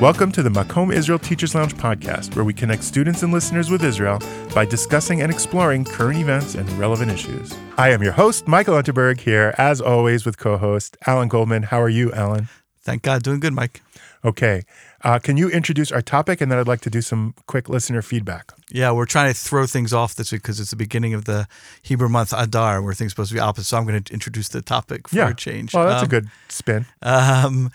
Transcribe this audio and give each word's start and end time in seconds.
Welcome 0.00 0.30
to 0.32 0.42
the 0.42 0.50
Makom 0.50 0.92
Israel 0.92 1.18
Teachers 1.18 1.54
Lounge 1.54 1.74
podcast, 1.74 2.36
where 2.36 2.44
we 2.44 2.52
connect 2.52 2.84
students 2.84 3.22
and 3.22 3.32
listeners 3.32 3.70
with 3.70 3.82
Israel 3.82 4.20
by 4.54 4.66
discussing 4.66 5.22
and 5.22 5.32
exploring 5.32 5.86
current 5.86 6.18
events 6.18 6.54
and 6.54 6.70
relevant 6.72 7.10
issues. 7.10 7.56
I 7.78 7.92
am 7.92 8.02
your 8.02 8.12
host, 8.12 8.46
Michael 8.46 8.74
Unterberg, 8.74 9.20
here 9.20 9.54
as 9.56 9.80
always 9.80 10.26
with 10.26 10.36
co 10.36 10.58
host 10.58 10.98
Alan 11.06 11.28
Goldman. 11.28 11.62
How 11.62 11.80
are 11.80 11.88
you, 11.88 12.12
Alan? 12.12 12.50
Thank 12.82 13.04
God, 13.04 13.22
doing 13.22 13.40
good, 13.40 13.54
Mike. 13.54 13.80
Okay. 14.22 14.64
Uh, 15.06 15.20
can 15.20 15.36
you 15.36 15.48
introduce 15.48 15.92
our 15.92 16.02
topic? 16.02 16.40
And 16.40 16.50
then 16.50 16.58
I'd 16.58 16.66
like 16.66 16.80
to 16.80 16.90
do 16.90 17.00
some 17.00 17.32
quick 17.46 17.68
listener 17.68 18.02
feedback. 18.02 18.52
Yeah, 18.72 18.90
we're 18.90 19.06
trying 19.06 19.32
to 19.32 19.38
throw 19.38 19.64
things 19.64 19.92
off 19.92 20.16
this 20.16 20.32
week 20.32 20.42
because 20.42 20.58
it's 20.58 20.70
the 20.70 20.76
beginning 20.76 21.14
of 21.14 21.26
the 21.26 21.46
Hebrew 21.80 22.08
month 22.08 22.34
Adar, 22.36 22.82
where 22.82 22.92
things 22.92 23.10
are 23.10 23.14
supposed 23.14 23.28
to 23.28 23.34
be 23.34 23.40
opposite. 23.40 23.68
So 23.68 23.76
I'm 23.76 23.86
going 23.86 24.02
to 24.02 24.12
introduce 24.12 24.48
the 24.48 24.62
topic 24.62 25.06
for 25.06 25.14
yeah. 25.14 25.28
a 25.28 25.34
change. 25.34 25.72
Well, 25.72 25.86
that's 25.86 26.02
Um, 26.02 26.06
a 26.06 26.08
good 26.08 26.28
spin. 26.48 26.86
Um, 27.02 27.70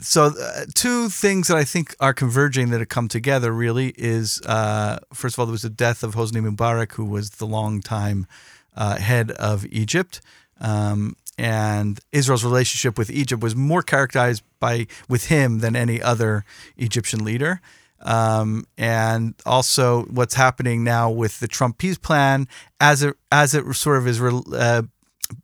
so, 0.00 0.26
uh, 0.26 0.66
two 0.74 1.08
things 1.08 1.48
that 1.48 1.56
I 1.56 1.64
think 1.64 1.96
are 1.98 2.14
converging 2.14 2.70
that 2.70 2.78
have 2.78 2.88
come 2.88 3.08
together 3.08 3.50
really 3.50 3.92
is 3.98 4.40
uh, 4.42 5.00
first 5.12 5.34
of 5.34 5.40
all, 5.40 5.46
there 5.46 5.52
was 5.52 5.62
the 5.62 5.70
death 5.70 6.04
of 6.04 6.14
Hosni 6.14 6.40
Mubarak, 6.40 6.92
who 6.92 7.04
was 7.04 7.30
the 7.30 7.46
longtime 7.46 8.28
uh, 8.76 8.98
head 8.98 9.32
of 9.32 9.66
Egypt. 9.66 10.20
Um, 10.60 11.16
and 11.38 12.00
Israel's 12.12 12.44
relationship 12.44 12.98
with 12.98 13.10
Egypt 13.10 13.42
was 13.42 13.54
more 13.54 13.82
characterized 13.82 14.42
by 14.58 14.86
with 15.08 15.26
him 15.26 15.58
than 15.60 15.76
any 15.76 16.00
other 16.00 16.44
Egyptian 16.76 17.24
leader. 17.24 17.60
Um, 18.02 18.66
and 18.76 19.34
also, 19.44 20.02
what's 20.04 20.34
happening 20.34 20.84
now 20.84 21.10
with 21.10 21.40
the 21.40 21.48
Trump 21.48 21.78
peace 21.78 21.98
plan, 21.98 22.46
as 22.80 23.02
it 23.02 23.16
as 23.32 23.54
it 23.54 23.64
sort 23.74 23.98
of 23.98 24.06
is 24.06 24.20
re- 24.20 24.42
uh, 24.52 24.82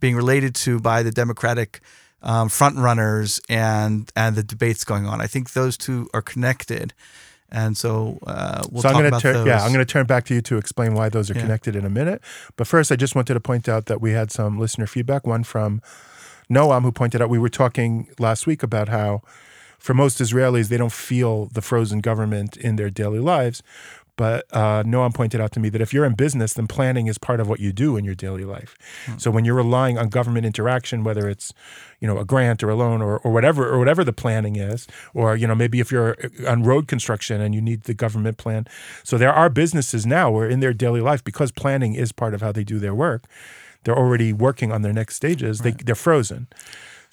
being 0.01 0.17
related 0.17 0.55
to 0.57 0.79
by 0.79 1.03
the 1.03 1.11
Democratic 1.11 1.81
um, 2.23 2.49
front 2.49 2.77
runners 2.77 3.41
and 3.49 4.11
and 4.15 4.37
the 4.37 4.43
debates 4.43 4.85
going 4.85 5.07
on. 5.07 5.21
I 5.21 5.27
think 5.27 5.53
those 5.53 5.77
two 5.77 6.09
are 6.15 6.23
connected, 6.23 6.93
and 7.53 7.77
so 7.77 8.19
uh, 8.27 8.63
we'll 8.71 8.83
so 8.83 8.89
I'm 8.89 8.95
going 8.95 9.05
to 9.05 9.09
about 9.09 9.23
turn, 9.23 9.47
yeah, 9.47 9.63
I'm 9.63 9.73
going 9.73 9.85
to 9.87 9.93
turn 9.93 10.07
back 10.07 10.25
to 10.27 10.35
you 10.35 10.41
to 10.43 10.57
explain 10.57 10.95
why 10.95 11.09
those 11.09 11.31
are 11.31 11.35
Yeah. 11.35 11.43
connected 11.43 11.77
in 11.77 11.85
a 11.85 11.91
minute. 11.91 12.21
But 12.57 12.67
first, 12.67 12.91
I 12.91 12.97
just 12.97 13.15
wanted 13.15 13.35
to 13.35 13.41
point 13.41 13.69
out 13.69 13.87
that 13.87 14.01
we 14.01 14.13
had 14.13 14.33
some 14.33 14.59
listener 14.59 14.87
feedback. 14.87 15.27
One 15.27 15.45
from 15.45 15.81
Noam, 16.51 16.83
who 16.83 16.91
pointed 16.93 17.23
out 17.23 17.29
we 17.29 17.39
were 17.39 17.49
talking 17.49 18.09
last 18.19 18.47
week 18.47 18.63
about 18.63 18.89
how, 18.89 19.23
for 19.79 19.95
most 19.95 20.19
Israelis, 20.19 20.69
they 20.69 20.77
don't 20.77 20.93
feel 20.93 21.47
the 21.47 21.63
frozen 21.63 22.01
government 22.01 22.57
in 22.57 22.77
their 22.77 22.91
daily 22.91 23.19
lives. 23.21 23.63
But 24.17 24.45
uh, 24.53 24.83
Noam 24.83 25.15
pointed 25.15 25.41
out 25.41 25.53
to 25.53 25.61
me 25.61 25.71
that 25.71 25.81
if 25.81 25.95
you're 25.95 26.05
in 26.05 26.15
business, 26.15 26.53
then 26.53 26.67
planning 26.67 27.07
is 27.07 27.17
part 27.17 27.41
of 27.41 27.49
what 27.49 27.61
you 27.61 27.73
do 27.73 27.97
in 27.97 28.05
your 28.05 28.15
daily 28.15 28.45
life. 28.45 28.77
So 29.19 29.31
when 29.31 29.45
you're 29.45 29.55
relying 29.55 29.97
on 29.99 30.11
government 30.11 30.45
interaction, 30.45 31.03
whether 31.03 31.29
it's, 31.31 31.55
you 31.99 32.07
know, 32.07 32.19
a 32.19 32.25
grant 32.25 32.63
or 32.63 32.69
a 32.69 32.75
loan 32.77 33.01
or, 33.01 33.19
or 33.19 33.33
whatever 33.33 33.67
or 33.67 33.79
whatever 33.79 34.05
the 34.05 34.13
planning 34.13 34.57
is, 34.57 34.87
or 35.15 35.35
you 35.35 35.47
know 35.47 35.55
maybe 35.55 35.81
if 35.81 35.91
you're 35.91 36.17
on 36.47 36.63
road 36.63 36.89
construction 36.89 37.41
and 37.41 37.55
you 37.55 37.63
need 37.63 37.85
the 37.85 37.95
government 37.95 38.37
plan. 38.37 38.67
So 39.03 39.17
there 39.17 39.33
are 39.33 39.49
businesses 39.49 40.05
now 40.05 40.31
where 40.31 40.49
in 40.49 40.61
their 40.61 40.75
daily 40.75 41.01
life, 41.01 41.25
because 41.25 41.51
planning 41.51 41.95
is 41.95 42.13
part 42.13 42.35
of 42.35 42.43
how 42.43 42.53
they 42.53 42.65
do 42.65 42.79
their 42.79 42.95
work, 42.95 43.25
they're 43.85 43.99
already 43.99 44.33
working 44.33 44.71
on 44.73 44.83
their 44.83 44.93
next 44.93 45.17
stages. 45.17 45.61
They 45.61 45.73
they're 45.73 45.95
frozen. 45.95 46.49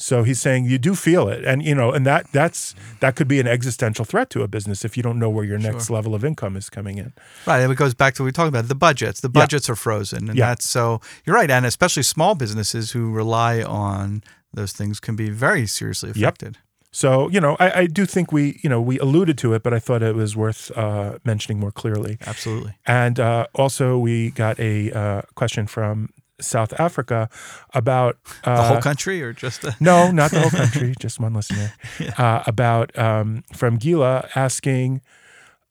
So 0.01 0.23
he's 0.23 0.39
saying 0.39 0.63
you 0.65 0.77
do 0.77 0.95
feel 0.95 1.27
it, 1.27 1.43
and 1.43 1.61
you 1.61 1.75
know, 1.75 1.91
and 1.91 2.05
that 2.05 2.31
that's 2.31 2.73
that 3.01 3.17
could 3.17 3.27
be 3.27 3.41
an 3.41 3.47
existential 3.47 4.05
threat 4.05 4.29
to 4.29 4.43
a 4.43 4.47
business 4.47 4.85
if 4.85 4.95
you 4.95 5.03
don't 5.03 5.19
know 5.19 5.29
where 5.29 5.43
your 5.43 5.57
next 5.59 5.89
level 5.89 6.15
of 6.15 6.23
income 6.23 6.55
is 6.55 6.69
coming 6.69 6.97
in. 6.97 7.11
Right, 7.45 7.59
and 7.59 7.69
it 7.71 7.75
goes 7.75 7.93
back 7.93 8.13
to 8.15 8.23
what 8.23 8.27
we 8.27 8.31
talked 8.31 8.47
about 8.47 8.69
the 8.69 8.75
budgets. 8.75 9.19
The 9.19 9.27
Yeah. 9.27 9.41
budgets 9.41 9.69
are 9.69 9.75
frozen, 9.75 10.29
and 10.29 10.37
Yeah. 10.37 10.47
that's 10.47 10.67
so 10.69 11.01
you're 11.25 11.35
right, 11.35 11.51
and 11.51 11.65
especially 11.65 12.03
small 12.03 12.33
businesses 12.33 12.91
who 12.91 13.11
rely 13.11 13.61
on 13.61 14.23
those 14.53 14.71
things 14.71 15.01
can 15.01 15.15
be 15.17 15.29
very 15.29 15.67
seriously 15.67 16.11
affected. 16.11 16.55
Yep. 16.55 16.63
So 16.91 17.29
you 17.29 17.41
know, 17.41 17.57
I, 17.59 17.71
I 17.81 17.85
do 17.87 18.05
think 18.05 18.31
we 18.31 18.57
you 18.63 18.69
know 18.69 18.79
we 18.81 18.97
alluded 18.99 19.37
to 19.39 19.53
it, 19.53 19.63
but 19.63 19.73
I 19.73 19.79
thought 19.79 20.01
it 20.01 20.15
was 20.15 20.33
worth 20.33 20.71
uh, 20.77 21.19
mentioning 21.25 21.59
more 21.59 21.71
clearly. 21.73 22.17
Absolutely. 22.25 22.73
And 22.85 23.19
uh, 23.19 23.47
also, 23.53 23.97
we 23.99 24.31
got 24.31 24.57
a 24.61 24.91
uh, 24.93 25.21
question 25.35 25.67
from 25.67 26.09
South 26.41 26.77
Africa 26.79 27.29
about 27.73 28.17
uh, 28.43 28.55
The 28.55 28.63
whole 28.63 28.81
country, 28.81 29.21
or 29.21 29.33
just 29.33 29.61
the, 29.61 29.75
No, 29.79 30.11
not 30.21 30.31
the 30.31 30.41
whole 30.41 30.49
country, 30.49 30.93
just 30.99 31.19
one 31.19 31.33
listener. 31.33 31.73
Uh, 32.17 32.43
about 32.45 32.97
um, 32.97 33.43
from 33.53 33.77
Gila 33.77 34.29
asking, 34.35 35.01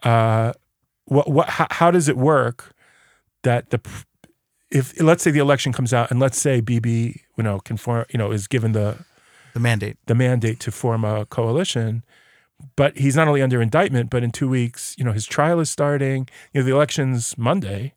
uh, 0.02 0.52
what 1.04 1.28
what 1.30 1.48
how, 1.48 1.66
how 1.70 1.90
does 1.90 2.08
it 2.08 2.16
work 2.16 2.72
that 3.42 3.70
the 3.70 3.80
if 4.70 5.00
let's 5.00 5.22
say 5.22 5.30
the 5.30 5.38
election 5.38 5.72
comes 5.72 5.92
out 5.92 6.10
and 6.10 6.20
let's 6.20 6.38
say 6.38 6.60
Bibi 6.60 7.22
you 7.36 7.44
know 7.44 7.60
conform 7.60 8.04
you 8.10 8.18
know 8.18 8.30
is 8.30 8.46
given 8.46 8.72
the 8.72 9.04
the 9.54 9.60
mandate? 9.60 9.96
the 10.06 10.14
mandate 10.14 10.60
to 10.60 10.70
form 10.70 11.04
a 11.04 11.26
coalition. 11.26 12.04
But 12.76 12.98
he's 12.98 13.14
not 13.14 13.28
only 13.28 13.40
under 13.40 13.62
indictment, 13.62 14.10
but 14.10 14.24
in 14.24 14.32
two 14.32 14.48
weeks, 14.48 14.96
you 14.98 15.04
know, 15.04 15.12
his 15.12 15.26
trial 15.26 15.60
is 15.60 15.70
starting. 15.70 16.28
You 16.52 16.60
know, 16.60 16.66
the 16.66 16.74
election's 16.74 17.38
Monday. 17.38 17.94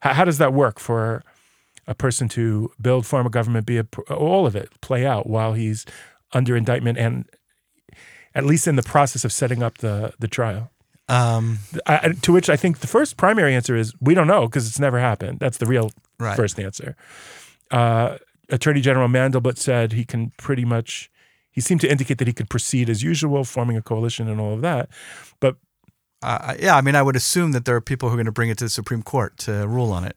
How, 0.00 0.14
how 0.14 0.24
does 0.24 0.38
that 0.38 0.54
work 0.54 0.78
for 0.78 1.22
a 1.86 1.94
person 1.94 2.28
to 2.28 2.70
build, 2.80 3.06
form 3.06 3.26
a 3.26 3.30
government, 3.30 3.66
be 3.66 3.78
a, 3.78 3.86
all 4.10 4.46
of 4.46 4.54
it 4.54 4.68
play 4.80 5.06
out 5.06 5.26
while 5.26 5.54
he's 5.54 5.86
under 6.32 6.56
indictment 6.56 6.98
and 6.98 7.24
at 8.34 8.44
least 8.44 8.66
in 8.66 8.76
the 8.76 8.82
process 8.82 9.24
of 9.24 9.32
setting 9.32 9.62
up 9.62 9.78
the 9.78 10.12
the 10.18 10.28
trial? 10.28 10.70
Um, 11.08 11.58
I, 11.86 12.14
to 12.22 12.32
which 12.32 12.48
I 12.48 12.56
think 12.56 12.78
the 12.78 12.86
first 12.86 13.16
primary 13.16 13.54
answer 13.54 13.74
is 13.76 13.92
we 14.00 14.14
don't 14.14 14.28
know 14.28 14.46
because 14.46 14.68
it's 14.68 14.78
never 14.78 15.00
happened. 15.00 15.40
That's 15.40 15.58
the 15.58 15.66
real 15.66 15.90
right. 16.20 16.36
first 16.36 16.60
answer. 16.60 16.94
Uh, 17.70 18.18
Attorney 18.48 18.80
General 18.80 19.08
Mandelblit 19.08 19.58
said 19.58 19.92
he 19.92 20.04
can 20.04 20.32
pretty 20.36 20.64
much, 20.64 21.10
he 21.50 21.60
seemed 21.60 21.80
to 21.80 21.90
indicate 21.90 22.18
that 22.18 22.28
he 22.28 22.32
could 22.32 22.48
proceed 22.48 22.88
as 22.88 23.02
usual, 23.02 23.44
forming 23.44 23.76
a 23.76 23.82
coalition 23.82 24.28
and 24.28 24.40
all 24.40 24.54
of 24.54 24.62
that. 24.62 24.88
But 25.40 25.56
Uh, 26.22 26.54
yeah, 26.60 26.76
I 26.76 26.82
mean, 26.82 26.94
I 26.94 27.02
would 27.02 27.16
assume 27.16 27.52
that 27.52 27.64
there 27.64 27.74
are 27.74 27.80
people 27.80 28.08
who 28.08 28.14
are 28.14 28.18
going 28.18 28.26
to 28.26 28.32
bring 28.32 28.50
it 28.50 28.58
to 28.58 28.64
the 28.64 28.70
Supreme 28.70 29.02
Court 29.02 29.38
to 29.38 29.66
rule 29.66 29.90
on 29.90 30.04
it, 30.04 30.16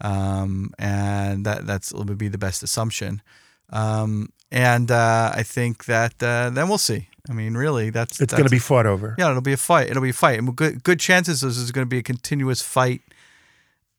um, 0.00 0.72
and 0.78 1.44
that 1.46 1.66
that's 1.66 1.92
would 1.92 2.18
be 2.18 2.28
the 2.28 2.38
best 2.38 2.62
assumption. 2.62 3.22
Um, 3.70 4.30
and 4.50 4.90
uh, 4.90 5.32
I 5.34 5.42
think 5.42 5.84
that 5.86 6.22
uh, 6.22 6.50
then 6.50 6.68
we'll 6.68 6.78
see. 6.78 7.08
I 7.28 7.34
mean, 7.34 7.54
really, 7.54 7.90
that's 7.90 8.20
it's 8.20 8.32
going 8.32 8.44
to 8.44 8.50
be 8.50 8.58
fought 8.58 8.86
over. 8.86 9.14
yeah, 9.18 9.28
it'll 9.30 9.42
be 9.42 9.52
a 9.52 9.58
fight. 9.58 9.90
It'll 9.90 10.02
be 10.02 10.10
a 10.10 10.14
fight, 10.14 10.38
and 10.38 10.56
good 10.56 10.82
good 10.82 10.98
chances 11.00 11.42
this 11.42 11.58
is 11.58 11.70
going 11.72 11.84
to 11.84 11.88
be 11.88 11.98
a 11.98 12.02
continuous 12.02 12.62
fight 12.62 13.02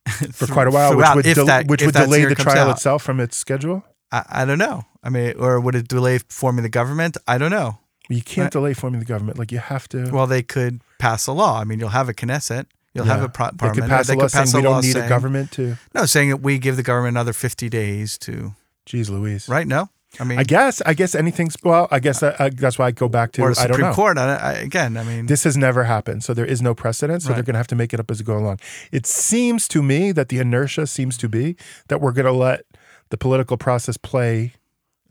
For 0.33 0.47
quite 0.47 0.67
a 0.67 0.71
while, 0.71 0.95
which 0.97 1.05
would, 1.15 1.35
del- 1.35 1.45
that- 1.45 1.67
which 1.67 1.83
would 1.83 1.93
delay 1.93 2.25
the 2.25 2.33
trial 2.35 2.69
out. 2.69 2.77
itself 2.77 3.03
from 3.03 3.19
its 3.19 3.38
schedule. 3.38 3.83
I, 4.11 4.23
I 4.29 4.45
don't 4.45 4.57
know. 4.57 4.85
I 5.03 5.09
mean, 5.09 5.35
or 5.38 5.59
would 5.59 5.75
it 5.75 5.88
delay 5.88 6.17
forming 6.29 6.63
the 6.63 6.69
government? 6.69 7.15
I 7.27 7.38
don't 7.38 7.51
know. 7.51 7.77
You 8.09 8.23
can't 8.23 8.45
Right. 8.45 8.51
delay 8.51 8.73
forming 8.73 8.99
the 9.01 9.05
government. 9.05 9.38
Like 9.38 9.51
you 9.51 9.59
have 9.59 9.88
to. 9.89 10.09
Well, 10.09 10.25
they 10.25 10.41
could 10.41 10.81
pass 10.97 11.27
a 11.27 11.31
law. 11.31 11.59
I 11.59 11.63
mean, 11.63 11.79
you'll 11.79 11.89
have 11.89 12.09
a 12.09 12.13
Knesset. 12.13 12.65
You'll 13.05 13.13
have 13.13 13.23
a 13.23 13.29
pro- 13.29 13.51
they 13.51 13.69
could 13.71 13.83
pass 13.89 14.09
a 14.09 14.15
law 14.15 14.27
saying 14.27 14.47
we 14.53 14.61
law 14.61 14.73
don't 14.75 14.85
need 14.85 14.95
a 14.95 15.07
government 15.09 15.51
to. 15.53 15.77
No, 15.93 16.05
saying 16.05 16.29
that 16.29 16.37
we 16.37 16.59
give 16.59 16.75
the 16.75 16.83
government 16.83 17.15
another 17.15 17.33
50 17.33 17.69
days 17.69 18.17
to, 18.19 18.53
Jeez 18.85 19.09
Louise. 19.09 19.47
right? 19.49 19.67
No? 19.67 19.89
I 20.19 20.23
mean, 20.23 20.39
I 20.39 20.43
guess. 20.43 20.81
I 20.87 20.95
guess 20.95 21.13
anything's. 21.13 21.55
Well, 21.63 21.88
I 21.91 21.99
guess 21.99 22.21
that, 22.21 22.41
I, 22.41 22.49
that's 22.49 22.79
why 22.79 22.88
I 22.88 22.91
go 22.91 23.07
back 23.07 23.31
to. 23.33 23.43
or 23.43 23.53
the 23.53 23.61
I 23.61 23.67
don't 23.67 23.73
Supreme 23.75 23.89
know. 23.89 23.93
Court. 23.95 24.17
I, 24.17 24.35
I, 24.35 24.51
again, 24.53 24.97
I 24.97 25.03
mean, 25.03 25.27
This 25.27 25.43
has 25.43 25.55
never 25.55 25.83
happened, 25.83 26.23
so 26.23 26.33
there 26.33 26.45
is 26.47 26.63
no 26.63 26.73
precedent. 26.73 27.21
So 27.21 27.31
they're 27.33 27.43
going 27.43 27.53
to 27.53 27.59
have 27.59 27.67
to 27.67 27.75
make 27.75 27.93
it 27.93 27.99
up 27.99 28.09
as 28.09 28.17
they 28.17 28.23
go 28.23 28.35
along. 28.38 28.59
It 28.91 29.05
seems 29.05 29.67
to 29.67 29.83
me 29.83 30.11
that 30.13 30.29
the 30.29 30.39
inertia 30.39 30.88
seems 30.88 31.15
to 31.19 31.29
be 31.29 31.55
that 31.89 32.01
we're 32.01 32.11
going 32.11 32.25
to 32.25 32.31
let 32.31 32.65
the 33.09 33.17
political 33.17 33.55
process 33.55 33.97
play 33.97 34.53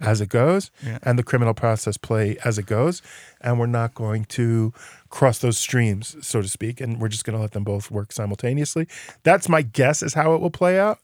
as 0.00 0.20
it 0.20 0.28
goes, 0.28 0.70
Yeah. 0.84 0.98
and 1.02 1.18
the 1.18 1.22
criminal 1.22 1.54
process 1.54 1.96
play 1.96 2.36
as 2.44 2.58
it 2.58 2.66
goes, 2.66 3.02
and 3.40 3.58
we're 3.58 3.66
not 3.66 3.94
going 3.94 4.24
to 4.26 4.72
cross 5.10 5.38
those 5.40 5.58
streams, 5.58 6.16
so 6.20 6.40
to 6.42 6.48
speak, 6.48 6.80
and 6.80 7.00
we're 7.00 7.08
just 7.08 7.24
going 7.24 7.36
to 7.36 7.40
let 7.42 7.52
them 7.52 7.64
both 7.64 7.90
work 7.90 8.12
simultaneously. 8.12 8.86
That's 9.24 9.48
my 9.48 9.62
guess 9.62 10.02
is 10.02 10.14
how 10.14 10.34
it 10.34 10.40
will 10.40 10.50
play 10.50 10.78
out. 10.78 10.98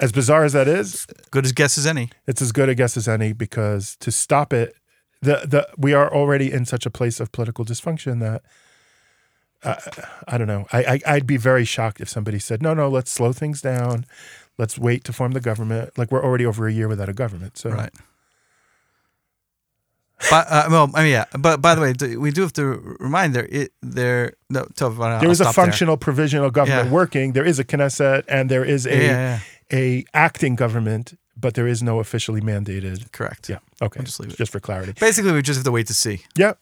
As 0.00 0.12
bizarre 0.12 0.44
as 0.44 0.52
that 0.52 0.68
is, 0.68 1.06
good 1.32 1.44
as 1.44 1.52
guess 1.52 1.76
as 1.76 1.84
any. 1.86 2.10
it's 2.26 2.40
as 2.40 2.52
good 2.52 2.68
a 2.68 2.74
guess 2.74 2.96
as 2.96 3.08
any 3.08 3.32
because 3.32 3.96
to 3.96 4.12
stop 4.12 4.52
it, 4.52 4.74
the 5.20 5.42
the 5.44 5.68
we 5.76 5.92
are 5.92 6.08
already 6.14 6.52
in 6.52 6.64
such 6.64 6.86
a 6.86 6.90
place 6.90 7.18
of 7.18 7.32
political 7.32 7.64
dysfunction 7.64 8.20
that 8.20 8.42
uh, 9.64 9.74
I 10.28 10.38
don't 10.38 10.46
know. 10.46 10.66
I, 10.72 10.84
I 10.84 11.00
I'd 11.14 11.26
be 11.26 11.36
very 11.36 11.64
shocked 11.64 12.00
if 12.00 12.08
somebody 12.08 12.38
said, 12.38 12.62
"No, 12.62 12.74
no, 12.74 12.88
let's 12.88 13.10
slow 13.10 13.32
things 13.32 13.60
down. 13.60 14.06
Let's 14.58 14.78
wait 14.78 15.04
to 15.04 15.12
form 15.12 15.32
the 15.32 15.40
government." 15.40 15.96
Like 15.98 16.10
we're 16.12 16.24
already 16.24 16.44
over 16.46 16.66
a 16.68 16.72
year 16.72 16.88
without 16.88 17.08
a 17.08 17.14
government. 17.14 17.56
So 17.56 17.70
Right. 17.70 17.92
But 20.30 20.46
uh, 20.50 20.66
well, 20.68 20.90
I 20.94 21.02
mean, 21.04 21.12
yeah. 21.12 21.26
But 21.38 21.62
by 21.62 21.74
the 21.76 21.80
way, 21.80 22.16
we 22.16 22.32
do 22.32 22.42
have 22.42 22.52
to 22.54 22.96
remind 22.98 23.34
there. 23.34 23.46
It 23.50 23.72
there. 23.82 24.32
No, 24.50 24.66
I'll 24.80 25.20
there 25.20 25.30
is 25.30 25.40
a 25.40 25.44
stop 25.44 25.54
there. 25.54 25.64
functional 25.64 25.96
provisional 25.96 26.50
government 26.50 26.86
Yeah. 26.88 26.92
working. 26.92 27.32
There 27.34 27.44
is 27.46 27.58
a 27.60 27.64
Knesset 27.64 28.24
and 28.28 28.50
there 28.50 28.64
is 28.64 28.84
a 28.86 28.90
yeah, 28.96 29.40
yeah. 29.70 29.78
a 29.78 30.04
acting 30.14 30.56
government, 30.56 31.16
but 31.36 31.54
there 31.54 31.68
is 31.68 31.82
no 31.82 32.00
officially 32.00 32.40
mandated. 32.40 33.12
correct. 33.12 33.48
Yeah. 33.48 33.58
Okay. 33.80 34.00
I'll 34.00 34.06
just 34.06 34.18
leave 34.18 34.32
it. 34.32 34.36
Just 34.36 34.50
for 34.50 34.58
clarity. 34.60 34.92
Basically, 34.98 35.30
we 35.32 35.40
just 35.40 35.58
have 35.58 35.64
to 35.64 35.70
wait 35.70 35.86
to 35.86 35.94
see. 35.94 36.22
Yeah. 36.36 36.54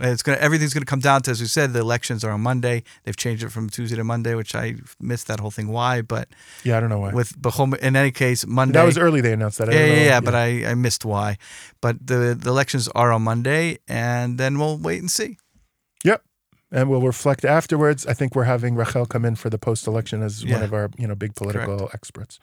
It's 0.00 0.22
gonna 0.22 0.38
everything's 0.38 0.72
gonna 0.74 0.86
come 0.86 1.00
down 1.00 1.22
to 1.22 1.30
as 1.30 1.40
we 1.40 1.46
said. 1.46 1.72
The 1.72 1.80
elections 1.80 2.24
are 2.24 2.30
on 2.30 2.40
Monday. 2.40 2.82
They've 3.04 3.16
changed 3.16 3.44
it 3.44 3.50
from 3.50 3.68
Tuesday 3.68 3.96
to 3.96 4.04
Monday, 4.04 4.34
which 4.34 4.54
I 4.54 4.76
missed 5.00 5.26
that 5.28 5.38
whole 5.38 5.50
thing. 5.50 5.68
Why? 5.68 6.02
But 6.02 6.28
Yeah. 6.64 6.78
I 6.78 6.80
don't 6.80 6.88
know 6.88 6.98
why. 6.98 7.12
with 7.12 7.40
Bahom, 7.40 7.74
in 7.78 7.94
any 7.94 8.10
case, 8.10 8.46
Monday. 8.46 8.72
that 8.78 8.84
was 8.84 8.98
early. 8.98 9.20
They 9.20 9.32
announced 9.34 9.58
that. 9.58 9.68
I 9.68 9.72
Yeah, 9.72 9.86
don't 9.86 9.96
yeah, 9.96 10.04
yeah, 10.04 10.20
But 10.20 10.34
I, 10.34 10.64
I 10.70 10.74
missed 10.74 11.04
why. 11.04 11.36
But 11.80 12.06
the 12.06 12.34
the 12.38 12.48
elections 12.50 12.88
are 12.94 13.12
on 13.12 13.22
Monday, 13.22 13.78
and 13.86 14.38
then 14.38 14.58
we'll 14.58 14.78
wait 14.78 15.00
and 15.00 15.10
see. 15.10 15.38
Yep. 16.04 16.22
And 16.72 16.88
we'll 16.88 17.02
reflect 17.02 17.44
afterwards. 17.44 18.06
I 18.06 18.14
think 18.14 18.34
we're 18.34 18.44
having 18.44 18.74
Rachel 18.74 19.04
come 19.04 19.26
in 19.26 19.36
for 19.36 19.50
the 19.50 19.58
post-election 19.58 20.22
as 20.22 20.44
one 20.46 20.62
of 20.62 20.72
our, 20.72 20.88
you 20.96 21.06
know, 21.06 21.14
big 21.14 21.34
political 21.34 21.90
experts. 21.92 22.38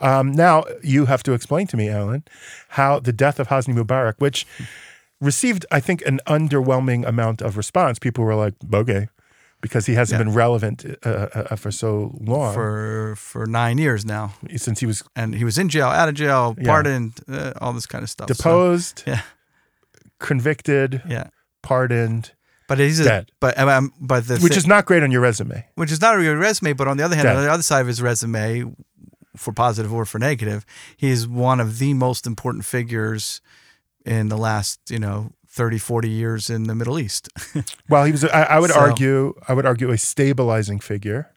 Um, 0.00 0.32
now 0.32 0.64
you 0.82 1.04
have 1.04 1.22
to 1.24 1.32
explain 1.34 1.66
to 1.66 1.76
me, 1.76 1.90
Alan, 1.90 2.24
how 2.70 2.98
the 2.98 3.12
death 3.12 3.38
of 3.38 3.48
Hosni 3.48 3.74
Mubarak, 3.74 4.14
which 4.18 4.46
received, 5.20 5.66
I 5.70 5.80
think, 5.80 6.02
an 6.06 6.20
underwhelming 6.26 7.06
amount 7.06 7.42
of 7.42 7.56
response. 7.56 7.98
People 7.98 8.24
were 8.24 8.34
like, 8.34 8.54
"Okay," 8.72 9.08
because 9.60 9.86
he 9.86 9.94
hasn't 9.94 10.18
Yeah. 10.20 10.24
been 10.24 10.34
relevant 10.34 10.84
uh, 11.04 11.08
uh, 11.34 11.56
for 11.56 11.70
so 11.72 12.16
long 12.20 12.54
for 12.54 13.14
for 13.16 13.46
nine 13.46 13.78
years 13.78 14.04
now, 14.04 14.32
since 14.56 14.80
he 14.80 14.86
was 14.86 15.02
and 15.16 15.34
he 15.34 15.44
was 15.44 15.58
in 15.58 15.68
jail, 15.68 15.88
out 15.88 16.08
of 16.08 16.14
jail, 16.14 16.54
Yeah. 16.58 16.64
pardoned, 16.66 17.12
uh, 17.28 17.52
all 17.60 17.72
this 17.72 17.86
kind 17.86 18.02
of 18.04 18.10
stuff. 18.10 18.28
So, 18.28 18.34
deposed, 18.34 19.02
yeah, 19.06 19.22
convicted, 20.18 21.02
yeah. 21.08 21.28
pardoned, 21.62 22.32
But 22.68 22.78
he's 22.78 23.00
a, 23.00 23.04
Dead. 23.04 23.32
but 23.40 23.58
um, 23.58 23.92
but 24.00 24.26
the 24.28 24.38
which 24.38 24.52
thi- 24.52 24.58
is 24.58 24.66
not 24.66 24.84
great 24.86 25.02
on 25.02 25.10
your 25.10 25.20
resume. 25.22 25.64
which 25.74 25.90
is 25.92 26.00
not 26.00 26.14
a 26.14 26.18
real 26.18 26.34
resume. 26.34 26.72
But 26.74 26.88
on 26.88 26.96
the 26.96 27.04
other 27.04 27.16
hand, 27.16 27.26
Dead. 27.26 27.36
on 27.36 27.42
the 27.42 27.50
other 27.50 27.62
side 27.62 27.80
of 27.80 27.86
his 27.86 28.00
resume, 28.02 28.74
for 29.36 29.52
positive 29.52 29.92
or 29.92 30.04
for 30.04 30.18
negative, 30.18 30.64
he 30.96 31.10
is 31.10 31.26
one 31.26 31.60
of 31.60 31.78
the 31.78 31.94
most 31.94 32.26
important 32.26 32.64
figures 32.64 33.40
in 34.08 34.28
the 34.28 34.36
last 34.38 34.80
you 34.90 34.98
know 34.98 35.30
30, 35.48 35.78
40 35.78 36.08
years 36.08 36.50
in 36.50 36.64
the 36.64 36.74
Middle 36.74 36.98
East. 36.98 37.28
Well, 37.88 38.04
he 38.04 38.12
was. 38.12 38.24
I, 38.24 38.42
I 38.42 38.58
would 38.58 38.70
So- 38.70 38.80
argue. 38.80 39.34
I 39.48 39.54
would 39.54 39.66
argue 39.66 39.90
a 39.90 39.98
stabilizing 39.98 40.78
figure 40.80 41.30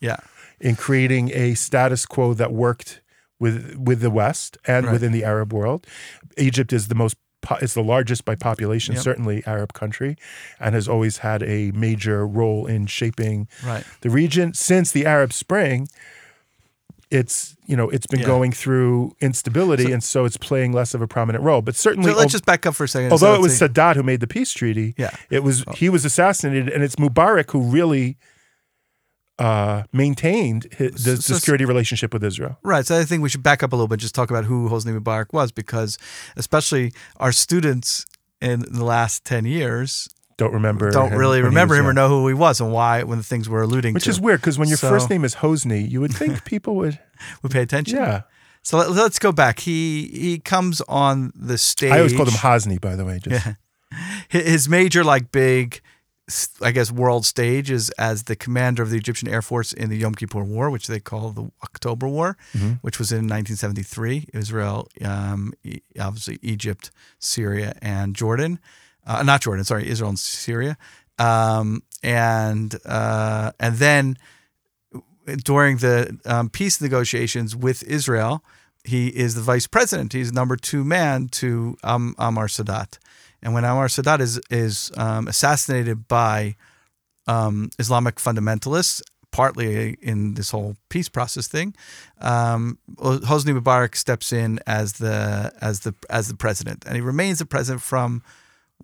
yeah, 0.00 0.16
in 0.60 0.76
creating 0.76 1.30
a 1.32 1.54
status 1.54 2.04
quo 2.06 2.34
that 2.34 2.52
worked 2.52 3.00
with 3.40 3.76
with 3.78 4.00
the 4.00 4.10
West 4.10 4.58
and 4.66 4.86
Right. 4.86 4.92
within 4.92 5.12
the 5.12 5.24
Arab 5.24 5.52
world. 5.52 5.86
Egypt 6.36 6.72
is 6.72 6.88
the 6.88 6.94
most. 6.94 7.16
Is 7.60 7.74
the 7.74 7.82
largest 7.82 8.24
by 8.24 8.36
population, 8.36 8.94
Yep. 8.94 9.04
certainly 9.04 9.42
Arab 9.46 9.74
country, 9.74 10.16
and 10.58 10.74
has 10.74 10.88
always 10.88 11.18
had 11.18 11.42
a 11.42 11.72
major 11.72 12.26
role 12.26 12.64
in 12.66 12.86
shaping 12.86 13.48
right. 13.66 13.84
the 14.00 14.08
region 14.08 14.54
since 14.54 14.92
the 14.92 15.04
Arab 15.04 15.30
Spring. 15.32 15.88
It's 17.14 17.56
you 17.66 17.76
know 17.76 17.88
it's 17.90 18.06
been 18.06 18.20
Yeah. 18.20 18.26
going 18.34 18.52
through 18.52 19.14
instability, 19.20 19.84
So- 19.86 19.92
and 19.94 20.02
so 20.04 20.24
it's 20.24 20.36
playing 20.36 20.72
less 20.72 20.94
of 20.94 21.00
a 21.02 21.06
prominent 21.06 21.44
role. 21.44 21.62
But 21.62 21.76
certainly, 21.76 22.10
So 22.12 22.18
let's 22.18 22.32
just 22.32 22.44
back 22.46 22.66
up 22.66 22.74
for 22.74 22.84
a 22.84 22.88
second. 22.88 23.12
although 23.12 23.34
So 23.34 23.34
it 23.34 23.40
was 23.40 23.60
let's 23.60 23.72
Sadat 23.74 23.94
who 23.96 24.02
made 24.02 24.20
the 24.20 24.26
peace 24.26 24.52
treaty, 24.52 24.94
Yeah. 24.98 25.10
it 25.30 25.42
was 25.42 25.64
he 25.76 25.88
was 25.88 26.04
assassinated, 26.04 26.68
and 26.68 26.82
it's 26.82 26.96
Mubarak 26.96 27.50
who 27.52 27.60
really 27.78 28.16
uh, 29.38 29.82
maintained 29.92 30.68
hi 30.78 30.86
the, 30.92 30.98
So- 30.98 31.14
the 31.16 31.22
so- 31.22 31.34
security 31.34 31.64
relationship 31.64 32.12
with 32.14 32.22
Israel. 32.22 32.56
Right. 32.62 32.86
So 32.86 32.98
I 32.98 33.04
think 33.04 33.22
we 33.22 33.28
should 33.28 33.42
back 33.42 33.62
up 33.64 33.72
a 33.72 33.76
little 33.76 33.88
bit, 33.88 33.98
just 33.98 34.14
talk 34.14 34.30
about 34.30 34.44
who 34.44 34.68
Hosni 34.68 34.96
Mubarak 34.96 35.32
was, 35.32 35.50
because 35.50 35.98
especially 36.36 36.92
our 37.16 37.32
students 37.32 38.06
in 38.40 38.60
the 38.70 38.84
last 38.84 39.24
10 39.24 39.44
years 39.44 40.08
Don't 40.36 40.52
remember. 40.52 40.90
don't 40.90 41.12
him 41.12 41.18
really 41.18 41.40
remember 41.42 41.74
him 41.76 41.86
or 41.86 41.92
know 41.92 42.08
who 42.08 42.26
he 42.28 42.34
was 42.34 42.60
and 42.60 42.72
why 42.72 43.02
when 43.04 43.18
the 43.18 43.24
things 43.24 43.48
we're 43.48 43.62
alluding 43.62 43.94
Which 43.94 44.04
to. 44.04 44.10
is 44.10 44.20
weird 44.20 44.40
because 44.40 44.58
when 44.58 44.68
your 44.68 44.78
So- 44.78 44.88
first 44.88 45.08
name 45.10 45.24
is 45.24 45.36
Hosni, 45.36 45.88
you 45.88 46.00
would 46.00 46.12
think 46.12 46.44
people 46.54 46.74
would. 46.76 46.98
we 47.42 47.48
pay 47.50 47.62
attention. 47.62 47.96
Yeah, 47.98 48.22
So 48.62 48.78
let, 48.78 48.90
let's 48.90 49.18
go 49.18 49.30
back. 49.32 49.60
He 49.60 50.08
he 50.08 50.38
comes 50.38 50.80
on 50.88 51.32
the 51.36 51.56
stage. 51.58 51.92
I 51.92 51.98
always 51.98 52.12
called 52.14 52.28
him 52.28 52.34
Hosni, 52.34 52.80
by 52.80 52.96
the 52.96 53.04
way. 53.04 53.20
Just, 53.22 53.46
Yeah. 53.46 53.54
His 54.28 54.68
major, 54.68 55.04
like 55.04 55.30
big, 55.30 55.80
I 56.60 56.72
guess, 56.72 56.90
world 56.90 57.24
stage 57.26 57.70
is 57.70 57.90
as 57.90 58.24
the 58.24 58.34
commander 58.34 58.82
of 58.82 58.90
the 58.90 58.96
Egyptian 58.96 59.28
Air 59.28 59.42
Force 59.42 59.72
in 59.72 59.88
the 59.88 59.96
Yom 59.98 60.14
Kippur 60.16 60.42
War, 60.42 60.68
which 60.70 60.88
they 60.88 60.98
call 60.98 61.30
the 61.30 61.48
October 61.62 62.08
War, 62.08 62.36
Mhm. 62.54 62.78
which 62.82 62.98
was 62.98 63.12
in 63.12 63.28
1973. 63.28 64.26
Israel, 64.34 64.88
um, 65.04 65.52
obviously 66.00 66.38
Egypt, 66.42 66.90
Syria, 67.20 67.74
and 67.80 68.16
Jordan. 68.16 68.58
Uh, 69.06 69.22
not 69.22 69.42
Jordan, 69.42 69.64
sorry, 69.64 69.88
Israel 69.88 70.10
and 70.10 70.18
Syria. 70.18 70.76
Um, 71.18 71.82
and 72.02 72.74
uh, 72.84 73.52
and 73.60 73.76
then 73.76 74.18
during 75.44 75.78
the 75.78 76.18
um, 76.24 76.50
peace 76.50 76.80
negotiations 76.80 77.56
with 77.56 77.82
Israel, 77.84 78.44
he 78.84 79.08
is 79.08 79.34
the 79.34 79.40
vice 79.40 79.66
president. 79.66 80.12
He's 80.12 80.32
number 80.32 80.56
two 80.56 80.84
man 80.84 81.28
to 81.28 81.76
um, 81.82 82.14
Anwar 82.18 82.48
Sadat. 82.48 82.98
And 83.42 83.54
when 83.54 83.64
Anwar 83.64 83.88
Sadat 83.88 84.20
is 84.20 84.40
is 84.50 84.92
um, 84.96 85.28
assassinated 85.28 86.08
by 86.08 86.56
um, 87.26 87.70
Islamic 87.78 88.16
fundamentalists, 88.16 89.02
partly 89.30 89.96
in 90.02 90.34
this 90.34 90.50
whole 90.50 90.76
peace 90.90 91.08
process 91.08 91.48
thing, 91.48 91.74
um, 92.20 92.78
Hosni 92.96 93.58
Mubarak 93.58 93.96
steps 93.96 94.32
in 94.32 94.60
as 94.66 94.94
the 94.94 95.52
as 95.60 95.80
the 95.80 95.94
as 96.10 96.28
the 96.28 96.36
president, 96.36 96.84
and 96.86 96.96
he 96.96 97.00
remains 97.00 97.38
the 97.38 97.46
president 97.46 97.82
from 97.82 98.22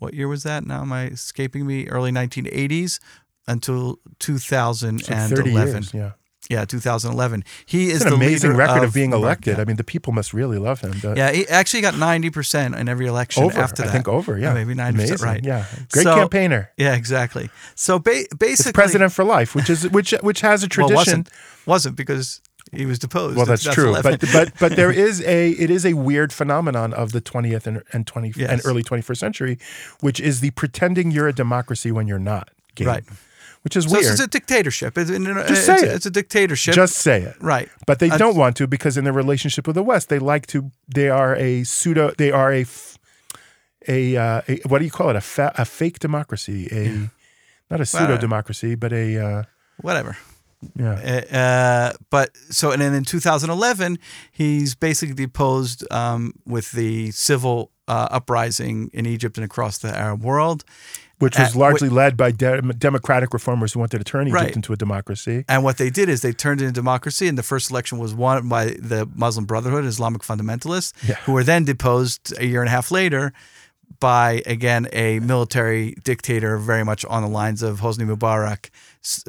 what 0.01 0.13
year 0.15 0.27
was 0.29 0.43
that? 0.43 0.67
Now 0.67 0.81
am 0.83 0.93
I 0.93 1.05
escaping 1.07 1.67
me? 1.67 1.87
Early 1.89 2.11
1980s 2.11 2.99
until 3.47 3.99
2011. 4.19 5.37
so 5.37 5.45
years. 5.45 5.95
Yeah, 5.95 6.13
Yeah, 6.49 6.65
2011. 6.65 7.45
He 7.67 7.91
is 7.91 8.03
an 8.03 8.09
the 8.11 8.15
amazing 8.17 8.57
record 8.57 8.83
of, 8.85 8.93
being 8.95 9.13
elected. 9.13 9.57
Yeah. 9.57 9.63
I 9.63 9.65
mean, 9.65 9.77
the 9.77 9.85
people 9.85 10.13
must 10.13 10.33
really 10.35 10.59
love 10.59 10.81
him. 10.81 10.95
but- 11.03 11.17
Yeah, 11.17 11.31
he 11.33 11.47
actually 11.49 11.81
got 11.83 11.95
90% 11.95 12.77
in 12.79 12.89
every 12.89 13.07
election 13.07 13.45
over. 13.45 13.59
after 13.61 13.83
that. 13.83 13.89
I 13.89 13.93
think 13.93 14.09
over. 14.09 14.39
Yeah, 14.39 14.51
oh, 14.51 14.55
maybe 14.55 14.75
90%, 14.75 14.89
Amazing. 14.95 15.17
right. 15.27 15.45
Yeah, 15.45 15.65
great 15.93 16.05
So- 16.05 16.17
campaigner. 16.17 16.71
Yeah, 16.77 16.95
exactly. 16.95 17.51
So 17.75 17.99
ba- 17.99 18.25
basically, 18.39 18.71
It's 18.71 18.73
president 18.73 19.13
for 19.13 19.25
life, 19.25 19.55
which 19.55 19.71
is 19.71 19.89
which 19.91 20.13
which 20.23 20.41
has 20.41 20.63
a 20.63 20.65
well, 20.67 20.89
tradition. 20.89 20.97
wasn't 20.97 21.29
wasn't 21.67 21.97
because 21.97 22.41
he 22.73 22.87
was 22.87 22.99
deposed. 22.99 23.37
Well, 23.37 23.45
in 23.47 23.51
that's 23.51 23.63
true, 23.65 23.95
2011. 23.95 24.19
but 24.21 24.33
but 24.33 24.59
but 24.61 24.77
there 24.77 24.91
is 25.07 25.21
a 25.23 25.51
it 25.51 25.71
is 25.71 25.85
a 25.85 25.95
weird 25.95 26.33
phenomenon 26.33 26.93
of 26.95 27.13
the 27.13 27.21
20th 27.21 27.67
and, 27.67 27.83
and 27.93 28.07
20 28.07 28.35
and 28.45 28.61
early 28.65 28.83
21st 28.83 29.17
century, 29.17 29.59
which 30.01 30.21
is 30.21 30.41
the 30.41 30.51
pretending 30.53 31.11
you're 31.11 31.29
a 31.29 31.33
democracy 31.33 31.91
when 31.93 32.07
you're 32.07 32.19
not. 32.19 32.51
Game, 32.75 32.87
Right. 32.89 33.05
Which 33.63 33.77
is 33.77 33.85
so 33.85 33.93
weird. 33.99 34.05
it's 34.13 34.21
a 34.21 34.27
dictatorship. 34.27 34.97
It's, 34.97 35.11
Just 35.11 35.67
say 35.67 35.75
it's, 35.75 35.83
it. 35.83 35.89
it's 35.93 36.07
a 36.07 36.11
dictatorship. 36.11 36.75
Just 36.75 36.95
say 36.97 37.21
it. 37.23 37.37
right. 37.43 37.69
But 37.87 37.99
they 37.99 38.09
Uh, 38.11 38.17
don't 38.17 38.35
want 38.37 38.57
to 38.57 38.67
because 38.67 38.97
in 38.97 39.05
their 39.05 39.13
relationship 39.13 39.67
with 39.67 39.75
the 39.77 39.83
West, 39.83 40.09
they 40.09 40.19
like 40.19 40.47
to. 40.47 40.71
They 40.89 41.11
are 41.11 41.37
a 41.37 41.65
pseudo. 41.65 42.13
They 42.17 42.31
are 42.33 42.51
a 42.53 42.63
f- 42.63 42.97
a, 43.89 44.17
uh, 44.17 44.43
a 44.49 44.61
what 44.67 44.79
do 44.79 44.85
you 44.87 44.91
call 44.91 45.11
it? 45.11 45.17
A 45.17 45.21
fa- 45.21 45.53
a 45.59 45.65
fake 45.67 45.99
democracy. 45.99 46.69
A 46.73 47.11
not 47.71 47.81
a 47.81 47.85
pseudo 47.87 48.17
democracy, 48.17 48.75
but 48.77 48.93
a 48.95 49.19
uh, 49.19 49.43
Whatever. 49.83 50.17
Yeah. 50.77 51.91
Uh, 51.93 51.97
but 52.11 52.31
so 52.51 52.71
and 52.73 52.81
then 52.83 52.95
in 52.95 53.05
2011, 53.05 53.99
he's 54.31 54.75
basically 54.75 55.15
deposed 55.15 55.85
um, 55.93 56.33
with 56.47 56.73
the 56.73 57.11
civil 57.13 57.71
uh, 57.89 58.09
uprising 58.11 58.91
in 58.93 59.07
Egypt 59.07 59.37
and 59.39 59.45
across 59.45 59.79
the 59.79 59.89
Arab 59.97 60.23
world. 60.23 60.65
Which 61.19 61.39
was 61.39 61.55
Uh, 61.55 61.59
largely 61.59 61.91
led 61.91 62.17
by 62.17 62.31
de- 62.31 62.63
democratic 62.79 63.35
reformers 63.35 63.75
who 63.75 63.79
wanted 63.79 63.99
to 63.99 64.05
turn 64.05 64.27
Egypt 64.29 64.43
Right. 64.43 64.57
into 64.57 64.73
a 64.73 64.77
democracy. 64.77 65.45
And 65.49 65.63
what 65.63 65.77
they 65.77 65.91
did 65.91 66.09
is 66.09 66.23
they 66.23 66.33
turned 66.33 66.63
it 66.63 66.65
into 66.65 66.73
democracy, 66.81 67.29
and 67.29 67.37
the 67.37 67.43
first 67.43 67.71
election 67.71 67.99
was 67.99 68.15
won 68.15 68.49
by 68.49 68.67
the 68.79 69.07
Muslim 69.15 69.45
Brotherhood, 69.45 69.85
Islamic 69.85 70.23
fundamentalists, 70.23 70.95
Yeah. 71.07 71.17
who 71.27 71.33
were 71.33 71.45
then 71.45 71.65
deposed 71.65 72.33
a 72.39 72.47
year 72.47 72.61
and 72.63 72.69
a 72.69 72.71
half 72.73 72.91
later 72.91 73.35
by, 73.99 74.43
again, 74.47 74.89
a 74.95 75.19
military 75.21 75.95
dictator 76.05 76.57
very 76.57 76.85
much 76.85 77.05
on 77.05 77.23
the 77.23 77.29
lines 77.29 77.61
of 77.63 77.81
Hosni 77.81 78.07
Mubarak, 78.09 78.71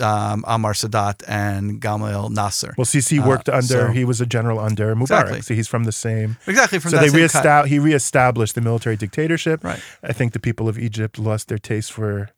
um, 0.02 0.44
Anwar 0.44 0.74
Sadat, 0.76 1.24
and 1.28 1.82
Gamal 1.82 2.30
Nasser. 2.30 2.74
Well, 2.78 2.86
Sisi 2.86 3.24
Uh, 3.24 3.28
worked 3.28 3.48
under. 3.50 3.62
so- 3.68 3.88
he 3.88 4.04
was 4.04 4.20
a 4.22 4.26
general 4.26 4.60
under 4.60 4.94
Mubarak, 4.96 5.02
Exactly. 5.22 5.42
so 5.42 5.54
he's 5.54 5.68
from 5.68 5.86
the 5.86 5.92
same. 5.92 6.38
exactly 6.48 6.80
from 6.80 6.92
so 6.92 6.98
that 6.98 7.12
they 7.12 7.20
reestab- 7.20 7.68
he 7.68 7.80
reestablished 7.80 8.56
the 8.56 8.62
military 8.62 8.98
dictatorship. 8.98 9.64
Right. 9.64 9.80
I 10.04 10.14
think 10.14 10.34
the 10.34 10.40
people 10.40 10.68
of 10.68 10.78
Egypt 10.78 11.18
lost 11.18 11.48
their 11.48 11.58
taste 11.58 11.92
for 11.94 12.30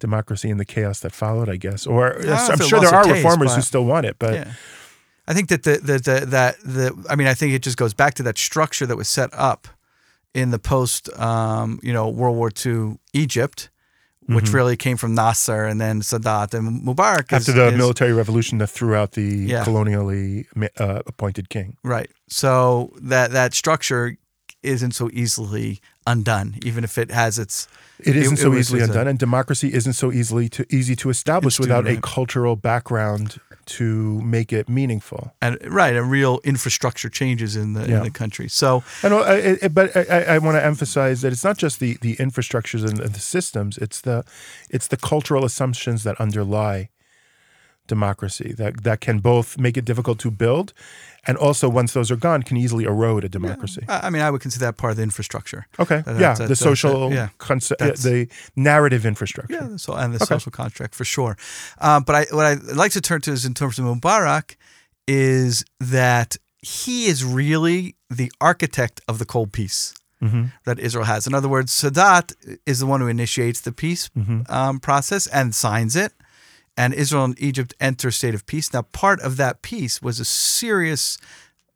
democracy 0.00 0.50
in 0.50 0.56
the 0.58 0.64
chaos 0.64 1.00
that 1.00 1.12
followed. 1.12 1.48
I 1.48 1.56
guess, 1.56 1.86
or 1.86 2.14
don't 2.20 2.28
I'm 2.50 2.58
sure 2.66 2.80
there 2.80 2.94
are 2.94 3.04
taste, 3.04 3.16
reformers 3.16 3.54
who 3.54 3.60
still 3.62 3.84
want 3.84 4.06
it. 4.06 4.16
But 4.18 4.34
Yeah. 4.34 4.52
I 5.28 5.34
think 5.34 5.48
that 5.50 5.62
the, 5.62 5.78
the, 5.78 5.98
the 5.98 6.26
that 6.26 6.56
the 6.64 7.06
I 7.08 7.14
mean 7.14 7.28
I 7.28 7.34
think 7.34 7.52
it 7.52 7.62
just 7.62 7.76
goes 7.76 7.94
back 7.94 8.14
to 8.14 8.22
that 8.24 8.36
structure 8.38 8.86
that 8.86 8.96
was 8.96 9.08
set 9.08 9.30
up 9.34 9.68
in 10.34 10.50
the 10.50 10.58
post 10.58 11.08
um, 11.20 11.78
you 11.82 11.92
know 11.92 12.08
World 12.08 12.36
War 12.36 12.50
II 12.66 12.96
Egypt, 13.12 13.68
which 14.26 14.46
Mm-hmm. 14.46 14.56
really 14.56 14.76
came 14.76 14.96
from 14.96 15.14
Nasser 15.14 15.64
and 15.64 15.80
then 15.80 16.00
Sadat 16.00 16.54
and 16.54 16.82
Mubarak. 16.86 17.32
is- 17.32 17.48
after 17.48 17.52
the 17.52 17.68
is- 17.68 17.76
military 17.76 18.12
revolution 18.12 18.58
that 18.58 18.68
threw 18.68 18.94
out 18.94 19.12
the 19.12 19.22
Yeah. 19.22 19.64
colonially 19.64 20.46
uh, 20.78 21.02
appointed 21.06 21.48
king. 21.48 21.76
right, 21.84 22.10
so 22.28 22.92
that 23.00 23.32
that 23.32 23.52
structure 23.54 24.16
isn't 24.62 24.92
so 24.92 25.10
easily 25.12 25.80
undone, 26.06 26.54
even 26.64 26.84
if 26.84 26.96
it 26.98 27.10
has 27.10 27.36
its 27.38 27.66
It 27.98 28.14
isn't 28.16 28.38
it 28.38 28.42
so 28.42 28.50
was- 28.50 28.60
easily 28.60 28.80
it's 28.80 28.88
a- 28.88 28.92
undone, 28.92 29.08
and 29.08 29.18
democracy 29.18 29.72
isn't 29.74 29.94
so 29.94 30.12
easily 30.12 30.48
to 30.50 30.64
easy 30.70 30.94
to 30.96 31.10
establish 31.10 31.58
without 31.58 31.86
a 31.88 31.96
cultural 32.00 32.54
background 32.54 33.40
to 33.66 34.20
make 34.22 34.52
it 34.52 34.68
meaningful. 34.68 35.32
and 35.40 35.58
right 35.66 35.94
and 35.96 36.10
real 36.10 36.40
infrastructure 36.44 37.08
changes 37.08 37.56
in 37.56 37.72
the 37.74 37.88
Yeah. 37.88 37.98
in 37.98 38.02
the 38.04 38.10
country. 38.10 38.48
So 38.48 38.82
And 39.02 39.14
I, 39.14 39.58
I, 39.62 39.68
but 39.68 39.96
I, 39.96 40.34
I 40.34 40.38
want 40.38 40.56
to 40.56 40.64
emphasize 40.64 41.20
that 41.22 41.32
it's 41.32 41.44
not 41.44 41.58
just 41.58 41.78
the 41.80 41.96
the 42.00 42.16
infrastructures 42.16 42.82
and 42.88 42.96
the 42.98 43.20
systems; 43.20 43.78
it's 43.78 44.00
the 44.00 44.24
it's 44.70 44.88
the 44.88 44.96
cultural 44.96 45.44
assumptions 45.44 46.02
that 46.04 46.16
underlie 46.20 46.88
democracy 47.86 48.52
that 48.56 48.82
that 48.84 49.00
can 49.00 49.18
both 49.20 49.58
make 49.58 49.76
it 49.76 49.84
difficult 49.84 50.18
to 50.20 50.30
build, 50.30 50.72
and 51.26 51.36
also 51.36 51.68
once 51.68 51.92
those 51.92 52.10
are 52.10 52.16
gone, 52.16 52.42
can 52.42 52.56
easily 52.56 52.84
erode 52.84 53.24
a 53.24 53.28
democracy. 53.28 53.82
I 53.88 54.06
I 54.06 54.10
mean, 54.10 54.22
I 54.22 54.30
would 54.30 54.40
consider 54.40 54.64
that 54.66 54.76
part 54.76 54.90
of 54.92 54.96
the 54.96 55.02
infrastructure. 55.02 55.66
Okay, 55.78 56.02
That- 56.06 56.20
yeah, 56.20 56.34
that's- 56.34 56.48
the 56.48 56.56
social, 56.56 57.08
that- 57.10 57.14
yeah. 57.14 57.28
conce- 57.38 58.02
the 58.02 58.28
narrative 58.56 59.04
infrastructure. 59.06 59.54
Yeah, 59.54 59.76
so 59.76 59.94
and 59.94 60.14
the 60.14 60.24
social 60.26 60.52
contract 60.52 60.94
for 60.94 61.04
sure. 61.04 61.36
Uh, 61.80 62.00
but 62.00 62.14
I, 62.14 62.22
what 62.36 62.46
I'd 62.46 62.62
like 62.76 62.92
to 62.92 63.00
turn 63.00 63.20
to 63.22 63.32
is 63.32 63.44
in 63.44 63.54
terms 63.54 63.78
of 63.78 63.84
Mubarak, 63.84 64.56
is 65.08 65.64
that 65.80 66.36
he 66.60 67.06
is 67.06 67.24
really 67.24 67.96
the 68.08 68.30
architect 68.40 69.00
of 69.08 69.18
the 69.18 69.24
cold 69.24 69.52
peace 69.52 69.94
that 70.66 70.78
Israel 70.78 71.04
has. 71.06 71.26
In 71.26 71.34
other 71.34 71.48
words, 71.48 71.72
Sadat 71.72 72.32
is 72.64 72.78
the 72.78 72.86
one 72.86 73.00
who 73.00 73.08
initiates 73.08 73.60
the 73.62 73.72
peace 73.72 74.08
um, 74.48 74.78
process 74.78 75.26
and 75.26 75.52
signs 75.52 75.96
it. 75.96 76.12
And 76.76 76.94
Israel 76.94 77.24
and 77.24 77.40
Egypt 77.40 77.74
enter 77.80 78.10
state 78.10 78.34
of 78.34 78.46
peace. 78.46 78.72
Now, 78.72 78.82
part 78.82 79.20
of 79.20 79.36
that 79.36 79.62
peace 79.62 80.00
was 80.00 80.20
a 80.20 80.24
serious 80.24 81.18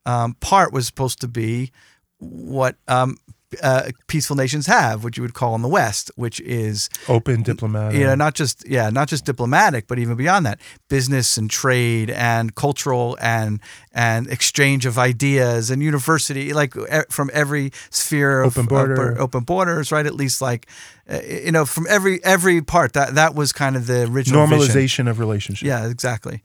um, 0.07 0.35
part 0.35 0.73
was 0.73 0.87
supposed 0.87 1.21
to 1.21 1.29
be 1.29 1.73
what 2.19 2.77
um, 2.89 3.19
uh, 3.63 3.91
peaceful 4.07 4.37
nations 4.37 4.67
have, 4.67 5.05
what 5.05 5.17
you 5.17 5.23
would 5.23 5.35
call 5.35 5.55
in 5.55 5.63
the 5.63 5.69
West, 5.69 6.11
which 6.17 6.41
is 6.41 6.89
Open 7.09 7.43
diplomatic. 7.43 7.99
you 7.99 8.07
know 8.07 8.15
not 8.15 8.35
just 8.35 8.67
yeah 8.69 8.91
not 8.91 9.09
just 9.09 9.25
diplomatic 9.25 9.87
but 9.87 9.99
even 9.99 10.17
beyond 10.17 10.47
that 10.47 10.61
business 10.89 11.37
and 11.37 11.51
trade 11.51 12.11
and 12.11 12.55
cultural 12.55 13.17
and 13.21 13.61
and 13.93 14.27
exchange 14.29 14.87
of 14.87 14.99
ideas 14.99 15.71
and 15.71 15.83
university 15.83 16.53
like 16.53 16.75
from 17.11 17.31
every 17.33 17.71
sphere 17.91 18.43
of 18.43 18.57
Open 18.57 18.67
border. 18.67 18.95
bor- 18.97 19.21
open 19.21 19.45
borders 19.45 19.93
right 19.93 20.07
at 20.07 20.15
least 20.15 20.41
like 20.41 20.67
uh, 21.11 21.21
you 21.29 21.53
know 21.53 21.65
from 21.65 21.87
every 21.89 22.23
every 22.25 22.61
part 22.63 22.93
that 22.95 23.15
that 23.15 23.35
was 23.35 23.53
kind 23.53 23.77
of 23.77 23.87
the 23.87 24.03
original 24.11 24.47
vision. 24.47 24.75
normalization 24.75 25.11
of 25.11 25.19
relationships. 25.19 25.67
Yeah, 25.67 25.87
exactly, 25.89 26.43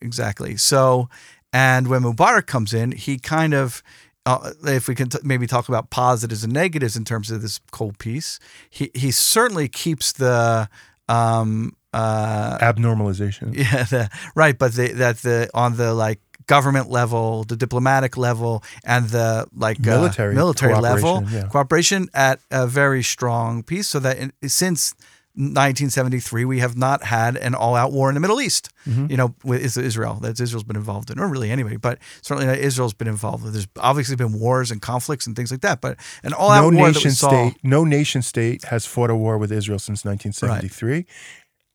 exactly. 0.00 0.56
So, 0.56 1.08
and 1.52 1.88
when 1.88 2.02
Mubarak 2.02 2.46
comes 2.46 2.72
in, 2.74 2.92
he 2.92 3.18
kind 3.18 3.54
of, 3.54 3.82
uh, 4.26 4.50
if 4.64 4.88
we 4.88 4.94
can 4.94 5.08
t- 5.08 5.18
maybe 5.22 5.46
talk 5.46 5.68
about 5.68 5.90
positives 5.90 6.44
and 6.44 6.52
negatives 6.52 6.96
in 6.96 7.04
terms 7.04 7.30
of 7.30 7.40
this 7.42 7.60
cold 7.70 7.98
peace, 7.98 8.38
he 8.68 8.90
he 8.94 9.10
certainly 9.10 9.68
keeps 9.68 10.12
the. 10.12 10.68
Um, 11.08 11.76
uh, 11.92 12.58
Abnormalization. 12.58 13.54
yeah, 13.56 13.84
the, 13.84 14.10
right, 14.34 14.58
but 14.58 14.74
the, 14.74 14.88
that 14.88 15.18
the 15.18 15.48
on 15.54 15.76
the 15.76 15.94
like 15.94 16.20
government 16.46 16.90
level, 16.90 17.44
the 17.44 17.56
diplomatic 17.56 18.16
level, 18.16 18.62
and 18.84 19.08
the 19.08 19.46
like 19.54 19.78
uh, 19.78 19.90
Military 19.90 20.34
military 20.34 20.74
level 20.74 21.20
cooperation, 21.20 21.38
yeah. 21.38 21.48
cooperation 21.48 22.08
at 22.12 22.40
a 22.50 22.66
very 22.66 23.02
strong 23.02 23.62
peace. 23.62 23.88
So 23.88 24.00
that 24.00 24.18
in, 24.18 24.32
since 24.46 24.94
1973, 25.36 26.46
we 26.46 26.60
have 26.60 26.76
not 26.76 27.04
had 27.04 27.36
an 27.36 27.54
all-out 27.54 27.92
war 27.92 28.08
in 28.08 28.14
the 28.14 28.20
Middle 28.20 28.40
East. 28.40 28.70
Mm-hmm. 28.86 29.10
You 29.10 29.16
know, 29.16 29.34
with 29.44 29.76
Israel 29.76 30.14
that 30.22 30.40
Israel's 30.40 30.64
been 30.64 30.76
involved 30.76 31.10
in, 31.10 31.18
or 31.18 31.28
really 31.28 31.50
anybody, 31.50 31.76
but 31.76 31.98
certainly 32.22 32.58
Israel's 32.60 32.94
been 32.94 33.08
involved. 33.08 33.44
There's 33.44 33.66
obviously 33.78 34.16
been 34.16 34.38
wars 34.38 34.70
and 34.70 34.80
conflicts 34.80 35.26
and 35.26 35.34
things 35.34 35.50
like 35.50 35.60
that, 35.60 35.80
but 35.80 35.98
an 36.22 36.32
all-out 36.32 36.72
no 36.72 36.78
war 36.78 36.88
nation 36.88 37.10
saw. 37.10 37.28
state 37.28 37.54
no 37.62 37.84
nation 37.84 38.22
state 38.22 38.64
has 38.66 38.86
fought 38.86 39.10
a 39.10 39.16
war 39.16 39.38
with 39.38 39.50
Israel 39.52 39.78
since 39.78 40.04
1973. 40.04 41.04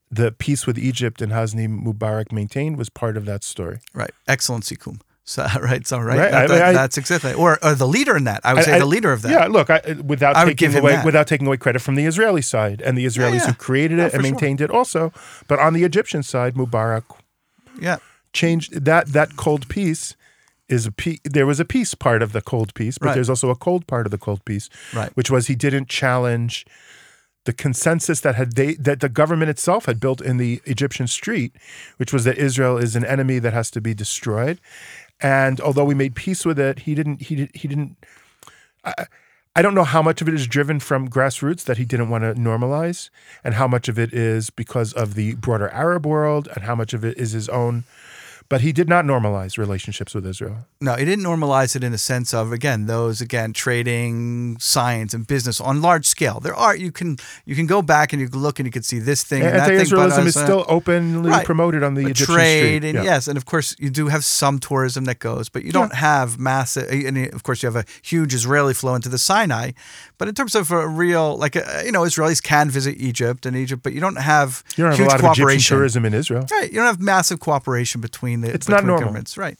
The 0.10 0.32
peace 0.32 0.66
with 0.66 0.78
Egypt 0.80 1.22
and 1.22 1.32
Hosni 1.32 1.68
Mubarak 1.68 2.32
maintained 2.32 2.78
was 2.78 2.90
part 2.90 3.16
of 3.18 3.26
that 3.26 3.44
story. 3.44 3.80
Right, 3.94 4.12
excellent 4.28 4.64
Sikum. 4.64 5.02
So, 5.32 5.48
right, 5.62 5.88
so 5.88 5.98
right, 6.00 6.18
Right, 6.20 6.32
That- 6.32 6.44
I- 6.44 6.48
that- 6.48 6.64
I- 6.70 6.74
that's 6.74 6.98
exactly, 6.98 7.34
or, 7.34 7.58
or 7.64 7.74
the 7.74 7.88
leader 7.88 8.18
in 8.18 8.26
that. 8.26 8.42
I 8.44 8.54
would 8.54 8.66
say 8.66 8.74
I- 8.76 8.80
the 8.80 8.86
leader 8.96 9.12
of 9.14 9.22
that. 9.22 9.32
Yeah, 9.32 9.48
look, 9.48 9.70
I, 9.70 9.80
without 10.14 10.34
taking 10.46 10.76
away 10.76 10.92
that. 10.98 11.06
without 11.06 11.28
taking 11.28 11.48
away 11.48 11.58
credit 11.58 11.80
from 11.80 11.96
the 11.96 12.06
Israeli 12.06 12.42
side 12.42 12.82
and 12.82 12.98
the 12.98 13.06
Israelis 13.06 13.40
yeah. 13.42 13.48
who 13.48 13.54
created 13.54 13.98
it 14.00 14.02
and 14.04 14.12
for 14.12 14.18
sure. 14.18 14.24
maintained 14.24 14.60
it 14.62 14.70
also, 14.70 15.14
but 15.48 15.58
on 15.60 15.72
the 15.74 15.84
Egyptian 15.86 16.22
side, 16.22 16.56
Mubarak 16.56 17.04
yeah. 17.80 17.98
changed 18.34 18.84
that 18.86 19.08
that 19.08 19.38
cold 19.38 19.70
peace 19.70 20.16
is 20.68 20.86
a 20.86 20.92
pe- 20.92 21.18
there 21.24 21.46
was 21.46 21.60
a 21.62 21.66
peace 21.66 21.94
part 21.96 22.22
of 22.22 22.34
the 22.34 22.42
cold 22.42 22.74
peace, 22.74 22.98
but 22.98 23.08
Right. 23.08 23.16
there's 23.16 23.30
also 23.30 23.50
a 23.50 23.56
cold 23.68 23.88
part 23.88 24.06
of 24.08 24.12
the 24.12 24.18
cold 24.18 24.44
peace, 24.46 24.70
Right. 24.94 25.12
which 25.16 25.30
was 25.32 25.48
he 25.48 25.56
didn't 25.56 25.88
challenge 25.90 26.66
the 27.44 27.54
consensus 27.54 28.20
that 28.22 28.36
had 28.36 28.56
they 28.56 28.76
that 28.76 29.00
the 29.00 29.10
government 29.10 29.50
itself 29.50 29.86
had 29.88 30.00
built 30.00 30.22
in 30.22 30.38
the 30.38 30.62
Egyptian 30.66 31.08
street, 31.08 31.52
which 31.98 32.14
was 32.14 32.24
that 32.24 32.38
Israel 32.38 32.78
is 32.78 32.96
an 32.96 33.04
enemy 33.04 33.40
that 33.40 33.52
has 33.52 33.72
to 33.72 33.82
be 33.82 33.94
destroyed. 33.96 34.62
And 35.22 35.62
although 35.62 35.86
we 35.86 35.96
made 35.96 36.16
peace 36.16 36.46
with 36.46 36.60
it, 36.60 36.80
he 36.80 36.96
didn't 36.96 37.22
he 37.22 37.36
did 37.36 37.52
he 37.54 37.68
didn't 37.68 37.98
I, 38.84 39.06
I 39.56 39.62
don't 39.62 39.76
know 39.76 39.84
how 39.84 40.02
much 40.02 40.22
of 40.22 40.30
it 40.30 40.34
is 40.34 40.48
driven 40.48 40.80
from 40.80 41.10
grassroots 41.10 41.66
that 41.66 41.78
he 41.78 41.84
didn't 41.84 42.10
want 42.10 42.24
to 42.24 42.34
normalize, 42.34 43.10
and 43.44 43.56
how 43.56 43.68
much 43.68 43.90
of 43.90 44.00
it 44.00 44.14
is 44.14 44.50
because 44.50 44.94
of 44.94 45.16
the 45.16 45.36
broader 45.36 45.70
Arab 45.70 46.06
world, 46.06 46.48
and 46.56 46.64
how 46.64 46.76
much 46.76 46.94
of 46.94 47.04
it 47.04 47.18
is 47.18 47.34
his 47.34 47.50
own. 47.50 47.84
But 48.52 48.60
he 48.68 48.72
did 48.80 48.90
not 48.94 49.04
normalize 49.14 49.58
relationships 49.66 50.12
with 50.16 50.26
Israel. 50.34 50.58
No, 50.88 50.94
he 51.02 51.06
didn't 51.06 51.24
normalize 51.32 51.72
it 51.78 51.84
in 51.88 51.92
the 51.98 51.98
sense 52.14 52.30
of 52.40 52.52
again 52.60 52.80
those 52.86 53.18
again 53.28 53.54
trading, 53.54 54.58
science, 54.60 55.14
and 55.14 55.26
business 55.26 55.58
on 55.70 55.82
large 55.82 56.06
scale. 56.16 56.38
There 56.48 56.54
are 56.66 56.76
you 56.76 56.92
can 56.92 57.18
you 57.46 57.56
can 57.56 57.66
go 57.76 57.82
back 57.82 58.08
and 58.14 58.22
you 58.22 58.28
can 58.30 58.42
look 58.48 58.60
and 58.60 58.66
you 58.68 58.72
can 58.78 58.84
see 58.84 59.00
this 59.00 59.24
thing 59.24 59.42
and 59.44 59.56
that 59.56 59.68
thing. 59.68 59.78
but 59.78 60.00
Anti-Israelism 60.00 60.26
is 60.28 60.34
still 60.34 60.66
openly 60.68 61.30
Right. 61.30 61.46
promoted 61.46 61.82
on 61.84 61.94
the 61.96 62.02
Egyptian 62.08 62.36
trade 62.36 62.60
street. 62.64 62.84
and 62.90 62.96
Yeah. 62.96 63.04
yes, 63.12 63.28
and 63.30 63.38
of 63.38 63.46
course 63.46 63.76
you 63.80 63.90
do 63.90 64.08
have 64.10 64.24
some 64.26 64.60
tourism 64.60 65.06
that 65.06 65.20
goes, 65.20 65.48
but 65.50 65.64
you 65.64 65.72
don't 65.72 65.96
have 65.96 66.38
massive. 66.38 66.90
And 66.92 67.18
of 67.34 67.44
course 67.44 67.64
you 67.64 67.68
have 67.72 67.76
a 67.78 67.86
huge 68.02 68.34
Israeli 68.34 68.74
flow 68.74 68.96
into 68.96 69.08
the 69.10 69.18
Sinai, 69.18 69.72
but 70.18 70.28
in 70.28 70.36
terms 70.36 70.56
of 70.56 70.72
a 70.72 70.88
real 70.88 71.38
like 71.38 71.56
you 71.86 71.92
know 71.96 72.02
Israelis 72.02 72.42
can 72.44 72.70
visit 72.70 72.98
Egypt 73.00 73.46
and 73.46 73.56
Egypt, 73.56 73.82
but 73.82 73.94
you 73.94 74.02
don't 74.02 74.18
have 74.34 74.64
You 74.76 74.84
don't 74.84 74.92
have 74.92 75.00
huge 75.00 75.08
a 75.08 75.12
lot 75.12 75.20
of 75.20 75.26
Egyptian 75.26 75.36
cooperation. 75.46 75.76
tourism 75.78 76.06
in 76.06 76.14
Israel. 76.14 76.46
Right. 76.52 76.70
You 76.72 76.78
don't 76.80 76.88
have 76.94 77.00
massive 77.00 77.40
cooperation 77.40 78.02
between 78.02 78.41
the 78.42 78.54
It's 78.54 78.68
not 78.68 78.84
normal. 78.84 79.00
governments. 79.06 79.38
Right. 79.38 79.58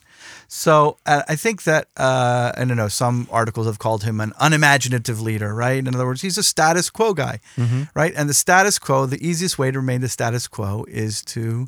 So 0.48 0.98
uh, 1.06 1.22
I 1.28 1.36
think 1.36 1.62
that 1.64 1.88
uh, 1.96 2.52
I 2.56 2.64
don't 2.64 2.76
know. 2.76 2.88
Some 2.88 3.26
articles 3.30 3.66
have 3.66 3.78
called 3.78 4.04
him 4.04 4.20
an 4.20 4.32
unimaginative 4.40 5.20
leader. 5.20 5.54
Right. 5.54 5.78
In 5.78 5.94
other 5.94 6.06
words, 6.06 6.22
he's 6.22 6.38
a 6.38 6.42
status 6.42 6.90
quo 6.90 7.14
guy. 7.14 7.40
Mm-hmm. 7.56 7.82
Right. 7.94 8.12
And 8.16 8.28
the 8.28 8.34
status 8.34 8.78
quo, 8.78 9.06
the 9.06 9.26
easiest 9.26 9.58
way 9.58 9.70
to 9.70 9.78
remain 9.80 10.00
the 10.00 10.08
status 10.08 10.46
quo 10.48 10.84
is 10.88 11.22
to 11.26 11.66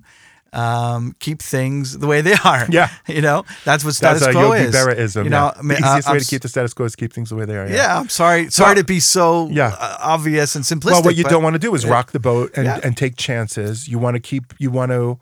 um, 0.53 1.17
keep 1.19 1.43
things 1.43 1.99
the 1.99 2.07
way 2.07 2.21
they 2.21 2.35
are. 2.45 2.67
Yeah. 2.71 2.89
You 3.09 3.21
know, 3.23 3.45
that's 3.65 3.85
what 3.85 3.95
status 3.95 4.21
That's 4.23 4.35
a 4.35 4.39
quo 4.39 4.53
Yogi 4.55 4.69
is. 4.69 4.75
Berra-ism. 4.75 5.25
You 5.25 5.31
know, 5.31 5.47
yeah. 5.47 5.59
I 5.59 5.63
mean, 5.63 5.69
the 5.69 5.75
easiest 5.89 6.09
uh, 6.09 6.13
way 6.13 6.17
I'm 6.19 6.21
to 6.23 6.27
keep 6.31 6.43
the 6.43 6.49
status 6.49 6.75
quo 6.75 6.87
is 6.87 6.95
keep 6.97 7.13
things 7.13 7.31
the 7.31 7.37
way 7.37 7.45
they 7.45 7.57
are. 7.57 7.69
yeah, 7.69 7.99
I'm 7.99 8.09
sorry. 8.09 8.51
Sorry 8.51 8.77
to 8.77 8.85
be 8.85 9.01
so 9.01 9.49
Yeah. 9.51 9.75
uh, 9.79 9.97
obvious 10.01 10.55
and 10.57 10.65
simplistic. 10.65 10.93
Well, 10.93 11.03
what 11.03 11.17
you 11.17 11.25
don't 11.25 11.43
want 11.43 11.55
to 11.55 11.59
do 11.59 11.75
is 11.75 11.85
rock 11.87 12.13
the 12.13 12.21
boat 12.21 12.53
and, 12.57 12.65
Yeah. 12.67 12.81
and 12.85 12.97
take 12.97 13.17
chances. 13.17 13.89
You 13.89 13.99
want 13.99 14.15
to 14.15 14.21
keep. 14.21 14.55
You 14.59 14.71
want 14.71 14.91
to 14.93 15.19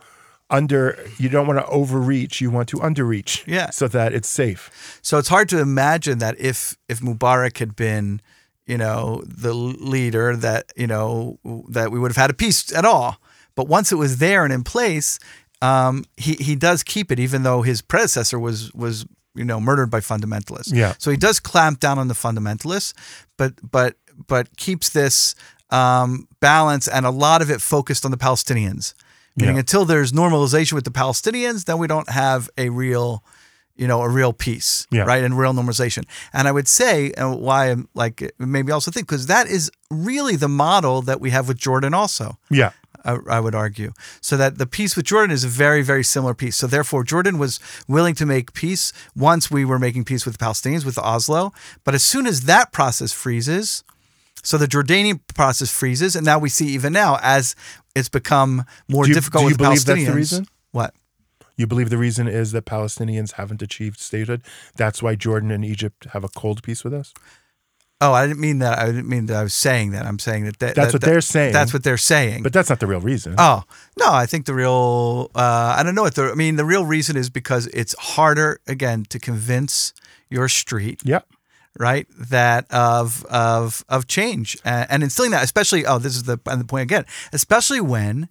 under. 0.53 1.05
You 1.19 1.29
don't 1.29 1.47
want 1.47 1.59
to 1.59 1.67
overreach. 1.67 2.41
You 2.41 2.51
want 2.51 2.69
to 2.69 2.77
underreach. 2.77 3.45
Yeah. 3.47 3.71
So 3.71 3.89
that 3.89 4.13
it's 4.13 4.29
safe. 4.29 5.01
So 5.03 5.19
it's 5.19 5.29
hard 5.29 5.49
to 5.49 5.59
imagine 5.61 6.19
that 6.19 6.39
if 6.39 6.77
if 6.89 7.01
Mubarak 7.01 7.59
had 7.59 7.75
been, 7.75 8.21
you 8.67 8.79
know, 8.79 9.23
the 9.27 9.53
leader 9.55 10.37
that 10.37 10.73
you 10.77 10.87
know 10.87 11.39
that 11.69 11.91
we 11.91 11.99
would 11.99 12.11
have 12.11 12.17
had 12.17 12.31
a 12.31 12.35
peace 12.35 12.73
at 12.73 12.85
all. 12.85 13.17
But 13.55 13.69
once 13.69 13.93
it 13.93 13.97
was 13.97 14.19
there 14.19 14.45
and 14.45 14.53
in 14.53 14.63
place, 14.63 15.19
um, 15.61 16.05
he 16.17 16.35
he 16.35 16.55
does 16.55 16.83
keep 16.83 17.11
it, 17.11 17.19
even 17.19 17.43
though 17.43 17.63
his 17.63 17.83
predecessor 17.83 18.39
was 18.39 18.73
was 18.75 19.07
you 19.35 19.45
know 19.45 19.61
murdered 19.61 19.91
by 19.91 20.01
fundamentalists. 20.01 20.73
Yeah. 20.73 20.95
So 20.99 21.11
he 21.11 21.17
does 21.17 21.41
clamp 21.41 21.81
down 21.81 21.99
on 21.99 22.09
the 22.09 22.15
fundamentalists, 22.15 22.95
but 23.37 23.55
but 23.71 23.97
but 24.27 24.57
keeps 24.57 24.91
this 24.91 25.35
um, 25.71 26.29
balance 26.41 26.87
and 26.87 27.07
a 27.07 27.11
lot 27.11 27.43
of 27.43 27.51
it 27.51 27.61
focused 27.61 28.05
on 28.05 28.11
the 28.11 28.17
Palestinians. 28.17 28.95
Meaning 29.37 29.57
Yeah. 29.57 29.61
until 29.61 29.85
there's 29.85 30.13
normalization 30.13 30.73
with 30.75 30.85
the 30.85 30.91
Palestinians, 30.91 31.65
then 31.65 31.79
we 31.79 31.87
don't 31.87 32.11
have 32.11 32.51
a 32.59 32.69
real, 32.69 33.25
you 33.77 33.87
know, 33.87 34.03
a 34.03 34.09
real 34.09 34.33
peace, 34.33 34.87
Yeah. 34.91 35.03
right, 35.05 35.25
and 35.25 35.39
real 35.39 35.53
normalization. 35.55 36.05
And 36.33 36.47
I 36.47 36.53
would 36.53 36.69
say, 36.69 37.13
and 37.17 37.41
why 37.41 37.71
I'm 37.71 37.89
like 37.95 38.33
maybe 38.39 38.73
also 38.73 38.91
think 38.91 39.07
because 39.07 39.27
that 39.27 39.47
is 39.49 39.71
really 39.91 40.37
the 40.37 40.49
model 40.49 41.03
that 41.03 41.21
we 41.21 41.31
have 41.31 41.49
with 41.49 41.57
Jordan 41.59 41.95
also. 41.95 42.39
Yeah. 42.51 42.71
I, 43.05 43.17
I 43.29 43.41
would 43.41 43.55
argue. 43.57 43.95
So 44.21 44.37
that 44.37 44.59
the 44.59 44.67
peace 44.67 44.95
with 44.95 45.07
Jordan 45.07 45.33
is 45.33 45.43
a 45.43 45.49
very, 45.49 45.83
very 45.83 46.05
similar 46.05 46.35
peace. 46.35 46.55
So 46.57 46.69
therefore, 46.69 47.03
Jordan 47.03 47.37
was 47.37 47.59
willing 47.89 48.15
to 48.15 48.25
make 48.27 48.53
peace 48.53 48.93
once 49.17 49.51
we 49.51 49.65
were 49.65 49.79
making 49.81 50.05
peace 50.05 50.25
with 50.25 50.37
the 50.39 50.45
Palestinians 50.45 50.85
with 50.85 50.99
Oslo. 50.99 51.53
But 51.83 51.95
as 51.97 52.05
soon 52.05 52.29
as 52.29 52.43
that 52.43 52.71
process 52.71 53.13
freezes, 53.13 53.83
so 54.45 54.57
the 54.57 54.69
Jordanian 54.69 55.19
process 55.35 55.69
freezes, 55.71 56.15
and 56.15 56.25
now 56.25 56.39
we 56.39 56.49
see 56.49 56.67
even 56.69 56.93
now 56.93 57.19
as 57.23 57.57
it's 57.95 58.09
become 58.09 58.65
more 58.89 59.07
you- 59.07 59.15
difficult 59.15 59.45
with 59.45 59.55
the 59.59 59.65
believe 59.65 59.85
that's 59.85 60.01
Palestinians. 60.01 60.07
the 60.07 60.13
reason? 60.15 60.47
What? 60.73 60.95
You 61.57 61.67
believe 61.67 61.91
the 61.91 61.99
reason 61.99 62.29
is 62.29 62.53
that 62.53 62.65
Palestinians 62.65 63.33
haven't 63.33 63.61
achieved 63.63 64.01
statehood. 64.01 64.43
That's 64.77 65.03
why 65.03 65.15
Jordan 65.15 65.51
and 65.51 65.65
Egypt 65.65 66.07
have 66.13 66.25
a 66.25 66.29
cold 66.29 66.63
peace 66.63 66.83
with 66.83 66.95
us. 66.95 67.13
Oh, 68.01 68.13
I 68.13 68.27
didn't 68.27 68.41
mean 68.41 68.59
that. 68.59 68.79
I 68.81 68.87
didn't 68.87 69.09
mean 69.09 69.27
that. 69.27 69.37
I 69.37 69.43
was 69.45 69.55
saying 69.55 69.93
that. 69.93 70.07
I'm 70.07 70.19
saying 70.19 70.45
that. 70.47 70.59
that 70.59 70.75
That's 70.75 70.87
that- 70.89 70.95
what 70.95 71.01
that- 71.03 71.07
they're 71.07 71.21
saying. 71.21 71.53
That's 71.53 71.73
what 71.73 71.85
they're 71.85 71.97
saying. 71.99 72.43
But 72.43 72.53
that's 72.53 72.69
not 72.69 72.81
the 72.81 72.87
real 72.89 73.01
reason. 73.01 73.35
Oh 73.39 73.63
no, 73.99 74.13
I 74.13 74.27
think 74.27 74.47
the 74.47 74.55
real 74.55 75.31
uh, 75.37 75.77
I 75.79 75.83
don't 75.85 75.95
know 75.95 76.03
what 76.03 76.15
the 76.17 76.31
I 76.31 76.35
mean 76.35 76.57
the 76.57 76.65
real 76.65 76.85
reason 76.85 77.17
is 77.17 77.31
because 77.31 77.67
it's 77.69 77.95
harder 77.99 78.59
again 78.67 79.05
to 79.11 79.19
convince 79.21 79.93
your 80.31 80.49
street 80.49 81.01
yeah. 81.05 81.21
Right 81.79 82.07
that 82.19 82.71
of 82.71 83.25
of 83.27 83.85
of 83.89 84.07
change 84.07 84.59
and, 84.65 84.87
and 84.91 85.03
instilling 85.03 85.31
that 85.31 85.43
especially 85.43 85.87
oh 85.87 85.99
this 85.99 86.15
is 86.15 86.25
the 86.25 86.39
and 86.47 86.61
the 86.61 86.65
point 86.65 86.83
again 86.83 87.05
especially 87.33 87.81
when 87.81 88.29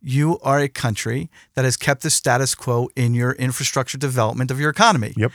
you 0.00 0.38
are 0.40 0.60
a 0.60 0.68
country 0.68 1.30
that 1.54 1.64
has 1.64 1.76
kept 1.76 2.02
the 2.02 2.10
status 2.10 2.54
quo 2.54 2.88
in 2.94 3.12
your 3.14 3.32
infrastructure 3.32 3.98
development 3.98 4.50
of 4.50 4.60
your 4.60 4.70
economy. 4.70 5.12
Yep. 5.16 5.32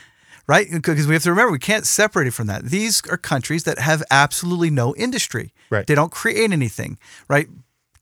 Right? 0.48 0.67
Because 0.72 1.08
we 1.08 1.13
have 1.13 1.24
to 1.24 1.29
remember, 1.29 1.51
we 1.51 1.60
can't 1.60 1.86
separate 1.86 2.27
it 2.27 2.31
from 2.31 2.48
that. 2.48 2.65
These 2.65 3.01
are 3.10 3.17
countries 3.17 3.63
that 3.65 3.79
have 3.79 4.01
absolutely 4.10 4.70
no 4.70 4.96
industry. 4.96 5.53
Right. 5.70 5.86
They 5.86 5.96
don't 5.96 6.12
create 6.12 6.51
anything. 6.51 6.98
Right? 7.27 7.48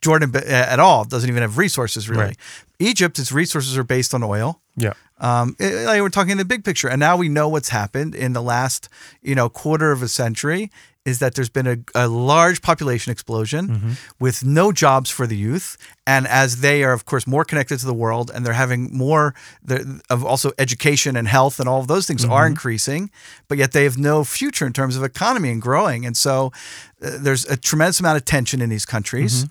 Jordan 0.01 0.31
uh, 0.35 0.41
at 0.45 0.79
all 0.79 1.05
doesn't 1.05 1.29
even 1.29 1.41
have 1.41 1.57
resources 1.57 2.07
really. 2.07 2.25
Right. 2.25 2.37
Egypt, 2.79 3.19
its 3.19 3.31
resources 3.31 3.77
are 3.77 3.83
based 3.83 4.13
on 4.13 4.23
oil. 4.23 4.61
Yeah. 4.75 4.93
Um, 5.19 5.55
it- 5.59 5.85
like 5.85 6.01
we're 6.01 6.09
talking 6.09 6.37
the 6.37 6.45
big 6.45 6.63
picture, 6.63 6.87
and 6.89 6.99
now 6.99 7.17
we 7.17 7.27
know 7.29 7.49
what's 7.49 7.69
happened 7.69 8.15
in 8.15 8.33
the 8.33 8.41
last, 8.41 8.87
you 9.21 9.35
know, 9.35 9.49
quarter 9.49 9.91
of 9.91 10.01
a 10.01 10.07
century. 10.07 10.71
Is 11.05 11.19
that 11.19 11.33
there's 11.33 11.49
been 11.49 11.65
a, 11.65 11.77
a 11.95 12.07
large 12.07 12.61
population 12.61 13.11
explosion 13.11 13.97
with 14.19 14.43
no 14.45 14.71
jobs 14.71 15.09
for 15.09 15.25
the 15.25 15.35
youth, 15.35 15.75
and 16.05 16.27
as 16.27 16.59
they 16.59 16.83
are, 16.83 16.91
of 16.93 17.05
course, 17.05 17.25
more 17.25 17.43
connected 17.45 17.79
to 17.79 17.85
the 17.85 17.93
world, 17.95 18.29
and 18.31 18.45
they're 18.45 18.53
having 18.53 18.95
more 18.95 19.33
the- 19.63 20.01
of 20.09 20.23
also 20.25 20.51
education 20.59 21.15
and 21.15 21.27
health, 21.27 21.59
and 21.59 21.67
all 21.69 21.79
of 21.79 21.87
those 21.87 22.05
things 22.05 22.25
are 22.25 22.45
increasing, 22.45 23.09
but 23.47 23.57
yet 23.57 23.71
they 23.71 23.85
have 23.85 23.97
no 23.97 24.23
future 24.23 24.67
in 24.67 24.73
terms 24.73 24.97
of 24.97 25.03
economy 25.03 25.49
and 25.49 25.61
growing, 25.61 26.05
and 26.05 26.15
so 26.17 26.51
uh, 27.01 27.17
there's 27.17 27.45
a 27.45 27.55
tremendous 27.57 27.99
amount 28.01 28.17
of 28.17 28.25
tension 28.25 28.61
in 28.61 28.69
these 28.69 28.85
countries. 28.85 29.47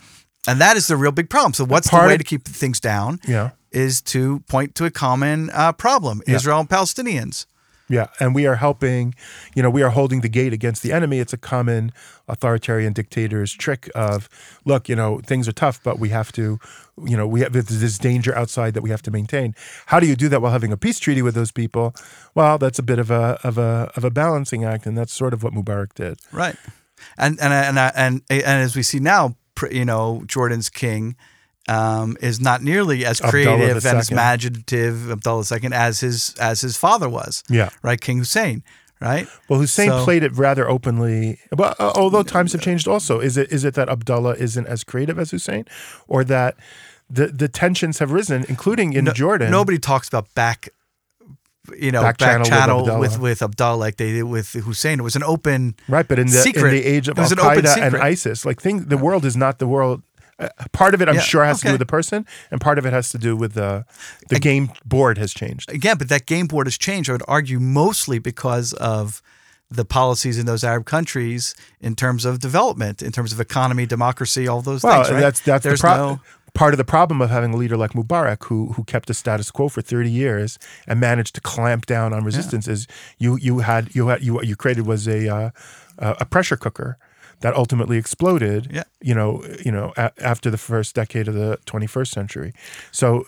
And 0.48 0.60
that 0.60 0.76
is 0.76 0.86
the 0.88 0.96
real 0.96 1.12
big 1.12 1.28
problem. 1.30 1.52
So, 1.52 1.64
what's 1.64 1.90
the 1.90 1.96
way 1.98 2.14
of- 2.14 2.18
to 2.18 2.24
keep 2.24 2.44
things 2.44 2.80
down? 2.80 3.20
Yeah. 3.28 3.50
is 3.70 4.00
to 4.00 4.40
point 4.48 4.74
to 4.76 4.86
a 4.86 4.90
common 4.90 5.50
uh, 5.52 5.72
problem 5.72 6.22
Israel 6.26 6.60
and 6.60 6.68
Palestinians. 6.68 7.44
Yeah, 7.90 8.06
and 8.20 8.34
we 8.34 8.46
are 8.46 8.56
helping, 8.56 9.14
you 9.54 9.62
know, 9.62 9.70
we 9.70 9.82
are 9.82 9.88
holding 9.90 10.20
the 10.20 10.28
gate 10.28 10.52
against 10.52 10.82
the 10.82 10.92
enemy. 10.92 11.20
It's 11.20 11.32
a 11.32 11.38
common 11.38 11.92
authoritarian 12.28 12.92
dictator's 12.92 13.52
trick 13.54 13.90
of, 13.94 14.28
look, 14.66 14.88
you 14.90 14.96
know, 14.96 15.20
things 15.24 15.48
are 15.48 15.52
tough, 15.52 15.82
but 15.82 15.98
we 15.98 16.10
have 16.10 16.30
to, 16.32 16.58
you 17.02 17.16
know, 17.16 17.26
we 17.26 17.40
have 17.40 17.52
this 17.52 17.98
danger 17.98 18.36
outside 18.36 18.74
that 18.74 18.82
we 18.82 18.90
have 18.90 19.00
to 19.02 19.10
maintain. 19.10 19.54
How 19.86 20.00
do 20.00 20.06
you 20.06 20.16
do 20.16 20.28
that 20.28 20.42
while 20.42 20.52
having 20.52 20.70
a 20.72 20.76
peace 20.76 20.98
treaty 20.98 21.22
with 21.22 21.34
those 21.34 21.50
people? 21.50 21.94
Well, 22.34 22.58
that's 22.58 22.78
a 22.78 22.82
bit 22.82 22.98
of 22.98 23.10
a 23.10 23.38
of 23.42 23.56
a 23.56 23.90
of 23.96 24.04
a 24.04 24.10
balancing 24.10 24.64
act, 24.64 24.84
and 24.86 24.96
that's 24.98 25.12
sort 25.12 25.32
of 25.32 25.42
what 25.42 25.54
Mubarak 25.54 25.94
did. 25.94 26.18
Right. 26.30 26.56
And 27.16 27.40
and 27.40 27.52
and 27.54 27.78
and 27.78 28.22
and, 28.28 28.62
as 28.62 28.76
we 28.76 28.82
see 28.82 28.98
now, 29.00 29.36
you 29.70 29.84
know, 29.84 30.22
Jordan's 30.26 30.68
king 30.70 31.16
um, 31.68 32.16
is 32.20 32.40
not 32.40 32.62
nearly 32.62 33.04
as 33.04 33.20
creative 33.20 33.84
and 33.84 33.98
as 33.98 34.10
imaginative, 34.10 35.10
Abdullah 35.10 35.44
II, 35.52 35.70
as 35.72 36.00
his 36.00 36.34
as 36.40 36.60
his 36.62 36.76
father 36.76 37.08
was. 37.08 37.42
Yeah. 37.48 37.70
Right, 37.82 38.00
King 38.00 38.18
Hussein. 38.18 38.62
Right. 39.00 39.28
Well, 39.48 39.60
Hussein 39.60 39.90
So- 39.90 40.02
played 40.04 40.24
it 40.24 40.32
rather 40.36 40.68
openly. 40.68 41.38
But 41.56 41.78
uh, 41.78 41.92
although 41.94 42.24
times 42.24 42.52
have 42.52 42.60
changed, 42.62 42.88
also 42.88 43.20
is 43.20 43.36
it 43.36 43.52
is 43.52 43.64
it 43.64 43.74
that 43.74 43.88
Abdullah 43.88 44.34
isn't 44.34 44.66
as 44.66 44.82
creative 44.82 45.18
as 45.20 45.30
Hussein, 45.30 45.66
or 46.08 46.24
that 46.24 46.56
the 47.08 47.28
the 47.28 47.48
tensions 47.48 48.00
have 48.00 48.10
risen, 48.10 48.44
including 48.48 48.94
in 48.94 49.06
Jordan? 49.14 49.50
Nobody 49.52 49.78
talks 49.78 50.08
about 50.08 50.34
back. 50.34 50.70
You 51.76 51.92
know, 51.92 52.02
Back 52.02 52.18
back, 52.18 52.28
channel 52.28 52.40
with 52.40 52.48
channel, 52.48 52.78
Abdullah. 52.80 52.98
with 53.00 53.18
with 53.18 53.42
Abdullah 53.42 53.76
like 53.76 53.96
they 53.96 54.12
did 54.12 54.22
with 54.24 54.52
Hussein. 54.52 55.00
It 55.00 55.02
was 55.02 55.16
an 55.16 55.22
open. 55.22 55.74
Right, 55.88 56.06
but 56.06 56.18
in 56.18 56.26
the 56.28 56.32
Secret. 56.32 56.66
in 56.74 56.82
the 56.82 56.84
age 56.84 57.08
of 57.08 57.18
Al 57.18 57.24
was 57.24 57.32
an 57.32 57.40
open 57.40 57.64
Qaeda 57.64 57.76
and. 57.86 57.96
ISIS, 57.96 58.44
like 58.46 58.60
thing, 58.60 58.84
the 58.86 58.98
world 58.98 59.24
is 59.24 59.36
not 59.36 59.58
the 59.58 59.66
world. 59.68 60.02
Uh, 60.40 60.48
part 60.72 60.94
of 60.94 61.02
it, 61.02 61.08
I'm 61.08 61.16
Yeah, 61.16 61.20
sure, 61.22 61.44
has 61.44 61.60
to 61.60 61.66
do 61.66 61.72
with 61.72 61.80
the 61.80 61.86
person, 61.86 62.24
and 62.52 62.60
part 62.60 62.78
of 62.78 62.86
it 62.86 62.92
has 62.92 63.10
to 63.10 63.18
do 63.18 63.36
with 63.36 63.54
the 63.54 63.84
the 64.28 64.38
game 64.38 64.70
board 64.84 65.18
has 65.18 65.34
changed. 65.34 65.68
again, 65.72 65.98
but 65.98 66.08
that 66.10 66.26
game 66.26 66.46
board 66.46 66.66
has 66.68 66.78
changed. 66.78 67.10
I 67.10 67.14
would 67.14 67.22
argue 67.26 67.58
mostly 67.58 68.18
because 68.20 68.72
of 68.74 69.20
the 69.70 69.84
policies 69.84 70.38
in 70.38 70.46
those 70.46 70.64
Arab 70.64 70.86
countries 70.86 71.54
in 71.80 71.94
terms 71.94 72.24
of 72.24 72.38
development, 72.38 73.02
in 73.02 73.12
terms 73.12 73.32
of 73.32 73.40
economy, 73.40 73.84
democracy, 73.84 74.48
all 74.48 74.62
those 74.62 74.82
Well, 74.82 75.02
things. 75.02 75.12
Right? 75.12 75.20
that's 75.20 75.40
that's 75.40 75.64
There's 75.64 75.80
the 75.82 75.88
pro- 75.88 75.96
no 75.96 76.20
part 76.58 76.74
of 76.74 76.78
the 76.78 76.84
problem 76.84 77.22
of 77.22 77.30
having 77.30 77.54
a 77.54 77.56
leader 77.56 77.76
like 77.76 77.92
Mubarak, 77.92 78.44
who 78.44 78.72
who 78.72 78.82
kept 78.84 79.06
the 79.06 79.14
status 79.14 79.50
quo 79.50 79.68
for 79.68 79.80
30 79.80 80.10
years 80.10 80.58
and 80.88 80.98
managed 80.98 81.34
to 81.36 81.40
clamp 81.40 81.86
down 81.86 82.12
on 82.12 82.24
resistance. 82.24 82.66
Is 82.66 82.86
you 83.18 83.36
you 83.36 83.60
had 83.60 83.94
you 83.94 84.08
had 84.08 84.22
you 84.22 84.34
what 84.34 84.46
you 84.46 84.56
created 84.56 84.84
was 84.86 85.06
a 85.06 85.28
uh, 85.32 85.50
a 85.98 86.26
pressure 86.26 86.56
cooker 86.56 86.98
that 87.40 87.54
ultimately 87.54 87.96
exploded. 87.96 88.68
Yeah. 88.72 88.82
You 89.00 89.14
know 89.14 89.30
you 89.64 89.70
know 89.70 89.92
a- 89.96 90.12
after 90.20 90.50
the 90.50 90.58
first 90.58 90.94
decade 90.96 91.28
of 91.28 91.34
the 91.34 91.58
21st 91.66 92.08
century. 92.08 92.52
So 92.90 93.24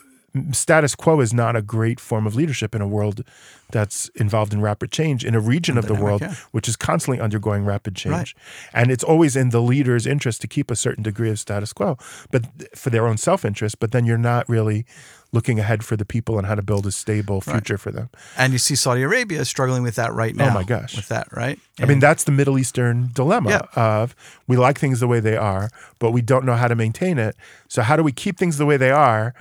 status 0.53 0.95
quo 0.95 1.21
is 1.21 1.33
not 1.35 1.57
a 1.57 1.63
great 1.63 1.99
form 1.99 2.27
of 2.27 2.35
leadership 2.37 2.75
in 2.75 2.81
a 2.81 2.87
world 2.87 3.25
that's 3.73 4.09
involved 4.17 4.53
in 4.53 4.61
rapid 4.61 4.91
change 4.93 5.25
in 5.25 5.35
a 5.35 5.41
region 5.41 5.79
of 5.79 5.87
the 5.87 5.95
world 5.95 6.21
yeah. 6.21 6.35
which 6.53 6.69
is 6.69 6.77
constantly 6.77 7.21
undergoing 7.21 7.65
rapid 7.65 7.95
change 7.97 8.13
Right. 8.13 8.35
and 8.73 8.91
it's 8.91 9.05
always 9.05 9.37
in 9.37 9.51
the 9.51 9.61
leader's 9.61 10.07
interest 10.07 10.41
to 10.43 10.47
keep 10.49 10.71
a 10.71 10.77
certain 10.77 11.03
degree 11.03 11.31
of 11.31 11.39
status 11.39 11.73
quo 11.73 11.97
but 12.31 12.45
for 12.77 12.91
their 12.91 13.07
own 13.07 13.17
self-interest 13.17 13.79
but 13.81 13.93
then 13.93 14.05
you're 14.07 14.19
not 14.19 14.49
really 14.49 14.87
looking 15.33 15.61
ahead 15.61 15.85
for 15.85 15.97
the 15.97 16.05
people 16.05 16.39
and 16.39 16.47
how 16.49 16.57
to 16.57 16.63
build 16.63 16.85
a 16.87 16.91
stable 16.91 17.41
future 17.41 17.79
for 17.79 17.93
them 17.93 18.09
and 18.37 18.53
you 18.53 18.59
see 18.59 18.75
Saudi 18.75 19.03
Arabia 19.03 19.45
struggling 19.45 19.85
with 19.85 19.95
that 19.95 20.13
right 20.13 20.35
oh 20.35 20.45
now. 20.45 20.51
Oh 20.51 20.55
my 20.55 20.65
gosh. 20.65 20.97
with 20.97 21.07
that 21.09 21.29
right. 21.33 21.59
i 21.81 21.87
mean 21.87 22.01
that's 22.01 22.25
the 22.25 22.33
middle 22.33 22.59
eastern 22.59 23.11
dilemma 23.13 23.51
Yeah. 23.51 23.61
of 24.01 24.15
we 24.49 24.57
like 24.57 24.79
things 24.81 24.99
the 25.01 25.07
way 25.09 25.21
they 25.21 25.37
are 25.37 25.71
but 26.01 26.11
we 26.11 26.23
don't 26.23 26.45
know 26.45 26.55
how 26.57 26.67
to 26.67 26.75
maintain 26.75 27.19
it 27.19 27.37
so 27.69 27.83
how 27.83 27.95
do 27.97 28.03
we 28.03 28.11
keep 28.13 28.37
things 28.39 28.59
the 28.59 28.67
way 28.67 28.77
they 28.77 28.91
are 28.91 29.33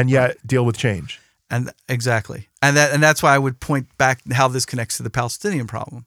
and 0.00 0.10
yet 0.10 0.36
deal 0.46 0.64
with 0.64 0.76
change 0.76 1.20
and 1.50 1.70
exactly, 1.88 2.48
and 2.60 2.76
that 2.76 2.92
and 2.92 3.02
that's 3.02 3.22
why 3.22 3.34
I 3.34 3.38
would 3.38 3.60
point 3.60 3.86
back 3.98 4.20
how 4.32 4.48
this 4.48 4.66
connects 4.66 4.96
to 4.96 5.02
the 5.02 5.10
Palestinian 5.10 5.66
problem, 5.66 6.06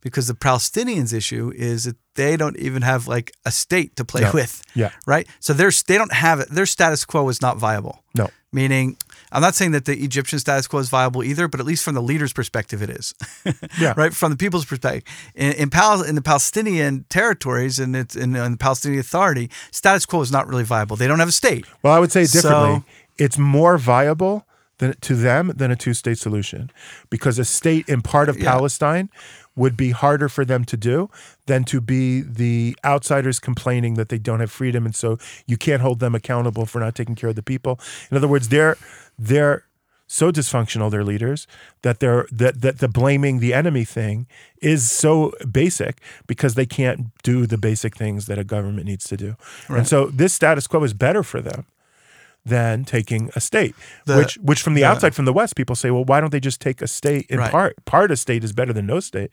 because 0.00 0.26
the 0.28 0.34
Palestinians' 0.34 1.12
issue 1.12 1.52
is 1.56 1.84
that 1.84 1.96
they 2.14 2.36
don't 2.36 2.56
even 2.56 2.82
have 2.82 3.08
like 3.08 3.32
a 3.44 3.50
state 3.50 3.96
to 3.96 4.04
play 4.04 4.22
No. 4.22 4.30
with. 4.32 4.62
Yeah. 4.74 4.90
right. 5.06 5.26
So 5.40 5.52
their 5.52 5.70
they 5.86 5.98
don't 5.98 6.12
have 6.12 6.38
it. 6.40 6.48
Their 6.50 6.66
status 6.66 7.04
quo 7.04 7.28
is 7.28 7.40
not 7.42 7.56
viable. 7.58 8.04
no 8.14 8.28
Meaning, 8.50 8.96
I'm 9.30 9.42
not 9.42 9.54
saying 9.54 9.72
that 9.72 9.84
the 9.84 9.92
Egyptian 10.02 10.38
status 10.38 10.66
quo 10.66 10.78
is 10.80 10.88
viable 10.88 11.22
either, 11.22 11.48
but 11.48 11.60
at 11.60 11.66
least 11.66 11.84
from 11.84 11.94
the 11.94 12.00
leader's 12.00 12.32
perspective, 12.32 12.80
it 12.82 12.88
is. 12.88 13.14
Yeah. 13.78 13.92
right 13.96 14.14
from 14.14 14.30
the 14.32 14.38
people's 14.38 14.64
perspective. 14.64 15.04
In 15.34 15.52
in, 15.62 15.70
Pal- 15.70 16.02
in 16.10 16.14
the 16.14 16.22
Palestinian 16.22 17.04
territories 17.10 17.78
and 17.78 17.94
it's 17.96 18.16
in, 18.16 18.34
in 18.36 18.52
the 18.52 18.56
Palestinian 18.58 19.00
Authority, 19.00 19.50
status 19.70 20.06
quo 20.06 20.22
is 20.22 20.30
not 20.32 20.46
really 20.48 20.64
viable. 20.64 20.96
They 20.96 21.06
don't 21.08 21.18
have 21.18 21.28
a 21.36 21.40
state. 21.44 21.66
Well, 21.82 21.92
I 21.92 21.98
would 21.98 22.12
say 22.12 22.22
differently. 22.24 22.76
So- 22.76 22.84
it's 23.18 23.38
more 23.38 23.78
viable 23.78 24.46
than 24.78 24.94
to 25.00 25.16
them 25.16 25.52
than 25.56 25.70
a 25.70 25.76
two-state 25.76 26.18
solution, 26.18 26.70
because 27.10 27.38
a 27.38 27.44
state 27.44 27.88
in 27.88 28.00
part 28.00 28.28
of 28.28 28.38
Yeah. 28.38 28.52
Palestine 28.52 29.10
would 29.56 29.76
be 29.76 29.90
harder 29.90 30.28
for 30.28 30.44
them 30.44 30.64
to 30.64 30.76
do 30.76 31.10
than 31.46 31.64
to 31.64 31.80
be 31.80 32.20
the 32.20 32.76
outsiders 32.84 33.40
complaining 33.40 33.94
that 33.94 34.08
they 34.08 34.18
don't 34.18 34.38
have 34.38 34.52
freedom, 34.52 34.86
and 34.86 34.94
so 34.94 35.18
you 35.46 35.56
can't 35.56 35.82
hold 35.82 35.98
them 35.98 36.14
accountable 36.14 36.64
for 36.64 36.78
not 36.78 36.94
taking 36.94 37.16
care 37.16 37.30
of 37.30 37.36
the 37.36 37.42
people. 37.42 37.80
In 38.10 38.16
other 38.16 38.28
words, 38.28 38.48
they're 38.50 38.76
they're 39.18 39.64
so 40.06 40.30
dysfunctional, 40.30 40.90
their 40.90 41.04
leaders, 41.04 41.48
that 41.82 41.98
they're 41.98 42.28
that 42.30 42.60
that 42.60 42.78
the 42.78 42.88
blaming 42.88 43.40
the 43.40 43.52
enemy 43.52 43.84
thing 43.84 44.26
is 44.62 44.88
so 44.90 45.32
basic 45.50 46.00
because 46.28 46.54
they 46.54 46.66
can't 46.66 47.06
do 47.24 47.46
the 47.46 47.58
basic 47.58 47.96
things 47.96 48.26
that 48.26 48.38
a 48.38 48.44
government 48.44 48.86
needs 48.86 49.04
to 49.06 49.16
do. 49.16 49.36
And 49.68 49.88
so 49.88 50.06
this 50.06 50.32
status 50.32 50.68
quo 50.68 50.84
is 50.84 50.94
better 50.94 51.24
for 51.24 51.40
them 51.42 51.66
than 52.48 52.84
taking 52.84 53.30
a 53.36 53.40
state. 53.40 53.74
The- 54.06 54.16
which 54.16 54.34
which 54.38 54.62
from 54.62 54.74
the 54.74 54.84
outside, 54.84 55.14
from 55.14 55.24
the 55.24 55.32
West, 55.32 55.54
people 55.56 55.76
say, 55.76 55.90
well, 55.90 56.04
why 56.04 56.20
don't 56.20 56.30
they 56.32 56.40
just 56.40 56.60
take 56.60 56.80
a 56.82 56.88
state 56.88 57.26
in 57.28 57.38
Right. 57.38 57.50
part? 57.50 57.84
Part 57.84 58.10
of 58.10 58.18
state 58.18 58.42
is 58.44 58.52
better 58.52 58.72
than 58.72 58.86
no 58.86 59.00
state. 59.00 59.30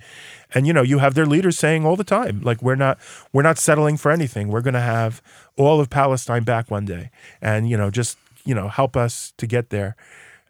And 0.54 0.68
you 0.68 0.74
know, 0.74 0.82
you 0.82 1.00
have 1.00 1.14
their 1.14 1.26
leaders 1.26 1.58
saying 1.58 1.86
all 1.86 1.96
the 1.96 2.04
time, 2.04 2.42
like 2.42 2.62
we're 2.62 2.76
not 2.76 2.98
we're 3.34 3.42
not 3.44 3.58
settling 3.58 3.98
for 3.98 4.12
anything. 4.12 4.48
We're 4.50 4.62
gonna 4.62 4.82
have 4.82 5.22
all 5.58 5.80
of 5.80 5.90
Palestine 5.90 6.44
back 6.44 6.70
one 6.70 6.86
day. 6.86 7.10
And, 7.42 7.70
you 7.70 7.78
know, 7.78 7.90
just, 7.90 8.18
you 8.44 8.54
know, 8.54 8.68
help 8.68 8.98
us 8.98 9.34
to 9.38 9.48
get 9.48 9.70
there. 9.70 9.96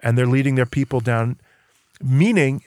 And 0.02 0.18
they're 0.18 0.26
leading 0.28 0.56
their 0.56 0.66
people 0.66 1.00
down 1.00 1.40
meaning 2.02 2.64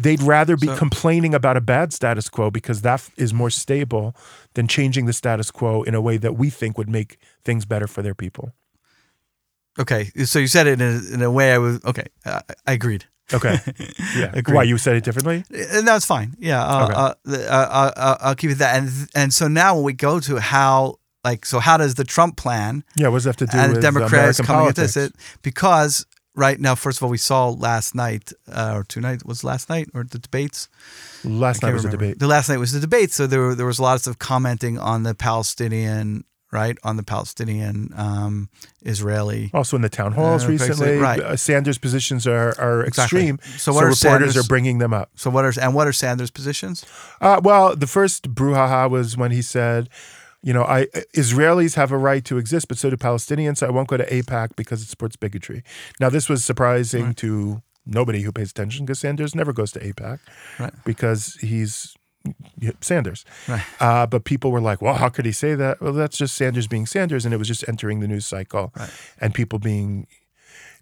they'd 0.00 0.22
rather 0.22 0.56
be 0.56 0.66
So- 0.68 0.76
complaining 0.76 1.34
about 1.34 1.56
a 1.56 1.60
bad 1.60 1.92
status 1.92 2.28
quo 2.28 2.50
because 2.50 2.82
that 2.82 3.08
is 3.16 3.32
more 3.34 3.50
stable 3.50 4.14
than 4.54 4.68
changing 4.68 5.06
the 5.06 5.12
status 5.12 5.50
quo 5.50 5.82
in 5.82 5.94
a 5.94 6.00
way 6.00 6.16
that 6.18 6.36
we 6.36 6.50
think 6.50 6.78
would 6.78 6.88
make 6.88 7.18
things 7.44 7.64
better 7.64 7.86
for 7.88 8.02
their 8.02 8.14
people. 8.14 8.52
Okay, 9.78 10.10
so 10.24 10.38
you 10.38 10.46
said 10.48 10.66
it 10.66 10.80
in 10.80 10.86
a, 10.96 11.14
in 11.14 11.22
a 11.22 11.30
way 11.30 11.52
I 11.52 11.58
was 11.58 11.82
okay. 11.84 12.06
I, 12.26 12.42
I 12.66 12.72
agreed. 12.72 13.04
Okay. 13.32 13.58
Yeah. 14.16 14.30
Agreed. 14.32 14.54
Why 14.56 14.62
you 14.62 14.78
said 14.78 14.96
it 14.96 15.04
differently? 15.04 15.44
And 15.50 15.86
that's 15.86 16.06
fine. 16.06 16.34
Yeah, 16.38 16.64
uh, 16.64 16.84
Okay. 16.84 16.94
uh, 16.94 17.14
uh, 17.28 17.68
uh, 17.70 17.92
uh, 17.96 18.16
I'll 18.20 18.34
keep 18.34 18.50
it 18.50 18.58
that. 18.58 18.76
And 18.76 18.90
and 19.14 19.34
so 19.34 19.46
now 19.48 19.74
when 19.76 19.84
we 19.84 19.92
go 19.92 20.18
to 20.20 20.40
how 20.40 20.96
like 21.24 21.44
so 21.44 21.58
how 21.60 21.76
does 21.76 21.94
the 21.94 22.04
Trump 22.04 22.36
plan 22.36 22.82
Yeah. 22.96 23.08
What 23.08 23.18
does 23.18 23.24
that 23.24 23.38
have 23.38 23.48
to 23.48 23.56
do 23.56 23.58
and 23.58 23.72
with 23.74 23.82
Democrats 23.82 24.12
American 24.40 24.44
coming 24.46 24.60
politics? 24.62 24.96
at 24.96 25.00
this 25.00 25.10
it 25.10 25.42
because 25.42 26.06
right 26.34 26.58
now 26.58 26.74
first 26.74 26.98
of 26.98 27.02
all 27.04 27.10
we 27.10 27.18
saw 27.18 27.50
last 27.50 27.94
night 27.94 28.32
uh, 28.50 28.72
or 28.76 28.82
two 28.84 29.00
nights 29.00 29.24
was 29.24 29.44
last 29.44 29.68
night 29.68 29.88
or 29.94 30.04
the 30.04 30.18
debates 30.18 30.68
Last 31.24 31.62
night 31.62 31.72
was 31.74 31.84
remember. 31.84 32.04
debate. 32.06 32.18
The 32.20 32.28
last 32.28 32.48
night 32.48 32.58
was 32.58 32.72
the 32.72 32.80
debate, 32.80 33.10
so 33.12 33.26
there 33.26 33.54
there 33.54 33.66
was 33.66 33.78
lots 33.80 34.06
of 34.06 34.18
commenting 34.18 34.78
on 34.78 35.02
the 35.02 35.14
Palestinian 35.14 36.24
right 36.50 36.78
on 36.82 36.96
the 36.96 37.02
Palestinian 37.02 37.92
um, 37.96 38.48
Israeli. 38.82 39.50
Also 39.52 39.76
in 39.76 39.82
the 39.82 39.88
town 39.88 40.12
halls 40.12 40.44
Uh, 40.44 40.48
recently, 40.48 40.96
right. 40.96 41.20
uh, 41.20 41.36
Sanders' 41.36 41.78
positions 41.78 42.26
are, 42.26 42.54
are 42.58 42.84
Exactly. 42.84 43.28
extreme. 43.28 43.38
So 43.58 43.72
what 43.72 43.84
are 43.84 43.88
reporters 43.88 44.00
Sanders- 44.00 44.36
are 44.36 44.48
bringing 44.48 44.78
them 44.78 44.94
up. 44.94 45.10
So 45.14 45.30
what 45.30 45.44
are 45.44 45.52
and 45.60 45.74
what 45.74 45.86
are 45.86 45.92
Sanders' 45.92 46.30
positions? 46.30 46.84
Uh, 47.20 47.40
well, 47.42 47.76
the 47.76 47.86
first 47.86 48.34
brouhaha 48.34 48.88
was 48.90 49.16
when 49.16 49.30
he 49.30 49.42
said, 49.42 49.88
You 50.42 50.52
know, 50.54 50.62
I 50.64 50.86
Israelis 51.14 51.74
have 51.74 51.90
a 51.92 51.98
right 51.98 52.24
to 52.24 52.38
exist, 52.38 52.68
but 52.68 52.78
so 52.78 52.88
do 52.90 52.96
Palestinians. 52.96 53.58
So 53.58 53.66
I 53.66 53.70
won't 53.70 53.88
go 53.88 53.96
to 53.96 54.06
AIPAC 54.06 54.54
because 54.56 54.80
it 54.82 54.88
supports 54.88 55.16
bigotry. 55.16 55.62
Now, 56.00 56.08
this 56.10 56.28
was 56.28 56.44
surprising 56.44 57.12
to 57.14 57.60
nobody 57.84 58.20
who 58.22 58.30
pays 58.32 58.50
attention 58.52 58.86
because 58.86 59.00
Sanders 59.00 59.34
never 59.34 59.52
goes 59.52 59.72
to 59.72 59.80
AIPAC 59.80 60.18
Right. 60.60 60.72
because 60.84 61.36
he's 61.40 61.96
Sanders. 62.80 63.24
Right. 63.48 63.62
Uh, 63.80 64.06
but 64.06 64.24
people 64.24 64.50
were 64.50 64.60
like, 64.60 64.80
well, 64.82 64.94
how 64.94 65.08
could 65.08 65.24
he 65.26 65.32
say 65.32 65.54
that? 65.54 65.80
Well, 65.80 65.92
that's 65.92 66.16
just 66.18 66.34
Sanders 66.34 66.66
being 66.66 66.86
Sanders. 66.86 67.24
And 67.24 67.32
it 67.34 67.36
was 67.38 67.48
just 67.48 67.66
entering 67.68 68.00
the 68.00 68.08
news 68.08 68.26
cycle 68.26 68.72
Right. 68.76 68.90
and 69.20 69.34
people 69.34 69.58
being, 69.58 70.06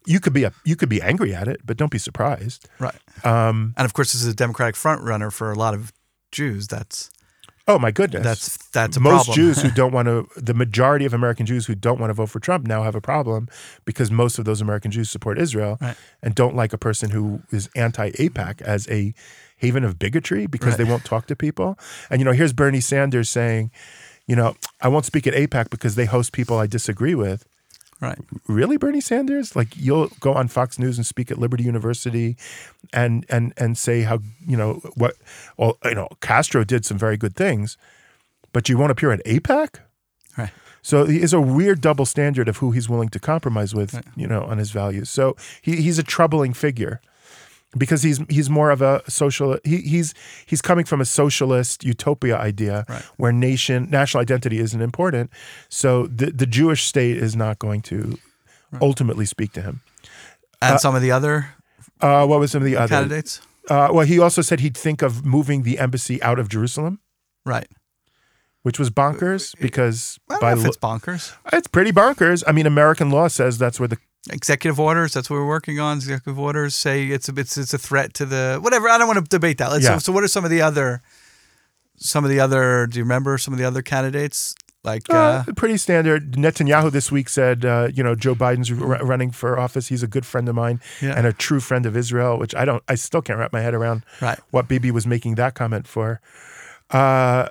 you 0.07 0.21
could 0.21 0.33
be 0.33 0.45
a, 0.45 0.53
you 0.65 0.77
could 0.77 0.89
be 0.89 1.03
angry 1.03 1.35
at 1.35 1.49
it, 1.49 1.61
but 1.65 1.77
don't 1.77 1.91
be 1.91 1.99
surprised. 1.99 2.69
Right. 2.79 2.95
Um, 3.25 3.75
And 3.77 3.85
of 3.85 3.93
course, 3.95 4.13
this 4.13 4.23
is 4.23 4.29
a 4.29 4.35
Democratic 4.35 4.77
front 4.77 5.03
runner 5.03 5.31
for 5.31 5.51
a 5.51 5.57
lot 5.57 5.75
of 5.75 5.93
Jews. 6.33 6.69
That's 6.69 7.11
oh 7.69 7.81
my 7.81 7.91
goodness. 7.91 8.23
that's 8.23 8.57
that's 8.71 8.97
a 8.97 9.01
most. 9.01 9.33
Jews 9.33 9.61
who 9.61 9.71
don't 9.81 9.91
want 9.93 10.07
to, 10.07 10.29
the 10.37 10.55
majority 10.55 11.05
of 11.07 11.13
American 11.13 11.47
Jews 11.47 11.67
who 11.67 11.75
don't 11.75 11.99
want 11.99 12.11
to 12.11 12.15
vote 12.15 12.27
for 12.31 12.39
Trump 12.39 12.65
now 12.67 12.85
have 12.85 12.95
a 12.95 13.01
problem 13.01 13.49
because 13.85 14.09
most 14.11 14.39
of 14.39 14.45
those 14.45 14.61
American 14.61 14.91
Jews 14.93 15.11
support 15.11 15.39
Israel 15.39 15.77
Right. 15.81 15.97
and 16.23 16.35
don't 16.37 16.55
like 16.55 16.73
a 16.73 16.79
person 16.79 17.11
who 17.11 17.43
is 17.51 17.69
anti 17.75 18.11
AIPAC 18.13 18.63
as 18.63 18.89
a 18.89 19.13
haven 19.57 19.85
of 19.85 19.99
bigotry 19.99 20.47
because 20.47 20.71
Right. 20.71 20.79
they 20.79 20.85
won't 20.85 21.05
talk 21.05 21.27
to 21.29 21.37
people. 21.37 21.79
And, 22.11 22.21
you 22.21 22.25
know, 22.25 22.33
here's 22.33 22.53
Bernie 22.53 22.81
Sanders 22.81 23.29
saying, 23.31 23.71
you 24.27 24.37
know, 24.37 24.55
I 24.81 24.89
won't 24.89 25.05
speak 25.07 25.27
at 25.27 25.35
AIPAC 25.35 25.71
because 25.71 25.95
they 25.95 26.05
host 26.05 26.33
people 26.33 26.59
I 26.59 26.67
disagree 26.67 27.15
with. 27.15 27.47
right. 28.01 28.19
Really, 28.49 28.77
Bernie 28.77 29.01
Sanders? 29.01 29.57
Like 29.57 29.77
you'll 29.77 30.09
go 30.21 30.35
on 30.35 30.49
Fox 30.49 30.79
News 30.79 30.99
and 30.99 31.07
speak 31.07 31.31
at 31.31 31.39
Liberty 31.39 31.65
University, 31.65 32.37
and 32.93 33.25
and 33.31 33.53
and 33.57 33.79
say 33.79 34.03
how 34.03 34.19
you 34.47 34.57
know 34.57 34.75
what? 34.97 35.15
Well, 35.57 35.79
you 35.85 35.95
know 35.95 36.09
Castro 36.21 36.63
did 36.65 36.85
some 36.85 36.99
very 36.99 37.17
good 37.17 37.35
things, 37.37 37.79
but 38.53 38.69
you 38.69 38.77
won't 38.77 38.91
appear 38.91 39.13
at 39.13 39.25
AIPAC. 39.25 39.77
Right. 40.37 40.51
So 40.83 41.07
he 41.07 41.23
is 41.23 41.33
a 41.33 41.41
weird 41.41 41.81
double 41.81 42.05
standard 42.05 42.49
of 42.49 42.59
who 42.59 42.71
he's 42.73 42.89
willing 42.89 43.09
to 43.11 43.19
compromise 43.19 43.75
with, 43.75 44.01
you 44.15 44.27
know, 44.27 44.43
on 44.43 44.59
his 44.59 44.71
values. 44.73 45.09
So 45.09 45.35
he, 45.63 45.77
he's 45.77 45.99
a 45.99 46.03
troubling 46.05 46.53
figure 46.53 47.01
because 47.79 48.03
he's 48.03 48.21
he's 48.29 48.49
more 48.51 48.71
of 48.71 48.81
a 48.83 49.03
social. 49.09 49.59
He, 49.65 49.79
he's 49.83 50.15
he's 50.47 50.63
coming 50.63 50.85
from 50.85 51.01
a 51.01 51.05
socialist 51.05 51.85
utopia 51.85 52.37
idea 52.39 52.85
Right. 52.89 53.03
where 53.17 53.33
nation 53.33 53.89
national 53.91 54.21
identity 54.23 54.59
isn't 54.59 54.81
important. 54.81 55.31
So 55.69 56.07
the 56.07 56.31
the 56.31 56.47
Jewish 56.47 56.85
state 56.85 57.17
is 57.17 57.35
not 57.37 57.59
going 57.59 57.83
to 57.83 58.19
ultimately 58.81 59.27
speak 59.27 59.53
to 59.53 59.63
him. 59.63 59.81
And 60.61 60.81
some 60.81 60.95
of 60.95 61.03
the 61.03 61.11
other 61.13 61.49
Uh, 62.01 62.27
what 62.27 62.41
was 62.41 62.51
some 62.53 62.63
of 62.63 62.67
the 62.67 62.77
other? 62.77 62.89
candidates. 62.95 63.41
Uh, 63.71 63.89
well, 63.93 64.07
he 64.07 64.19
also 64.19 64.43
said 64.43 64.61
he'd 64.61 64.77
think 64.77 65.03
of 65.03 65.25
moving 65.25 65.63
the 65.65 65.79
embassy 65.79 66.23
out 66.23 66.39
of 66.39 66.49
Jerusalem, 66.49 67.01
Right. 67.45 67.69
which 68.63 68.79
was 68.79 68.91
bonkers 68.91 69.55
because 69.61 70.19
I 70.29 70.35
don't 70.35 70.41
by 70.41 70.51
know 70.55 70.59
if 70.59 70.63
lo- 70.65 70.69
it's 70.69 70.77
bonkers. 70.77 71.33
it's 71.53 71.67
pretty 71.69 71.93
bonkers. 71.93 72.45
I 72.47 72.53
mean, 72.53 72.67
American 72.67 73.11
law 73.11 73.29
says 73.29 73.59
that's 73.59 73.79
where 73.81 73.89
the 73.89 73.99
Executive 74.31 74.79
orders. 74.81 75.13
That's 75.15 75.31
what 75.31 75.37
we're 75.37 75.47
working 75.47 75.79
on. 75.79 75.99
Executive 75.99 76.39
orders 76.39 76.75
say 76.75 77.07
it's 77.07 77.29
a 77.29 77.33
it's 77.39 77.57
it's 77.57 77.75
a 77.75 77.79
threat 77.79 78.13
to 78.15 78.27
the 78.27 78.59
whatever. 78.61 78.89
I 78.89 78.99
don't 78.99 79.07
want 79.07 79.19
to 79.19 79.29
debate 79.29 79.59
that. 79.59 79.71
Let's, 79.71 79.85
Yeah. 79.85 79.95
so, 79.99 79.99
so 79.99 80.13
what 80.13 80.25
are 80.25 80.29
some 80.29 80.45
of 80.45 80.51
the 80.51 80.63
other 80.63 81.03
some 81.97 82.25
of 82.25 82.31
the 82.31 82.41
other? 82.41 82.87
Do 82.87 82.99
you 82.99 83.05
remember 83.05 83.39
some 83.39 83.55
of 83.55 83.59
the 83.59 83.65
other 83.65 83.83
candidates? 83.83 84.55
Like 84.85 85.09
uh, 85.11 85.17
Uh, 85.17 85.45
pretty 85.57 85.77
standard. 85.79 86.33
Netanyahu 86.33 86.93
this 86.93 87.11
week 87.11 87.29
said, 87.29 87.65
uh, 87.65 87.89
you 87.93 88.05
know, 88.05 88.15
Joe 88.15 88.35
Biden's 88.37 88.71
r- 88.71 89.05
running 89.05 89.33
for 89.33 89.59
office. 89.59 89.89
He's 89.89 90.03
a 90.05 90.07
good 90.07 90.25
friend 90.25 90.49
of 90.49 90.55
mine 90.55 90.81
Yeah. 91.01 91.15
and 91.17 91.27
a 91.27 91.33
true 91.33 91.59
friend 91.61 91.87
of 91.87 91.97
Israel, 91.97 92.39
which 92.39 92.55
I 92.55 92.65
don't, 92.65 92.83
I 92.89 92.95
still 92.95 93.21
can't 93.23 93.37
wrap 93.39 93.53
my 93.53 93.61
head 93.63 93.75
around 93.75 94.05
right. 94.21 94.39
what 94.53 94.69
Bibi 94.69 94.93
was 94.93 95.05
making 95.05 95.35
that 95.37 95.55
comment 95.55 95.89
for. 95.89 96.21
Uh, 96.91 97.49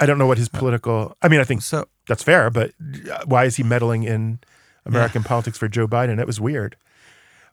I 0.00 0.06
don't 0.06 0.18
know 0.18 0.26
what 0.26 0.38
his 0.38 0.48
political. 0.48 1.16
I 1.22 1.28
mean, 1.28 1.38
I 1.40 1.44
think 1.44 1.62
So 1.62 1.86
that's 2.08 2.24
fair, 2.24 2.50
but 2.50 2.72
uh, 3.12 3.20
why 3.26 3.44
is 3.44 3.54
he 3.56 3.62
meddling 3.62 4.02
in 4.02 4.40
American 4.86 5.22
politics 5.22 5.58
for 5.58 5.68
Joe 5.68 5.86
Biden? 5.86 6.18
It 6.20 6.26
was 6.26 6.40
weird. 6.40 6.76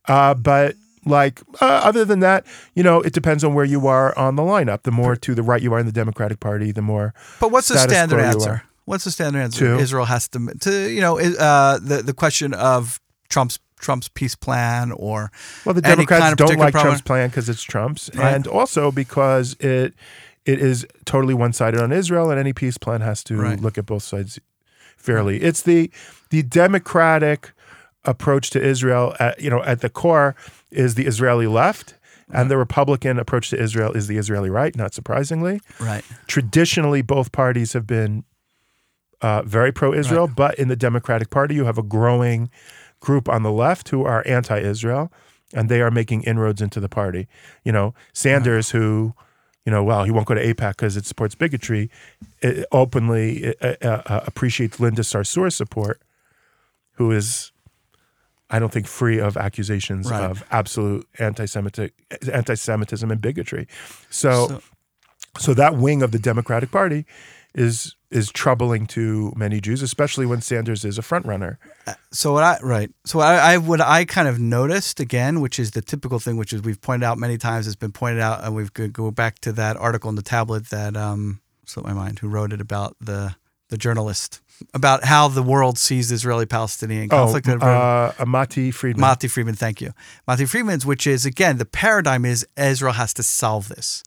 Uh, 0.08 0.34
but 0.34 0.76
like 1.06 1.42
uh, 1.62 1.66
other 1.84 2.06
than 2.06 2.20
that, 2.22 2.46
you 2.74 2.84
know, 2.84 3.02
it 3.02 3.14
depends 3.14 3.44
on 3.44 3.54
where 3.54 3.66
you 3.66 3.88
are 3.88 4.18
on 4.18 4.36
the 4.36 4.44
lineup. 4.44 4.84
The 4.84 4.92
more 4.92 5.16
to 5.16 5.36
the 5.36 5.44
right 5.44 5.62
you 5.62 5.74
are 5.74 5.80
in 5.80 5.86
the 5.86 5.92
Democratic 5.92 6.40
Party, 6.40 6.72
the 6.72 6.82
more 6.82 7.14
But 7.40 7.52
what's 7.52 7.68
the 7.68 7.78
standard 7.78 8.20
answer? 8.20 8.64
What's 8.86 9.04
the 9.04 9.12
standard 9.12 9.40
answer? 9.40 9.76
To? 9.76 9.80
Israel 9.80 10.06
has 10.06 10.28
to 10.30 10.40
to 10.62 10.90
you 10.92 11.02
know 11.02 11.20
uh, 11.20 11.80
the 11.80 12.02
the 12.04 12.14
question 12.14 12.54
of 12.54 13.00
Trump's 13.30 13.60
Trump's 13.80 14.08
peace 14.08 14.36
plan 14.36 14.92
or 14.94 15.32
Well, 15.66 15.74
the 15.76 15.82
Democrats 15.82 16.22
kind 16.22 16.32
of 16.34 16.38
don't 16.38 16.58
like 16.58 16.72
problem? 16.72 16.92
Trump's 16.94 17.02
plan 17.02 17.30
because 17.30 17.50
it's 17.50 17.62
Trump's, 17.64 18.10
Right. 18.16 18.34
and 18.34 18.48
also 18.48 18.92
because 18.92 19.56
it 19.60 19.94
it 20.46 20.60
is 20.60 20.86
totally 21.06 21.34
one 21.34 21.52
sided 21.54 21.82
on 21.82 21.92
Israel, 21.92 22.30
and 22.30 22.40
any 22.40 22.54
peace 22.54 22.78
plan 22.78 23.02
has 23.02 23.24
to 23.26 23.36
Right. 23.38 23.60
look 23.60 23.78
at 23.78 23.86
both 23.86 24.04
sides 24.04 24.40
fairly. 24.98 25.42
It's 25.42 25.62
the 25.62 25.92
the 26.30 26.44
Democratic 26.44 27.52
approach 28.04 28.50
to 28.52 28.62
Israel. 28.62 29.16
At, 29.20 29.42
you 29.42 29.50
know, 29.50 29.64
at 29.64 29.82
the 29.82 29.90
core 29.90 30.36
is 30.72 30.96
the 30.96 31.06
Israeli 31.06 31.48
left, 31.48 31.96
and 32.32 32.50
the 32.50 32.58
Republican 32.58 33.20
approach 33.20 33.50
to 33.50 33.62
Israel 33.62 33.92
is 33.94 34.08
the 34.08 34.18
Israeli 34.18 34.50
right. 34.50 34.76
Not 34.76 34.94
surprisingly, 34.94 35.62
right 35.80 36.04
traditionally 36.28 37.02
both 37.02 37.32
parties 37.32 37.74
have 37.74 37.88
been 37.88 38.24
uh, 39.22 39.42
very 39.44 39.72
pro-Israel, 39.72 40.28
but 40.28 40.60
in 40.60 40.68
the 40.68 40.76
Democratic 40.76 41.30
Party, 41.30 41.56
you 41.56 41.66
have 41.66 41.78
a 41.78 41.84
growing 41.84 42.50
group 43.00 43.30
on 43.30 43.44
the 43.44 43.52
left 43.52 43.90
who 43.90 44.04
are 44.04 44.24
anti-Israel, 44.28 45.12
and 45.54 45.70
they 45.70 45.82
are 45.82 45.92
making 45.92 46.24
inroads 46.24 46.62
into 46.62 46.80
the 46.80 46.90
party. 46.90 47.28
You 47.64 47.72
know, 47.72 47.94
Sanders, 48.14 48.72
who, 48.72 49.14
you 49.66 49.72
know, 49.72 49.84
well, 49.84 50.04
he 50.04 50.12
won't 50.12 50.28
go 50.28 50.34
to 50.36 50.44
AIPAC 50.54 50.72
because 50.72 50.96
it 50.98 51.06
supports 51.06 51.36
bigotry, 51.36 51.90
it 52.42 52.66
openly 52.72 53.56
uh, 53.62 53.76
uh, 53.82 53.88
uh, 54.06 54.20
appreciates 54.26 54.80
Linda 54.80 55.02
Sarsour's 55.04 55.56
support, 55.56 56.02
who 56.94 57.12
is. 57.12 57.52
I 58.48 58.60
don't 58.60 58.72
think 58.72 58.86
free 58.86 59.20
of 59.20 59.38
accusations 59.38 60.10
Right. 60.12 60.22
of 60.30 60.44
absolute 60.52 61.08
anti-Semitic, 61.18 61.94
anti-Semitism 62.32 63.10
and 63.10 63.20
bigotry. 63.20 63.68
so 64.12 64.48
So- 64.48 64.62
so 65.38 65.54
that 65.56 65.76
wing 65.76 66.02
of 66.04 66.12
the 66.12 66.20
Democratic 66.20 66.70
Party 66.72 67.06
is 67.56 67.96
is 68.12 68.32
troubling 68.32 68.86
to 68.86 69.34
many 69.36 69.60
Jews, 69.60 69.82
especially 69.82 70.26
when 70.26 70.40
Sanders 70.42 70.86
is 70.86 70.98
a 70.98 71.02
front 71.02 71.26
runner. 71.26 71.58
So 72.12 72.34
what 72.34 72.44
I 72.44 72.58
right. 72.62 72.92
So 73.06 73.20
I, 73.20 73.54
I 73.54 73.58
what 73.58 73.82
I 73.82 74.06
kind 74.06 74.28
of 74.28 74.40
noticed 74.40 75.00
again, 75.00 75.42
which 75.42 75.58
is 75.58 75.72
the 75.72 75.82
typical 75.82 76.20
thing, 76.20 76.38
which 76.38 76.54
is 76.54 76.62
we've 76.62 76.80
pointed 76.80 77.06
out 77.06 77.18
many 77.18 77.38
times, 77.38 77.66
it's 77.66 77.76
been 77.76 77.92
pointed 77.92 78.22
out, 78.22 78.44
and 78.44 78.56
we've 78.56 78.72
go 78.74 79.10
back 79.12 79.40
to 79.40 79.52
that 79.54 79.78
article 79.78 80.10
in 80.10 80.16
the 80.16 80.22
tablet 80.22 80.70
that 80.70 80.96
um 80.96 81.42
slipped 81.66 81.88
my 81.88 81.94
mind, 81.94 82.20
who 82.20 82.28
wrote 82.28 82.54
it 82.54 82.62
about 82.62 82.96
the 83.02 83.36
the 83.70 83.78
journalist 83.78 84.42
about 84.74 85.04
how 85.04 85.28
the 85.28 85.44
world 85.44 85.78
sees 85.78 86.10
the 86.10 86.16
Israeli-Palestinian 86.16 87.10
conflict. 87.10 87.48
oh, 87.50 87.58
uh, 87.58 88.12
Amati 88.14 88.74
Friedman. 88.74 89.02
Matti 89.02 89.28
Friedman, 89.28 89.56
thank 89.56 89.82
you. 89.82 89.92
Matti 90.28 90.46
Friedman's, 90.46 90.86
which 90.86 91.06
is 91.08 91.26
again 91.26 91.58
the 91.58 91.66
paradigm 91.66 92.26
is 92.26 92.46
Israel 92.58 92.94
has 92.94 93.14
to 93.16 93.24
solve 93.24 93.70
this. 93.70 94.04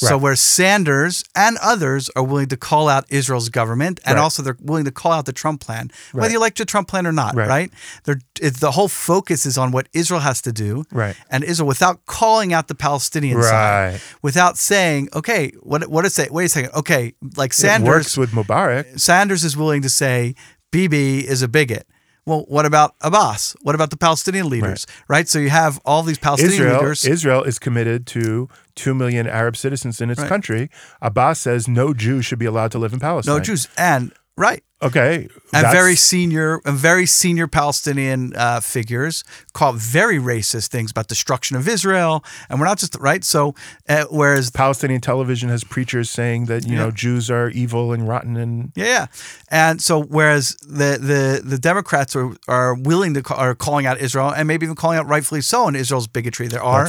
So 0.00 0.10
Right. 0.12 0.22
where 0.22 0.36
Sanders 0.36 1.24
and 1.34 1.56
others 1.60 2.08
are 2.14 2.22
willing 2.22 2.46
to 2.48 2.56
call 2.56 2.88
out 2.88 3.04
Israel's 3.08 3.48
government, 3.48 3.98
and 4.04 4.14
Right. 4.14 4.22
also 4.22 4.44
they're 4.44 4.56
willing 4.60 4.84
to 4.84 4.92
call 4.92 5.10
out 5.10 5.26
the 5.26 5.32
Trump 5.32 5.60
plan, 5.60 5.90
whether 6.12 6.26
Right. 6.28 6.32
you 6.34 6.38
like 6.38 6.54
the 6.54 6.64
Trump 6.64 6.86
plan 6.86 7.04
or 7.04 7.10
not, 7.10 7.34
Right. 7.34 7.72
the 8.04 8.70
whole 8.70 8.86
focus 8.88 9.44
is 9.44 9.58
on 9.58 9.72
what 9.72 9.88
Israel 9.92 10.20
has 10.20 10.40
to 10.42 10.52
do, 10.52 10.84
Right. 10.92 11.16
And 11.30 11.42
Israel, 11.42 11.66
without 11.66 12.06
calling 12.06 12.52
out 12.52 12.68
the 12.68 12.76
Palestinian 12.76 13.42
side, 13.42 14.00
without 14.22 14.56
saying, 14.56 15.08
okay, 15.16 15.50
what 15.62 15.88
what 15.88 16.04
is 16.04 16.12
it? 16.12 16.14
Say? 16.26 16.28
Wait 16.30 16.44
a 16.44 16.48
second, 16.48 16.70
okay, 16.74 17.14
like 17.36 17.50
It 17.50 17.54
Sanders, 17.54 17.88
works 17.88 18.16
with 18.16 18.30
Mubarak. 18.30 19.00
Sanders 19.00 19.42
is 19.44 19.56
willing 19.56 19.82
to 19.82 19.88
say 19.88 20.34
Bibi 20.70 21.26
is 21.26 21.42
a 21.42 21.48
bigot. 21.48 21.86
Well, 22.28 22.44
what 22.46 22.66
about 22.66 22.94
Abbas? 23.00 23.56
What 23.62 23.74
about 23.74 23.88
the 23.90 23.96
Palestinian 23.96 24.50
leaders? 24.50 24.86
Right. 25.08 25.26
So 25.26 25.38
you 25.38 25.48
have 25.48 25.80
all 25.86 26.02
these 26.02 26.18
Palestinian 26.18 26.52
Israel, 26.60 26.74
leaders. 26.80 27.04
Israel 27.06 27.42
is 27.42 27.58
committed 27.58 28.06
to 28.08 28.48
two 28.74 28.94
million 28.94 29.26
Arab 29.26 29.56
citizens 29.56 30.00
in 30.02 30.10
its 30.10 30.20
Right. 30.20 30.28
country. 30.28 30.70
Abbas 31.00 31.38
says 31.40 31.66
no 31.66 31.94
Jew 31.94 32.20
should 32.20 32.38
be 32.38 32.44
allowed 32.44 32.70
to 32.72 32.78
live 32.78 32.92
in 32.92 33.00
Palestine. 33.00 33.34
no 33.34 33.40
Jews, 33.40 33.66
and 33.78 34.12
right, 34.36 34.62
Okay, 34.80 35.28
and 35.52 35.66
very 35.72 35.96
senior, 35.96 36.60
and 36.64 36.76
very 36.76 37.04
senior 37.04 37.48
Palestinian 37.48 38.32
uh, 38.36 38.60
figures 38.60 39.24
call 39.52 39.72
very 39.72 40.18
racist 40.20 40.68
things 40.68 40.92
about 40.92 41.08
destruction 41.08 41.56
of 41.56 41.66
Israel, 41.66 42.24
and 42.48 42.60
we're 42.60 42.66
not 42.66 42.78
just 42.78 42.94
right. 43.00 43.24
So, 43.24 43.56
uh, 43.88 44.04
whereas 44.08 44.50
Palestinian 44.50 45.00
television 45.00 45.48
has 45.48 45.64
preachers 45.64 46.10
saying 46.10 46.44
that 46.46 46.64
you 46.64 46.74
Yeah. 46.74 46.78
know 46.84 46.90
Jews 46.92 47.28
are 47.28 47.50
evil 47.50 47.92
and 47.92 48.06
rotten 48.06 48.36
and 48.36 48.70
Yeah, 48.76 48.84
yeah. 48.86 49.06
And 49.50 49.82
so 49.82 50.00
whereas 50.00 50.54
the 50.62 50.96
the 51.00 51.40
the 51.44 51.58
Democrats 51.58 52.14
are 52.14 52.36
are 52.46 52.74
willing 52.74 53.14
to 53.14 53.22
call, 53.22 53.36
are 53.38 53.56
calling 53.56 53.84
out 53.84 53.98
Israel 53.98 54.30
and 54.30 54.46
maybe 54.46 54.62
even 54.64 54.76
calling 54.76 54.96
out 54.98 55.08
rightfully 55.08 55.40
so 55.40 55.66
in 55.66 55.74
Israel's 55.74 56.06
bigotry, 56.06 56.46
there 56.46 56.62
are 56.62 56.84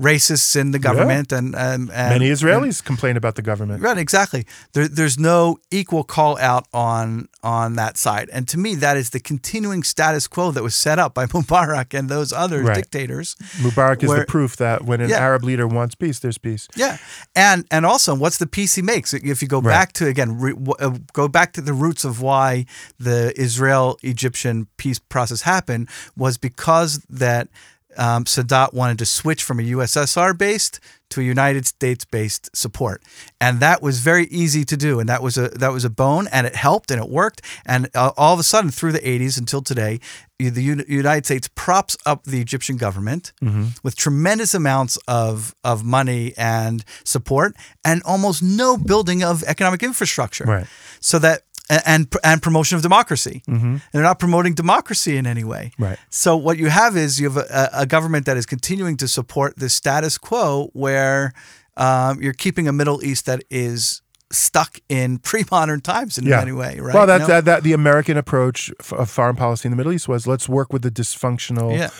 racists 0.00 0.56
in 0.56 0.70
the 0.70 0.78
government 0.78 1.30
and, 1.30 1.54
and, 1.54 1.90
and 1.90 2.10
many 2.10 2.30
Israelis 2.30 2.82
complain 2.82 3.18
about 3.18 3.34
the 3.34 3.42
government. 3.42 3.82
Right, 3.82 3.98
exactly. 3.98 4.46
There, 4.72 4.88
there's 4.88 5.18
no 5.18 5.58
equal 5.70 6.04
call 6.04 6.38
out 6.38 6.66
on 6.72 7.28
on 7.44 7.76
that 7.76 7.96
side. 7.98 8.28
And 8.32 8.48
to 8.48 8.58
me, 8.58 8.74
that 8.76 8.96
is 8.96 9.10
the 9.10 9.20
continuing 9.20 9.82
status 9.84 10.26
quo 10.26 10.50
that 10.50 10.62
was 10.62 10.74
set 10.74 10.98
up 10.98 11.12
by 11.14 11.26
Mubarak 11.34 11.96
and 11.96 12.08
those 12.08 12.32
other 12.32 12.62
Right. 12.62 12.74
dictators. 12.76 13.36
Mubarak 13.60 14.02
is 14.02 14.10
the 14.10 14.24
proof 14.26 14.56
that 14.56 14.84
when 14.84 15.00
an 15.00 15.10
Yeah. 15.10 15.18
Arab 15.18 15.44
leader 15.44 15.66
wants 15.68 15.94
peace, 15.94 16.18
there's 16.20 16.38
peace. 16.38 16.66
Yeah, 16.74 16.96
and 17.36 17.64
and 17.70 17.84
also, 17.86 18.14
what's 18.14 18.38
the 18.38 18.46
peace 18.46 18.74
he 18.74 18.82
makes? 18.82 19.12
If 19.14 19.42
you 19.42 19.48
go 19.48 19.60
Right. 19.60 19.72
back 19.72 19.92
to 19.94 20.06
again, 20.06 20.38
re, 20.40 20.52
w- 20.52 20.74
uh, 20.80 20.96
go 21.12 21.28
back 21.28 21.52
to 21.52 21.60
the 21.60 21.74
roots 21.74 22.04
of 22.04 22.20
why 22.20 22.64
the 22.98 23.32
Israel-Egyptian 23.40 24.66
peace 24.76 24.98
process 24.98 25.42
happened 25.42 25.88
was 26.16 26.38
because 26.38 27.00
that 27.10 27.48
um, 27.98 28.24
Sadat 28.24 28.72
wanted 28.74 28.98
to 28.98 29.06
switch 29.06 29.42
from 29.42 29.60
a 29.60 29.62
USSR 29.62 30.36
based 30.36 30.80
to 31.10 31.20
a 31.20 31.24
United 31.24 31.66
States 31.66 32.04
based 32.04 32.54
support, 32.56 33.02
and 33.40 33.60
that 33.60 33.82
was 33.82 34.00
very 34.00 34.26
easy 34.26 34.64
to 34.64 34.76
do, 34.76 34.98
and 35.00 35.08
that 35.08 35.22
was 35.22 35.36
a 35.38 35.48
that 35.50 35.72
was 35.72 35.84
a 35.84 35.90
bone, 35.90 36.26
and 36.32 36.46
it 36.46 36.56
helped, 36.56 36.90
and 36.90 37.00
it 37.02 37.08
worked, 37.08 37.40
and 37.66 37.88
uh, 37.94 38.10
all 38.16 38.34
of 38.34 38.40
a 38.40 38.42
sudden 38.42 38.70
through 38.70 38.92
the 38.92 38.98
80s 39.00 39.38
until 39.38 39.62
today, 39.62 40.00
the 40.38 40.62
Uni- 40.62 40.84
United 40.88 41.24
States 41.26 41.48
props 41.54 41.96
up 42.04 42.24
the 42.24 42.40
Egyptian 42.40 42.76
government 42.76 43.32
with 43.84 43.94
tremendous 43.96 44.54
amounts 44.54 44.96
of 45.06 45.54
of 45.62 45.84
money 45.84 46.32
and 46.36 46.84
support, 47.04 47.54
and 47.84 48.02
almost 48.04 48.42
no 48.42 48.76
building 48.76 49.22
of 49.22 49.42
economic 49.44 49.82
infrastructure, 49.82 50.44
Right. 50.44 50.66
so 51.00 51.18
that 51.20 51.42
and 51.70 52.06
and 52.22 52.42
promotion 52.42 52.76
of 52.76 52.82
democracy. 52.82 53.42
And 53.46 53.80
they're 53.92 54.02
not 54.02 54.18
promoting 54.18 54.54
democracy 54.54 55.16
in 55.16 55.26
any 55.26 55.44
way. 55.44 55.72
Right. 55.78 55.98
So 56.10 56.36
what 56.36 56.58
you 56.58 56.68
have 56.68 56.96
is 56.96 57.18
you 57.20 57.30
have 57.30 57.36
a, 57.36 57.70
a 57.72 57.86
government 57.86 58.26
that 58.26 58.36
is 58.36 58.46
continuing 58.46 58.96
to 58.98 59.08
support 59.08 59.56
the 59.56 59.68
status 59.68 60.18
quo, 60.18 60.70
where 60.72 61.32
um, 61.76 62.20
you're 62.22 62.34
keeping 62.34 62.68
a 62.68 62.72
Middle 62.72 63.02
East 63.04 63.26
that 63.26 63.42
is 63.50 64.02
stuck 64.30 64.78
in 64.88 65.18
pre-modern 65.30 65.80
times 65.80 66.18
in 66.18 66.24
Yeah. 66.26 66.38
many 66.40 66.52
way, 66.52 66.78
right? 66.80 66.94
Well, 66.94 67.06
that, 67.06 67.26
that 67.26 67.44
that 67.46 67.62
the 67.62 67.72
American 67.72 68.16
approach 68.16 68.70
of 68.92 69.08
foreign 69.10 69.36
policy 69.36 69.66
in 69.66 69.70
the 69.70 69.76
Middle 69.76 69.92
East 69.92 70.08
was 70.08 70.26
let's 70.26 70.48
work 70.48 70.72
with 70.72 70.82
the 70.82 70.90
dysfunctional 70.90 71.76
Yeah. 71.78 71.90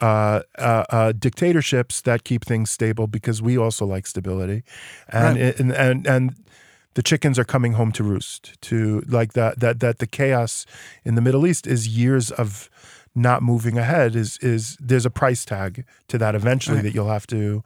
uh, 0.00 0.40
uh, 0.58 0.84
uh, 0.90 1.12
dictatorships 1.12 2.00
that 2.02 2.24
keep 2.24 2.44
things 2.44 2.70
stable 2.70 3.06
because 3.06 3.40
we 3.42 3.56
also 3.58 3.86
like 3.86 4.06
stability, 4.06 4.62
and 5.08 5.38
Right. 5.38 5.60
and 5.60 5.72
and 5.72 6.06
and 6.06 6.34
the 6.94 7.02
chickens 7.02 7.38
are 7.38 7.44
coming 7.44 7.72
home 7.74 7.92
to 7.92 8.02
roost. 8.04 8.60
To 8.62 9.02
like 9.08 9.32
that 9.34 9.60
that 9.60 9.80
that 9.80 9.98
the 9.98 10.06
chaos 10.06 10.66
in 11.04 11.14
the 11.14 11.20
Middle 11.22 11.46
East 11.46 11.66
is 11.66 11.88
years 11.88 12.30
of 12.30 12.68
not 13.14 13.42
moving 13.42 13.76
ahead. 13.78 14.16
Is 14.16 14.38
is 14.38 14.76
there's 14.80 15.06
a 15.06 15.10
price 15.10 15.44
tag 15.44 15.84
to 16.08 16.18
that 16.18 16.34
eventually 16.34 16.76
Right. 16.76 16.84
that 16.84 16.94
you'll 16.94 17.08
have 17.10 17.26
to 17.28 17.62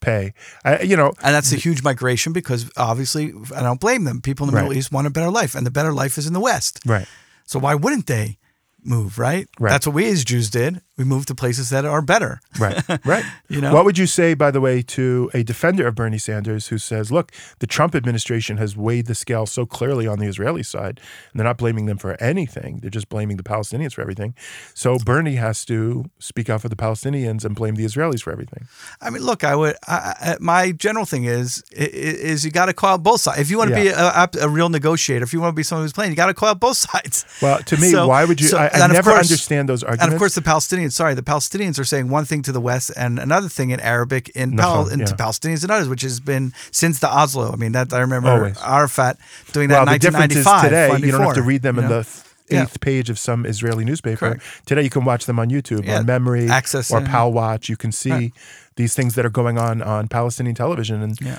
pay. 0.00 0.32
I, 0.64 0.80
you 0.80 0.96
know, 0.96 1.12
And 1.22 1.34
that's 1.34 1.52
a 1.52 1.56
huge 1.56 1.82
migration 1.82 2.32
because 2.32 2.70
obviously, 2.76 3.32
I 3.54 3.60
don't 3.62 3.80
blame 3.80 4.04
them. 4.04 4.20
People 4.22 4.46
in 4.46 4.50
the 4.52 4.56
Right. 4.56 4.62
Middle 4.62 4.78
East 4.78 4.90
want 4.92 5.06
a 5.06 5.10
better 5.10 5.30
life, 5.30 5.54
and 5.54 5.66
the 5.66 5.70
better 5.70 5.92
life 5.92 6.16
is 6.18 6.26
in 6.26 6.32
the 6.32 6.40
West. 6.40 6.80
right. 6.86 7.06
So 7.44 7.58
why 7.58 7.74
wouldn't 7.74 8.06
they 8.06 8.38
move, 8.82 9.18
right? 9.18 9.46
Right. 9.58 9.70
That's 9.70 9.86
what 9.86 9.94
we 9.94 10.08
as 10.08 10.24
Jews 10.24 10.48
did. 10.50 10.80
We 11.00 11.06
move 11.06 11.24
to 11.26 11.34
places 11.34 11.70
that 11.70 11.86
are 11.86 12.02
better. 12.02 12.42
Right, 12.58 12.78
right. 13.06 13.24
You 13.48 13.62
know? 13.62 13.72
what 13.72 13.86
would 13.86 13.96
you 13.96 14.06
say, 14.06 14.34
by 14.34 14.50
the 14.50 14.60
way, 14.60 14.82
to 14.82 15.30
a 15.32 15.42
defender 15.42 15.86
of 15.88 15.94
Bernie 15.94 16.18
Sanders 16.18 16.66
who 16.66 16.76
says, 16.76 17.10
"Look, 17.10 17.32
the 17.60 17.66
Trump 17.66 17.94
administration 17.94 18.58
has 18.58 18.76
weighed 18.76 19.06
the 19.06 19.14
scale 19.14 19.46
so 19.46 19.64
clearly 19.64 20.06
on 20.06 20.18
the 20.18 20.26
Israeli 20.26 20.62
side, 20.62 21.00
and 21.32 21.40
they're 21.40 21.46
not 21.46 21.56
blaming 21.56 21.86
them 21.86 21.96
for 21.96 22.22
anything; 22.22 22.80
they're 22.80 22.90
just 22.90 23.08
blaming 23.08 23.38
the 23.38 23.42
Palestinians 23.42 23.94
for 23.94 24.02
everything. 24.02 24.34
So 24.74 24.98
Bernie 24.98 25.36
has 25.36 25.64
to 25.64 26.04
speak 26.18 26.50
out 26.50 26.60
for 26.60 26.68
the 26.68 26.76
Palestinians 26.76 27.46
and 27.46 27.54
blame 27.54 27.76
the 27.76 27.86
Israelis 27.86 28.20
for 28.20 28.30
everything." 28.30 28.68
I 29.00 29.08
mean, 29.08 29.22
look, 29.22 29.42
I 29.42 29.56
would. 29.56 29.76
I, 29.88 30.14
I, 30.20 30.36
my 30.38 30.72
general 30.72 31.06
thing 31.06 31.24
is 31.24 31.64
is 31.72 32.44
you 32.44 32.50
got 32.50 32.66
to 32.66 32.74
call 32.74 32.92
out 32.96 33.02
both 33.02 33.22
sides. 33.22 33.40
If 33.40 33.50
you 33.50 33.56
want 33.56 33.70
to 33.70 33.76
be 33.76 33.88
a, 33.88 34.28
a, 34.44 34.48
real 34.50 34.68
negotiator, 34.68 35.24
if 35.24 35.32
you 35.32 35.40
want 35.40 35.52
to 35.54 35.56
be 35.56 35.62
someone 35.62 35.84
who's 35.86 35.94
playing, 35.94 36.10
you 36.12 36.16
got 36.16 36.26
to 36.26 36.34
call 36.34 36.50
out 36.50 36.60
both 36.60 36.76
sides. 36.90 37.24
Well, 37.40 37.62
to 37.62 37.76
me, 37.78 37.88
So- 37.90 38.06
why 38.06 38.26
would 38.26 38.38
you? 38.38 38.48
so- 38.48 38.58
I, 38.58 38.68
I 38.74 38.86
never 38.88 39.12
course- 39.12 39.30
understand 39.30 39.66
those 39.70 39.82
arguments. 39.82 40.04
And 40.04 40.12
of 40.12 40.18
course, 40.18 40.34
the 40.34 40.42
Palestinians. 40.42 40.89
Sorry, 40.90 41.14
the 41.14 41.22
Palestinians 41.22 41.78
are 41.78 41.84
saying 41.84 42.08
one 42.10 42.24
thing 42.24 42.42
to 42.42 42.52
the 42.52 42.60
West 42.60 42.90
and 42.96 43.18
another 43.18 43.48
thing 43.48 43.70
in 43.70 43.80
Arabic 43.80 44.28
in 44.30 44.56
Pal- 44.56 44.86
Nachon, 44.86 44.92
into. 44.92 45.14
Palestinians 45.14 45.62
and 45.62 45.70
others, 45.70 45.88
which 45.88 46.02
has 46.02 46.20
been 46.20 46.52
since 46.72 46.98
the 46.98 47.08
Oslo. 47.08 47.52
I 47.52 47.56
mean, 47.56 47.72
that 47.72 47.92
I 47.92 48.00
remember 48.00 48.30
Always. 48.30 48.58
Arafat 48.60 49.16
doing 49.52 49.68
that 49.68 49.84
well, 49.86 49.86
in 49.88 49.92
the 49.94 49.98
difference 49.98 50.34
is 50.36 50.44
1995. 50.46 50.96
today 50.98 51.06
you 51.06 51.12
don't 51.12 51.22
have 51.22 51.34
to 51.34 51.42
read 51.42 51.62
them 51.62 51.76
you 51.76 51.82
in 51.82 51.88
know? 51.88 51.98
the 51.98 52.04
th- 52.04 52.24
Yeah. 52.50 52.62
eighth 52.64 52.80
page 52.80 53.10
of 53.10 53.18
some 53.18 53.46
Israeli 53.46 53.84
newspaper. 53.84 54.30
Correct. 54.30 54.42
Today 54.66 54.82
you 54.82 54.90
can 54.90 55.04
watch 55.04 55.26
them 55.26 55.38
on 55.38 55.50
YouTube, 55.50 55.84
Yeah. 55.86 55.98
on 55.98 56.06
MEMRI, 56.06 56.48
Access, 56.50 56.90
or 56.90 57.00
yeah. 57.00 57.06
Pal 57.08 57.32
Watch. 57.32 57.68
You 57.68 57.76
can 57.76 57.92
see 57.92 58.10
Right. 58.10 58.32
these 58.74 58.92
things 58.92 59.14
that 59.14 59.24
are 59.24 59.30
going 59.30 59.56
on 59.56 59.80
on 59.82 60.08
Palestinian 60.08 60.56
television, 60.56 61.00
and 61.00 61.16
Yeah. 61.20 61.38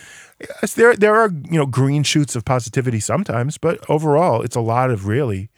yes, 0.62 0.74
there 0.74 0.96
there 0.96 1.16
are 1.18 1.30
you 1.50 1.60
know 1.60 1.66
green 1.66 2.04
shoots 2.04 2.34
of 2.38 2.46
positivity 2.46 3.02
sometimes, 3.02 3.58
but 3.58 3.80
overall 3.90 4.42
it's 4.42 4.56
a 4.56 4.62
lot 4.62 4.90
of 4.90 5.06
really 5.06 5.50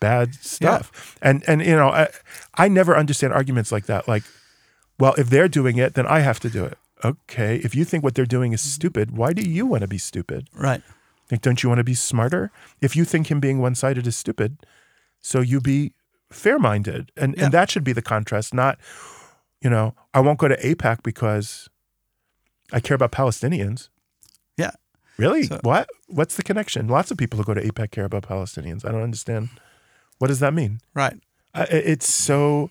bad 0.00 0.34
stuff. 0.34 1.16
And 1.22 1.44
and 1.46 1.60
you 1.64 1.76
know 1.76 1.88
I, 1.88 2.08
I 2.54 2.68
never 2.68 2.96
understand 2.96 3.32
arguments 3.32 3.70
like 3.70 3.86
that. 3.86 4.08
Like, 4.08 4.24
well, 4.98 5.14
if 5.18 5.30
they're 5.30 5.48
doing 5.48 5.76
it, 5.78 5.94
then 5.94 6.06
I 6.06 6.20
have 6.20 6.40
to 6.40 6.50
do 6.50 6.64
it. 6.64 6.78
Okay, 7.04 7.56
if 7.56 7.74
you 7.74 7.84
think 7.84 8.04
what 8.04 8.14
they're 8.14 8.26
doing 8.26 8.52
is 8.52 8.60
stupid, 8.60 9.16
why 9.16 9.32
do 9.32 9.42
you 9.42 9.64
want 9.66 9.82
to 9.82 9.88
be 9.88 9.98
stupid? 9.98 10.48
Right. 10.54 10.82
Like, 11.30 11.40
don't 11.40 11.62
you 11.62 11.68
want 11.68 11.78
to 11.78 11.84
be 11.84 11.94
smarter? 11.94 12.50
If 12.80 12.96
you 12.96 13.04
think 13.04 13.30
him 13.30 13.40
being 13.40 13.58
one 13.60 13.74
sided 13.74 14.06
is 14.06 14.16
stupid, 14.16 14.58
so 15.20 15.40
you 15.40 15.60
be 15.60 15.92
fair 16.30 16.58
minded. 16.58 17.12
And 17.16 17.34
Yeah. 17.36 17.44
and 17.44 17.54
that 17.54 17.70
should 17.70 17.84
be 17.84 17.92
the 17.94 18.02
contrast, 18.02 18.52
not, 18.52 18.78
you 19.62 19.70
know, 19.70 19.94
I 20.12 20.20
won't 20.20 20.38
go 20.38 20.48
to 20.48 20.56
AIPAC 20.56 21.02
because 21.02 21.68
I 22.72 22.80
care 22.80 22.94
about 22.96 23.12
Palestinians. 23.12 23.88
Yeah. 24.56 24.72
Really? 25.16 25.44
So- 25.44 25.60
what? 25.62 25.88
What's 26.08 26.36
the 26.36 26.42
connection? 26.42 26.88
Lots 26.88 27.10
of 27.10 27.16
people 27.16 27.38
who 27.38 27.44
go 27.44 27.54
to 27.54 27.62
AIPAC 27.62 27.90
care 27.92 28.04
about 28.04 28.24
Palestinians. 28.24 28.84
I 28.84 28.90
don't 28.92 29.02
understand. 29.02 29.48
What 30.20 30.28
does 30.28 30.38
that 30.40 30.54
mean? 30.54 30.78
Right. 30.94 31.18
I, 31.52 31.62
it- 31.64 31.86
it's 31.86 32.08
so. 32.14 32.70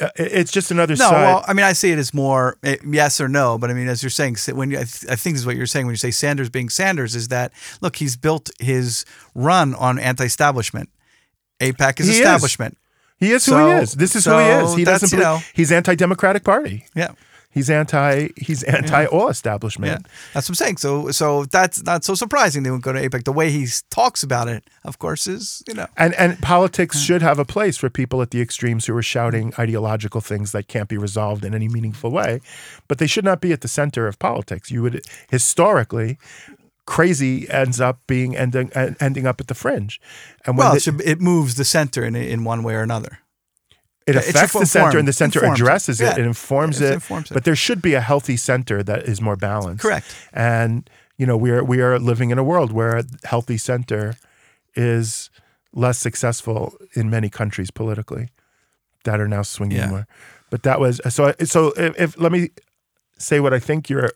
uh, 0.00 0.08
It's 0.16 0.52
just 0.52 0.70
another 0.70 0.94
No, 0.96 1.08
side. 1.08 1.12
well, 1.22 1.44
I 1.48 1.52
mean, 1.54 1.64
I 1.64 1.72
see 1.72 1.90
it 1.92 1.98
as 1.98 2.12
more 2.12 2.56
eh, 2.62 2.76
yes 2.86 3.20
or 3.20 3.28
no, 3.28 3.56
but 3.56 3.70
I 3.70 3.72
mean, 3.74 3.88
as 3.88 4.02
you're 4.02 4.10
saying, 4.10 4.36
when 4.54 4.70
you, 4.70 4.78
I, 4.78 4.84
th- 4.84 5.10
I 5.10 5.16
think 5.16 5.34
this 5.34 5.40
is 5.42 5.46
what 5.46 5.56
you're 5.56 5.66
saying 5.66 5.86
when 5.86 5.92
you 5.94 5.96
say 5.98 6.10
Sanders 6.10 6.50
being 6.50 6.68
Sanders 6.68 7.14
is 7.14 7.28
that 7.28 7.52
look, 7.80 7.96
he's 7.96 8.16
built 8.16 8.50
his 8.58 9.04
run 9.34 9.74
on 9.76 9.98
anti-establishment. 9.98 10.90
AIPAC 11.60 12.00
is 12.00 12.06
He 12.06 12.12
is. 12.14 12.18
establishment. 12.18 12.76
he 13.18 13.30
is 13.30 13.46
who 13.46 13.56
he 13.66 13.72
is. 13.72 13.92
This 13.92 14.16
is 14.16 14.24
who 14.24 14.36
he 14.38 14.46
is. 14.46 14.74
He 14.74 14.84
doesn't. 14.84 15.12
you 15.12 15.18
believe- 15.22 15.40
know- 15.40 15.46
he's 15.54 15.70
anti-democratic 15.72 16.42
party. 16.44 16.84
Yeah. 16.94 17.12
He's 17.52 17.68
anti. 17.68 18.28
He's 18.36 18.62
anti 18.62 19.04
all 19.06 19.24
Yeah, 19.24 19.30
establishment. 19.30 20.06
that's 20.32 20.48
what 20.48 20.52
I'm 20.52 20.54
saying. 20.54 20.78
So, 20.78 21.10
so 21.10 21.44
that's 21.44 21.82
not 21.84 22.02
so 22.02 22.14
surprising. 22.14 22.62
They 22.62 22.70
won't 22.70 22.82
go 22.82 22.92
to 22.92 23.00
AIPAC. 23.00 23.24
The 23.24 23.32
way 23.32 23.50
he 23.50 23.66
talks 23.90 24.22
about 24.22 24.48
it, 24.48 24.64
of 24.84 24.98
course, 24.98 25.26
is 25.26 25.62
you 25.68 25.74
know, 25.74 25.86
And 25.96 26.14
and 26.14 26.40
politics 26.40 26.98
should 27.00 27.22
have 27.22 27.38
a 27.38 27.44
place 27.44 27.76
for 27.76 27.90
people 27.90 28.22
at 28.22 28.30
the 28.30 28.40
extremes 28.40 28.86
who 28.86 28.96
are 28.96 29.02
shouting 29.02 29.52
ideological 29.58 30.20
things 30.20 30.52
that 30.52 30.66
can't 30.66 30.88
be 30.88 30.96
resolved 30.96 31.44
in 31.44 31.54
any 31.54 31.68
meaningful 31.68 32.10
way, 32.10 32.40
but 32.88 32.98
they 32.98 33.06
should 33.06 33.24
not 33.24 33.40
be 33.40 33.52
at 33.52 33.60
the 33.60 33.68
center 33.68 34.06
of 34.08 34.18
politics. 34.18 34.70
You 34.70 34.82
would 34.82 35.02
historically 35.30 36.18
crazy 36.86 37.48
ends 37.48 37.80
up 37.80 38.00
being 38.06 38.36
ending 38.36 38.70
ending 39.00 39.26
up 39.26 39.40
at 39.40 39.46
the 39.46 39.54
fringe, 39.54 40.00
and 40.46 40.56
when 40.56 40.66
well, 40.66 40.76
it, 40.76 40.82
should, 40.82 41.00
it 41.02 41.20
moves 41.20 41.54
the 41.54 41.64
center 41.64 42.04
in 42.04 42.16
in 42.16 42.44
one 42.44 42.62
way 42.62 42.74
or 42.74 42.82
another. 42.82 43.18
It 44.06 44.16
affects 44.16 44.52
the 44.52 44.66
center 44.66 44.98
and 44.98 45.06
the 45.06 45.12
center 45.12 45.38
inform- 45.40 45.54
addresses 45.54 46.00
it, 46.00 46.04
yeah, 46.04 46.12
it 46.18 46.26
informs 46.26 46.80
it 46.80 46.90
it, 46.90 46.92
informs 46.94 47.30
it. 47.30 47.34
but 47.34 47.44
there 47.44 47.56
should 47.56 47.80
be 47.80 47.94
a 47.94 48.00
healthy 48.00 48.36
center 48.36 48.82
that 48.82 49.04
is 49.04 49.20
more 49.20 49.36
balanced. 49.36 49.82
Correct. 49.82 50.06
And 50.32 50.88
you 51.18 51.26
know 51.26 51.36
we 51.36 51.50
are 51.50 51.62
we 51.64 51.80
are 51.80 51.98
living 51.98 52.30
in 52.30 52.38
a 52.38 52.44
world 52.44 52.72
where 52.72 52.96
a 52.98 53.04
healthy 53.24 53.56
center 53.58 54.14
is 54.74 55.30
less 55.72 55.98
successful 55.98 56.76
in 56.94 57.08
many 57.10 57.28
countries 57.30 57.70
politically 57.70 58.28
that 59.04 59.20
are 59.20 59.28
now 59.28 59.42
swinging 59.42 59.78
Yeah. 59.78 59.90
more. 59.90 60.06
But 60.50 60.62
that 60.64 60.80
was 60.80 61.00
so. 61.08 61.32
So 61.44 61.68
if, 61.76 61.98
if 62.00 62.20
let 62.20 62.30
me 62.32 62.50
say 63.18 63.40
what 63.40 63.54
I 63.54 63.58
think 63.58 63.88
your 63.88 64.10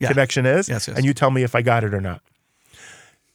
Yeah. 0.00 0.08
connection 0.08 0.46
is, 0.46 0.68
Yes, 0.68 0.88
yes. 0.88 0.96
and 0.96 1.04
you 1.06 1.14
tell 1.14 1.30
me 1.30 1.42
if 1.44 1.54
I 1.54 1.62
got 1.62 1.84
it 1.84 1.94
or 1.94 2.00
not. 2.00 2.20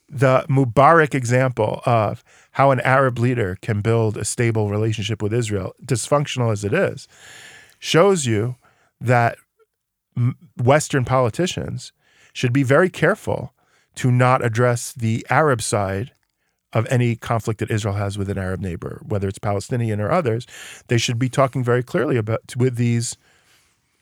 The 0.10 0.46
Mubarak 0.50 1.14
example 1.14 1.82
of 1.86 2.24
how 2.60 2.72
an 2.72 2.82
Arab 2.82 3.18
leader 3.18 3.58
can 3.62 3.80
build 3.80 4.18
a 4.18 4.26
stable 4.26 4.70
relationship 4.70 5.22
with 5.22 5.34
Israel, 5.34 5.74
dysfunctional 5.82 6.52
as 6.52 6.66
it 6.66 6.74
is, 6.74 7.08
shows 7.80 8.26
you 8.26 8.58
that 9.00 9.38
Western 10.62 11.06
politicians 11.06 11.94
should 12.34 12.52
be 12.52 12.64
very 12.64 12.90
careful 12.90 13.54
to 13.96 14.12
not 14.12 14.44
address 14.44 14.92
the 14.92 15.26
Arab 15.30 15.62
side 15.62 16.12
of 16.74 16.86
any 16.90 17.16
conflict 17.16 17.62
that 17.62 17.72
Israel 17.72 17.96
has 17.96 18.18
with 18.18 18.30
an 18.30 18.38
Arab 18.38 18.60
neighbor, 18.60 19.02
whether 19.08 19.30
it's 19.30 19.40
Palestinian 19.40 20.02
or 20.02 20.12
others. 20.12 20.46
They 20.90 20.98
should 20.98 21.18
be 21.18 21.30
talking 21.30 21.64
very 21.64 21.82
clearly 21.82 22.18
about 22.18 22.58
with 22.58 22.76
these 22.76 23.16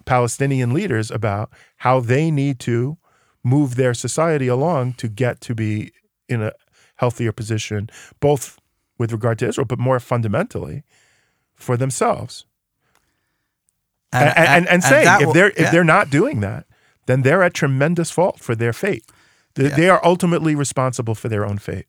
Palestinian 0.05 0.73
leaders 0.73 1.11
about 1.11 1.51
how 1.75 1.99
they 1.99 2.31
need 2.31 2.57
to 2.61 2.97
move 3.43 3.75
their 3.75 3.93
society 3.93 4.47
along 4.47 4.93
to 4.93 5.07
get 5.07 5.41
to 5.41 5.53
be 5.53 5.91
in 6.27 6.41
a 6.41 6.53
healthier 6.97 7.31
position, 7.31 7.89
both 8.19 8.59
with 8.97 9.11
regard 9.11 9.39
to 9.39 9.47
Israel, 9.47 9.65
but 9.65 9.79
more 9.79 9.99
fundamentally 9.99 10.83
for 11.55 11.77
themselves. 11.77 12.45
And, 14.13 14.29
and, 14.37 14.47
and, 14.47 14.67
and 14.69 14.83
saying 14.83 15.07
if 15.21 15.33
they're 15.33 15.49
if 15.49 15.59
yeah. 15.59 15.71
they're 15.71 15.83
not 15.83 16.09
doing 16.09 16.39
that, 16.41 16.65
then 17.07 17.21
they're 17.23 17.43
at 17.43 17.53
tremendous 17.53 18.09
fault 18.09 18.39
for 18.39 18.55
their 18.55 18.73
fate. 18.73 19.03
They, 19.55 19.69
Yeah. 19.69 19.75
they 19.75 19.89
are 19.89 20.01
ultimately 20.03 20.55
responsible 20.55 21.13
for 21.15 21.29
their 21.29 21.45
own 21.45 21.57
fate. 21.57 21.87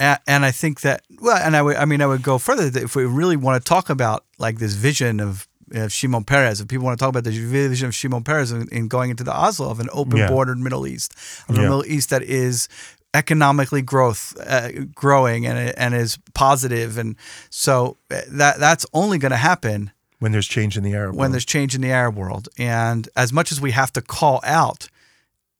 And 0.00 0.44
I 0.44 0.52
think 0.52 0.82
that 0.82 1.02
well, 1.20 1.36
and 1.36 1.56
I 1.56 1.62
would, 1.62 1.76
I 1.76 1.84
mean, 1.84 2.00
I 2.00 2.06
would 2.06 2.22
go 2.22 2.38
further. 2.38 2.70
that 2.70 2.82
If 2.82 2.94
we 2.94 3.04
really 3.04 3.36
want 3.36 3.62
to 3.62 3.68
talk 3.68 3.90
about 3.90 4.24
like 4.38 4.58
this 4.58 4.74
vision 4.74 5.18
of, 5.20 5.48
of 5.72 5.92
Shimon 5.92 6.24
Peres, 6.24 6.60
if 6.60 6.68
people 6.68 6.84
want 6.84 6.98
to 6.98 7.02
talk 7.02 7.10
about 7.10 7.24
the 7.24 7.30
vision 7.30 7.88
of 7.88 7.94
Shimon 7.94 8.22
Peres 8.22 8.52
in, 8.52 8.68
in 8.70 8.86
going 8.88 9.10
into 9.10 9.24
the 9.24 9.34
Oslo 9.34 9.70
of 9.70 9.80
an 9.80 9.88
open 9.92 10.18
Yeah. 10.18 10.28
bordered 10.28 10.58
Middle 10.58 10.86
East, 10.86 11.14
of 11.48 11.56
a 11.56 11.58
Yeah. 11.58 11.62
Middle 11.68 11.84
East 11.86 12.10
that 12.10 12.22
is 12.22 12.68
economically 13.14 13.82
growth 13.82 14.36
uh, 14.46 14.70
growing 14.94 15.46
and 15.46 15.58
and 15.76 15.94
is 15.94 16.18
positive, 16.34 16.98
and 16.98 17.16
so 17.50 17.96
uh, 18.10 18.20
that 18.28 18.58
that's 18.58 18.84
only 18.92 19.18
going 19.18 19.30
to 19.32 19.36
happen 19.38 19.90
when 20.18 20.32
there's 20.32 20.48
change 20.48 20.76
in 20.76 20.82
the 20.82 20.94
Arab 20.94 21.10
when 21.14 21.18
world. 21.18 21.32
there's 21.34 21.44
change 21.44 21.74
in 21.74 21.80
the 21.80 21.90
Arab 21.90 22.16
world. 22.16 22.48
And 22.58 23.08
as 23.16 23.32
much 23.32 23.52
as 23.52 23.60
we 23.60 23.70
have 23.72 23.92
to 23.92 24.00
call 24.02 24.40
out 24.44 24.88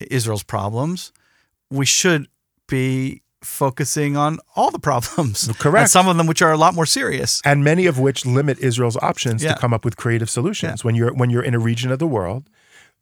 Israel's 0.00 0.42
problems, 0.42 1.12
we 1.70 1.86
should 1.86 2.26
be 2.66 3.22
focusing 3.42 4.16
on 4.16 4.38
all 4.56 4.70
the 4.72 4.80
problems. 4.80 5.48
Correct. 5.58 5.82
And 5.82 5.90
some 5.90 6.08
of 6.08 6.16
them 6.16 6.26
which 6.26 6.42
are 6.42 6.52
a 6.52 6.56
lot 6.56 6.74
more 6.74 6.86
serious. 6.86 7.40
and 7.44 7.62
many 7.62 7.86
of 7.86 7.98
which 7.98 8.26
limit 8.26 8.58
Israel's 8.58 8.96
options 8.96 9.42
Yeah. 9.44 9.54
to 9.54 9.60
come 9.60 9.72
up 9.72 9.84
with 9.84 9.96
creative 9.96 10.28
solutions. 10.28 10.82
When 10.84 10.94
you're 10.96 11.14
when 11.14 11.30
you're 11.30 11.44
in 11.44 11.54
a 11.54 11.58
region 11.60 11.92
of 11.92 11.98
the 12.00 12.06
world, 12.06 12.50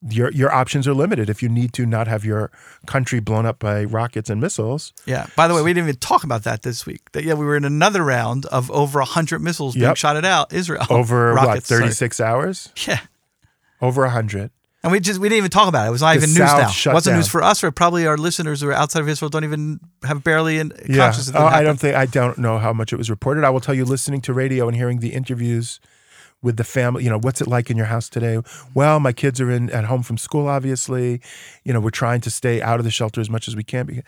your 0.08 0.30
your 0.32 0.52
options 0.52 0.86
are 0.86 0.94
limited. 0.94 1.28
If 1.30 1.42
you 1.42 1.48
need 1.48 1.72
to 1.74 1.86
not 1.86 2.06
have 2.06 2.24
your 2.24 2.50
country 2.86 3.18
blown 3.20 3.46
up 3.46 3.58
by 3.58 3.84
rockets 3.84 4.28
and 4.30 4.40
missiles, 4.40 4.92
Yeah. 5.06 5.26
By 5.36 5.48
the 5.48 5.54
way, 5.54 5.62
we 5.62 5.72
didn't 5.72 5.88
even 5.88 6.00
talk 6.00 6.22
about 6.24 6.44
that 6.44 6.62
this 6.62 6.84
week. 6.86 7.10
That 7.12 7.24
yeah, 7.24 7.34
we 7.34 7.44
were 7.46 7.56
in 7.56 7.64
another 7.64 8.02
round 8.04 8.46
of 8.46 8.70
over 8.70 9.00
hundred 9.00 9.40
missiles 9.40 9.74
being 9.74 9.94
shot 9.94 10.16
at 10.16 10.24
out 10.24 10.52
Israel. 10.52 10.86
over 10.90 11.34
what 11.34 11.46
Rockets, 11.46 11.68
sorry. 11.68 11.82
thirty 11.82 11.94
six 11.94 12.20
hours, 12.20 12.70
Yeah. 12.86 13.00
over 13.80 14.06
hundred. 14.08 14.50
And 14.82 14.92
we 14.92 15.00
just 15.00 15.18
we 15.18 15.28
didn't 15.28 15.38
even 15.38 15.50
talk 15.50 15.66
about 15.68 15.86
it. 15.86 15.88
It 15.88 15.92
was 15.92 16.02
not 16.02 16.10
The 16.12 16.16
even 16.18 16.28
news 16.30 16.38
South 16.50 16.60
now. 16.60 16.68
shut 16.68 16.92
It 16.92 16.94
wasn't 16.94 17.12
down. 17.14 17.18
news 17.18 17.28
for 17.28 17.42
us, 17.42 17.64
or 17.64 17.72
probably 17.72 18.06
our 18.06 18.16
listeners 18.16 18.60
who 18.60 18.68
are 18.68 18.72
outside 18.72 19.00
of 19.00 19.08
Israel 19.08 19.28
don't 19.30 19.42
even 19.42 19.80
have 20.04 20.22
barely 20.22 20.58
in 20.58 20.72
Yeah, 20.88 21.06
consciousness. 21.06 21.32
that 21.32 21.42
oh, 21.42 21.46
I 21.46 21.62
don't 21.64 21.80
think 21.80 21.96
I 21.96 22.06
don't 22.06 22.38
know 22.38 22.58
how 22.58 22.72
much 22.72 22.92
it 22.92 22.96
was 22.96 23.10
reported. 23.10 23.42
I 23.42 23.50
will 23.50 23.60
tell 23.60 23.74
you, 23.74 23.84
listening 23.84 24.20
to 24.22 24.32
radio 24.32 24.68
and 24.68 24.76
hearing 24.76 25.00
the 25.00 25.08
interviews 25.14 25.80
with 26.42 26.56
the 26.56 26.64
family, 26.64 27.02
you 27.02 27.10
know, 27.10 27.18
what's 27.18 27.40
it 27.40 27.48
like 27.48 27.70
in 27.70 27.76
your 27.76 27.86
house 27.86 28.08
today? 28.08 28.40
Well, 28.74 29.00
my 29.00 29.12
kids 29.12 29.40
are 29.40 29.50
in 29.50 29.70
at 29.70 29.84
home 29.86 30.02
from 30.02 30.18
school. 30.18 30.46
Obviously, 30.48 31.20
you 31.64 31.72
know, 31.72 31.80
we're 31.80 31.90
trying 31.90 32.20
to 32.22 32.30
stay 32.30 32.60
out 32.62 32.78
of 32.78 32.84
the 32.84 32.90
shelter 32.90 33.20
as 33.20 33.30
much 33.30 33.48
as 33.48 33.56
we 33.56 33.64
can. 33.64 33.86
Be- 33.86 34.02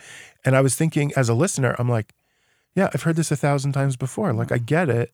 And 0.44 0.54
I 0.54 0.60
was 0.60 0.74
thinking, 0.76 1.12
as 1.16 1.28
a 1.28 1.34
listener, 1.34 1.74
I'm 1.78 1.88
like, 1.88 2.14
yeah, 2.76 2.90
I've 2.94 3.02
heard 3.02 3.16
this 3.16 3.30
a 3.32 3.36
thousand 3.36 3.72
times 3.72 3.96
before. 3.96 4.32
Like, 4.32 4.52
I 4.52 4.58
get 4.58 4.88
it. 4.88 5.12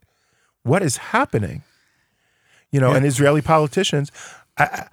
What 0.65 0.83
is 0.83 0.97
happening? 0.99 1.63
You 2.71 2.81
know, 2.81 2.91
Yeah. 2.91 2.97
and 2.99 3.07
Israeli 3.07 3.41
politicians, 3.43 4.11
I, 4.59 4.65
I- 4.65 4.89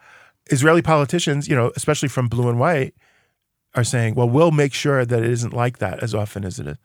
Israeli 0.47 0.81
politicians, 0.81 1.47
you 1.47 1.55
know, 1.55 1.71
especially 1.75 2.09
from 2.09 2.27
blue 2.27 2.49
and 2.49 2.59
white, 2.59 2.93
are 3.73 3.83
saying, 3.83 4.15
well, 4.15 4.29
we'll 4.29 4.51
make 4.51 4.73
sure 4.73 5.05
that 5.05 5.19
it 5.23 5.29
isn't 5.29 5.53
like 5.53 5.77
that 5.79 6.03
as 6.03 6.13
often 6.13 6.43
as 6.45 6.59
it 6.59 6.67
is. 6.67 6.77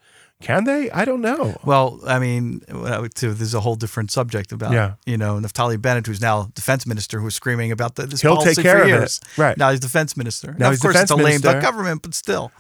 Can 0.42 0.64
they? 0.64 0.90
I 0.90 1.04
don't 1.06 1.22
know. 1.22 1.56
Well, 1.64 1.98
I 2.06 2.18
mean, 2.18 2.60
there's 2.68 3.54
a 3.54 3.60
whole 3.60 3.74
different 3.74 4.10
subject 4.10 4.52
about, 4.52 4.72
Yeah. 4.72 4.94
you 5.06 5.16
know, 5.16 5.38
Naftali 5.40 5.80
Bennett, 5.80 6.06
who's 6.06 6.20
now 6.20 6.50
defense 6.54 6.86
minister, 6.86 7.20
who's 7.20 7.34
screaming 7.34 7.72
about 7.72 7.94
the, 7.94 8.06
this 8.06 8.20
He'll 8.20 8.36
policy 8.36 8.56
take 8.56 8.62
care 8.64 8.76
for 8.76 8.82
of 8.82 8.88
it. 8.88 8.90
years. 8.90 9.20
Right. 9.38 9.56
Now 9.56 9.70
he's 9.70 9.80
defense 9.80 10.14
minister. 10.16 10.54
Now 10.58 10.66
of 10.66 10.72
he's 10.74 10.80
course, 10.82 10.94
it's 11.00 11.10
a 11.10 11.16
lame 11.16 11.40
duck 11.40 11.62
government, 11.62 12.02
but 12.02 12.12
still. 12.14 12.52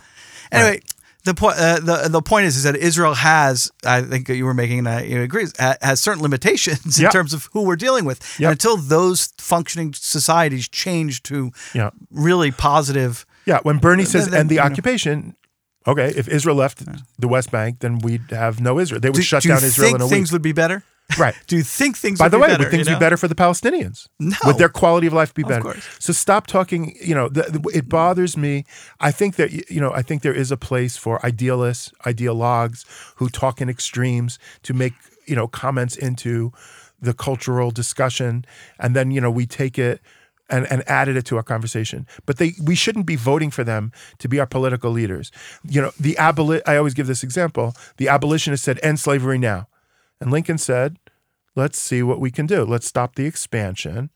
Anyway, 0.50 0.80
the 1.24 1.34
point 1.34 1.56
uh, 1.58 1.80
the 1.80 2.08
the 2.08 2.22
point 2.22 2.46
is 2.46 2.56
is 2.56 2.62
that 2.62 2.76
Israel 2.76 3.12
has, 3.14 3.70
I 3.84 4.00
think 4.00 4.28
you 4.28 4.44
were 4.46 4.54
making, 4.54 4.78
and 4.78 4.88
I 4.88 5.02
you 5.02 5.20
agree, 5.22 5.46
has 5.82 6.00
certain 6.00 6.22
limitations 6.22 6.98
in 6.98 7.02
Yeah. 7.04 7.10
terms 7.10 7.34
of 7.34 7.48
who 7.52 7.62
we're 7.64 7.76
dealing 7.76 8.04
with. 8.06 8.22
Yeah. 8.38 8.48
And 8.48 8.52
until 8.52 8.76
those 8.78 9.34
functioning 9.38 9.92
societies 9.92 10.68
change 10.68 11.22
to 11.24 11.50
Yeah. 11.74 11.90
really 12.10 12.52
positive. 12.52 13.26
Yeah. 13.44 13.58
When 13.64 13.78
Bernie 13.78 14.04
says 14.06 14.28
then, 14.28 14.40
end 14.40 14.48
the 14.50 14.60
occupation, 14.60 15.34
okay, 15.86 16.12
if 16.16 16.28
Israel 16.28 16.56
left 16.56 16.82
the 17.18 17.28
West 17.28 17.50
Bank, 17.50 17.78
then 17.80 17.98
we'd 17.98 18.30
have 18.30 18.60
no 18.60 18.78
Israel. 18.78 19.00
They 19.00 19.08
would 19.10 19.16
Do, 19.16 19.22
shut 19.22 19.42
do 19.42 19.48
down 19.50 19.64
Israel 19.64 19.94
in 19.94 20.00
a 20.00 20.04
week. 20.04 20.12
things 20.12 20.32
would 20.32 20.42
be 20.42 20.52
better? 20.52 20.82
right. 21.18 21.34
Do 21.46 21.56
you 21.56 21.62
think 21.62 21.96
things 21.96 22.18
By 22.18 22.24
would 22.24 22.32
the 22.32 22.36
be 22.38 22.42
way, 22.42 22.48
better? 22.48 22.64
would 22.64 22.70
things 22.72 22.88
you 22.88 22.96
be 22.96 22.98
better 22.98 23.16
for 23.16 23.28
the 23.28 23.36
Palestinians? 23.36 24.08
No. 24.18 24.36
Would 24.44 24.58
their 24.58 24.68
quality 24.68 25.06
of 25.06 25.12
life 25.12 25.32
be 25.34 25.44
better? 25.44 25.62
course. 25.62 25.86
So 26.00 26.12
stop 26.12 26.48
talking. 26.48 26.96
You 27.00 27.14
know, 27.14 27.28
the, 27.28 27.42
the- 27.42 27.70
it 27.78 27.88
bothers 27.88 28.36
me. 28.36 28.64
I 28.98 29.12
think 29.12 29.36
that 29.36 29.70
you 29.70 29.80
know, 29.80 29.92
I 29.92 30.02
think 30.02 30.22
there 30.22 30.34
is 30.34 30.50
a 30.50 30.56
place 30.56 30.96
for 30.96 31.24
idealists, 31.24 31.92
ideologues 32.04 32.84
who 33.16 33.28
talk 33.28 33.60
in 33.60 33.68
extremes 33.68 34.38
to 34.64 34.74
make 34.74 34.94
you 35.26 35.36
know 35.36 35.46
comments 35.46 35.96
into 35.96 36.52
the 37.00 37.14
cultural 37.14 37.70
discussion, 37.70 38.44
and 38.80 38.96
then 38.96 39.10
you 39.12 39.20
know 39.20 39.30
we 39.30 39.46
take 39.46 39.78
it. 39.78 40.00
And, 40.48 40.70
and 40.70 40.88
added 40.88 41.16
it 41.16 41.24
to 41.24 41.36
our 41.36 41.42
conversation, 41.42 42.06
but 42.24 42.38
they 42.38 42.52
we 42.62 42.76
shouldn't 42.76 43.04
be 43.04 43.16
voting 43.16 43.50
for 43.50 43.64
them 43.64 43.90
to 44.18 44.28
be 44.28 44.38
our 44.38 44.46
political 44.46 44.92
leaders. 44.92 45.32
You 45.64 45.82
know, 45.82 45.90
the 45.98 46.14
aboli- 46.20 46.62
I 46.64 46.76
always 46.76 46.94
give 46.94 47.08
this 47.08 47.24
example. 47.24 47.74
The 47.96 48.06
abolitionist 48.06 48.62
said, 48.62 48.78
"End 48.80 49.00
slavery 49.00 49.38
now," 49.38 49.66
and 50.20 50.30
Lincoln 50.30 50.58
said, 50.58 50.98
let's 51.56 51.80
see 51.80 52.02
what 52.02 52.20
we 52.20 52.30
can 52.30 52.46
do. 52.46 52.64
Let's 52.64 52.86
stop 52.86 53.16
the 53.16 53.26
expansion. 53.26 54.10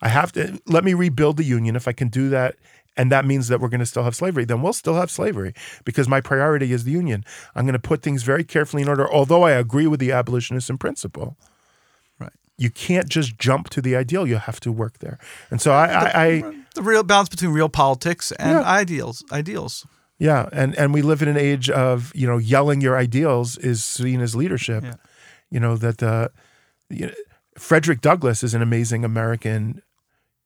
I 0.00 0.08
have 0.08 0.32
to 0.32 0.60
let 0.66 0.84
me 0.84 0.94
rebuild 0.94 1.36
the 1.36 1.44
union. 1.44 1.76
If 1.76 1.86
I 1.86 1.92
can 1.92 2.08
do 2.08 2.30
that, 2.30 2.54
and 2.96 3.10
that 3.12 3.26
means 3.26 3.48
that 3.48 3.60
we're 3.60 3.68
going 3.68 3.80
to 3.80 3.86
still 3.86 4.04
have 4.04 4.14
slavery, 4.14 4.44
then 4.44 4.62
we'll 4.62 4.72
still 4.72 4.94
have 4.94 5.10
slavery 5.10 5.52
because 5.84 6.08
my 6.08 6.20
priority 6.20 6.72
is 6.72 6.84
the 6.84 6.92
union. 6.92 7.24
I'm 7.54 7.64
going 7.66 7.74
to 7.74 7.78
put 7.80 8.02
things 8.02 8.22
very 8.22 8.44
carefully 8.44 8.82
in 8.82 8.88
order, 8.88 9.10
although 9.12 9.42
I 9.42 9.50
agree 9.50 9.88
with 9.88 9.98
the 10.00 10.12
abolitionists 10.12 10.70
in 10.70 10.78
principle. 10.78 11.36
You 12.56 12.70
can't 12.70 13.08
just 13.08 13.38
jump 13.38 13.68
to 13.70 13.80
the 13.82 13.96
ideal. 13.96 14.26
You 14.26 14.36
have 14.36 14.60
to 14.60 14.70
work 14.72 14.98
there. 14.98 15.18
And 15.50 15.60
so 15.60 15.72
I, 15.72 15.86
I, 15.86 16.24
I 16.24 16.54
the 16.74 16.82
real 16.82 17.02
balance 17.02 17.28
between 17.28 17.50
real 17.50 17.68
politics 17.68 18.32
and 18.32 18.58
Yeah. 18.58 18.62
ideals. 18.62 19.24
Ideals. 19.32 19.86
Yeah, 20.18 20.48
and 20.52 20.74
and 20.78 20.94
we 20.94 21.02
live 21.02 21.22
in 21.22 21.28
an 21.28 21.36
age 21.36 21.68
of 21.68 22.12
you 22.14 22.26
know 22.26 22.38
yelling 22.38 22.80
your 22.80 22.96
ideals 22.96 23.58
is 23.58 23.82
seen 23.84 24.20
as 24.20 24.36
leadership. 24.36 24.84
Yeah. 24.84 24.94
You 25.50 25.58
know 25.60 25.76
that 25.76 26.02
uh, 26.02 26.28
you 26.88 27.06
know, 27.06 27.12
Frederick 27.58 28.00
Douglass 28.00 28.44
is 28.44 28.54
an 28.54 28.62
amazing 28.62 29.04
American 29.04 29.82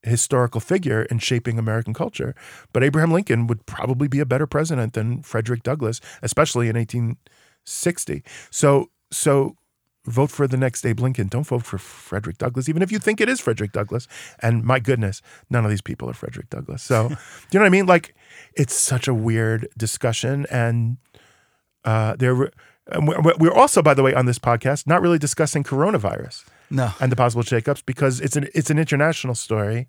historical 0.03 0.61
figure 0.61 1.03
in 1.11 1.19
shaping 1.19 1.59
American 1.59 1.93
culture, 1.93 2.35
but 2.73 2.83
Abraham 2.83 3.11
Lincoln 3.13 3.47
would 3.47 3.67
probably 3.67 4.09
be 4.09 4.21
a 4.21 4.27
better 4.27 4.47
president 4.47 4.95
than 4.95 5.23
Frederick 5.23 5.63
Douglass, 5.63 6.01
especially 6.23 6.69
in 6.69 6.77
1860. 6.77 8.23
So 8.51 8.91
so 9.11 9.57
vote 10.09 10.31
for 10.31 10.47
the 10.49 10.57
next 10.57 10.85
Abe 10.85 11.01
Lincoln. 11.01 11.29
Don't 11.29 11.47
vote 11.47 11.65
for 11.65 11.79
Frederick 11.79 12.39
Douglass, 12.39 12.69
even 12.69 12.83
if 12.83 12.91
you 12.91 12.99
think 12.99 13.21
it 13.21 13.29
is 13.29 13.41
Frederick 13.41 13.73
Douglass. 13.73 14.09
And 14.41 14.65
my 14.65 14.79
goodness, 14.81 15.23
none 15.51 15.65
of 15.65 15.71
these 15.71 15.81
people 15.83 16.09
are 16.11 16.15
Frederick 16.15 16.51
Douglass. 16.51 16.83
So, 16.83 17.09
do 17.09 17.15
you 17.53 17.59
know 17.59 17.61
what 17.61 17.67
I 17.67 17.71
mean? 17.71 17.87
Like, 17.87 18.15
it's 18.55 18.75
such 18.75 19.07
a 19.09 19.15
weird 19.15 19.69
discussion, 19.77 20.47
and 20.51 20.97
uh, 21.85 22.17
there. 22.17 22.51
and 22.89 23.07
we're 23.39 23.53
also, 23.53 23.83
by 23.83 23.95
the 23.95 24.03
way, 24.03 24.15
on 24.15 24.27
this 24.27 24.39
podcast, 24.39 24.87
not 24.87 25.01
really 25.03 25.19
discussing 25.19 25.63
coronavirus 25.63 26.45
No. 26.71 26.93
and 27.01 27.13
the 27.13 27.17
possible 27.17 27.43
shakeups 27.43 27.83
because 27.87 28.21
it's 28.21 28.37
an 28.37 28.49
it's 28.55 28.71
an 28.71 28.79
international 28.79 29.35
story. 29.35 29.89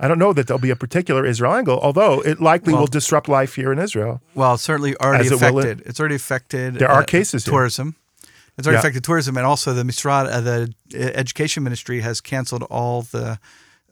I 0.00 0.08
don't 0.08 0.18
know 0.18 0.32
that 0.32 0.46
there'll 0.48 0.60
be 0.60 0.70
a 0.70 0.76
particular 0.76 1.24
Israel 1.24 1.52
angle, 1.54 1.78
although 1.80 2.20
it 2.22 2.40
likely 2.40 2.72
Well- 2.72 2.82
will 2.82 2.86
disrupt 2.88 3.28
life 3.28 3.54
here 3.54 3.72
in 3.72 3.78
Israel. 3.78 4.20
Well, 4.34 4.54
it's 4.54 4.62
certainly 4.64 4.96
already 4.96 5.26
As 5.26 5.32
it 5.32 5.36
affected. 5.36 5.82
it's 5.86 6.00
already 6.00 6.16
affected. 6.16 6.74
There 6.74 6.90
are 6.90 7.02
uh, 7.02 7.04
cases 7.04 7.44
here. 7.44 7.52
tourism. 7.52 7.94
It's 8.58 8.66
already 8.66 8.76
Yeah. 8.76 8.80
affected 8.80 9.04
tourism, 9.04 9.36
and 9.36 9.46
also 9.46 9.72
the 9.72 9.82
Misrad, 9.82 10.26
uh, 10.30 10.40
the 10.40 10.72
uh, 10.94 10.98
education 11.14 11.62
ministry 11.62 12.00
has 12.00 12.20
canceled 12.20 12.62
all 12.64 13.02
the 13.02 13.38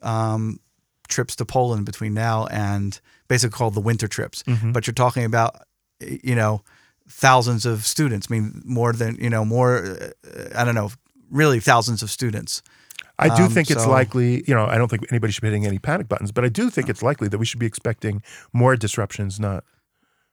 um, 0.03 0.61
trips 1.09 1.35
to 1.37 1.44
Poland 1.44 1.87
between 1.87 2.14
now 2.14 2.46
and 2.46 3.01
basically 3.29 3.57
called 3.57 3.75
the 3.75 3.81
winter 3.81 4.07
trips. 4.09 4.42
Mm-hmm. 4.44 4.73
But 4.73 4.87
you're 4.87 4.94
talking 4.94 5.25
about, 5.25 5.57
you 6.01 6.35
know, 6.35 6.62
thousands 7.09 7.66
of 7.66 7.85
students. 7.87 8.29
I 8.31 8.35
mean, 8.35 8.62
more 8.64 8.92
than 8.92 9.16
you 9.16 9.31
know, 9.31 9.44
more. 9.44 9.79
Uh, 9.79 10.11
I 10.55 10.64
don't 10.64 10.75
know, 10.75 10.90
really 11.31 11.61
thousands 11.61 12.03
of 12.03 12.11
students. 12.11 12.62
I 13.18 13.29
do 13.37 13.44
Um, 13.44 13.51
think 13.51 13.70
it's 13.70 13.83
so- 13.85 13.90
likely, 13.90 14.42
you 14.46 14.55
know, 14.55 14.66
I 14.66 14.79
don't 14.79 14.88
think 14.88 15.05
anybody 15.11 15.33
should 15.33 15.42
be 15.42 15.49
hitting 15.49 15.66
any 15.66 15.79
panic 15.79 16.09
buttons, 16.09 16.33
but 16.33 16.44
I 16.44 16.49
do 16.49 16.70
think 16.70 16.88
it's 16.88 17.03
likely 17.03 17.29
that 17.29 17.38
we 17.38 17.44
should 17.44 17.61
be 17.61 17.66
expecting 17.66 18.23
more 18.53 18.77
disruptions, 18.77 19.38
not 19.38 19.64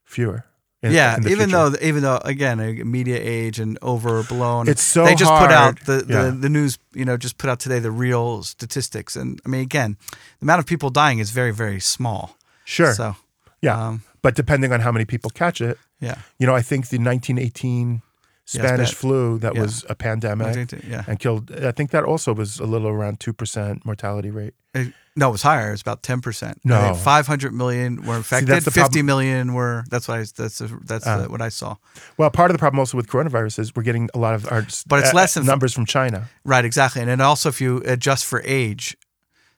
fewer. 0.05 0.45
In- 0.83 0.91
yeah, 0.91 1.15
in 1.17 1.23
even 1.23 1.49
future. 1.49 1.69
though 1.69 1.75
even 1.81 2.01
though 2.03 2.19
again 2.23 2.57
media 2.89 3.17
age 3.21 3.59
and 3.59 3.77
overblown. 3.81 4.67
It's 4.69 4.81
so 4.83 5.05
they 5.05 5.15
just 5.15 5.31
put 5.31 5.51
out 5.51 5.79
the, 5.85 6.03
the, 6.05 6.13
Yeah. 6.13 6.31
the 6.39 6.49
news. 6.49 6.77
You 6.93 7.05
know, 7.05 7.17
just 7.17 7.37
put 7.37 7.49
out 7.49 7.59
today 7.59 7.79
the 7.79 7.91
real 7.91 8.43
statistics, 8.43 9.15
and 9.15 9.39
I 9.45 9.49
mean, 9.49 9.61
again, 9.61 9.97
the 10.39 10.45
amount 10.45 10.59
of 10.59 10.65
people 10.65 10.89
dying 10.89 11.19
is 11.19 11.31
very 11.31 11.51
very 11.53 11.79
small. 11.79 12.37
Sure. 12.65 12.93
So 12.93 13.15
yeah. 13.61 13.87
um, 13.87 14.03
but 14.21 14.35
depending 14.35 14.71
on 14.73 14.81
how 14.81 14.91
many 14.91 15.05
people 15.05 15.29
catch 15.31 15.61
it, 15.61 15.77
yeah, 15.99 16.17
you 16.39 16.45
know, 16.47 16.55
I 16.55 16.61
think 16.61 16.89
the 16.89 16.97
1918 16.99 18.01
Spanish 18.45 18.93
flu 18.93 19.39
that 19.39 19.55
Yeah. 19.55 19.61
was 19.61 19.85
a 19.89 19.95
pandemic 19.95 20.71
yeah. 20.87 21.03
and 21.07 21.19
killed, 21.19 21.51
I 21.51 21.71
think 21.71 21.91
that 21.91 22.03
also 22.03 22.33
was 22.33 22.59
a 22.59 22.65
little 22.65 22.87
around 22.87 23.19
2% 23.19 23.83
mortality 23.85 24.31
rate. 24.31 24.53
It- 24.73 24.93
no, 25.17 25.29
it 25.29 25.31
was 25.33 25.41
higher. 25.41 25.69
It 25.69 25.71
was 25.71 25.81
about 25.81 26.03
ten 26.03 26.21
percent. 26.21 26.61
No. 26.63 26.93
five 26.93 27.27
hundred 27.27 27.53
million 27.53 28.03
were 28.05 28.15
infected. 28.17 28.47
that's 28.47 28.65
the 28.65 28.71
Fifty 28.71 29.01
million 29.01 29.53
were. 29.53 29.83
That's 29.89 30.07
what 30.07 30.19
I. 30.19 30.19
That's 30.19 30.59
the, 30.59 30.79
that's 30.85 31.05
Uh. 31.05 31.23
the, 31.23 31.29
what 31.29 31.41
I 31.41 31.49
saw. 31.49 31.75
Well, 32.17 32.29
part 32.29 32.51
of 32.51 32.55
the 32.55 32.59
problem 32.59 32.79
also 32.79 32.95
with 32.95 33.07
coronavirus 33.07 33.59
is 33.59 33.75
we're 33.75 33.83
getting 33.83 34.09
a 34.13 34.19
lot 34.19 34.35
of 34.35 34.49
our 34.51 34.61
But 34.87 34.99
it's 34.99 35.11
uh, 35.13 35.15
less 35.15 35.33
than- 35.33 35.45
numbers 35.45 35.73
from 35.73 35.85
China. 35.85 36.29
Right, 36.45 36.63
exactly, 36.63 37.01
and 37.01 37.09
then 37.09 37.19
also 37.19 37.49
if 37.49 37.59
you 37.59 37.81
adjust 37.85 38.25
for 38.25 38.41
age, 38.45 38.95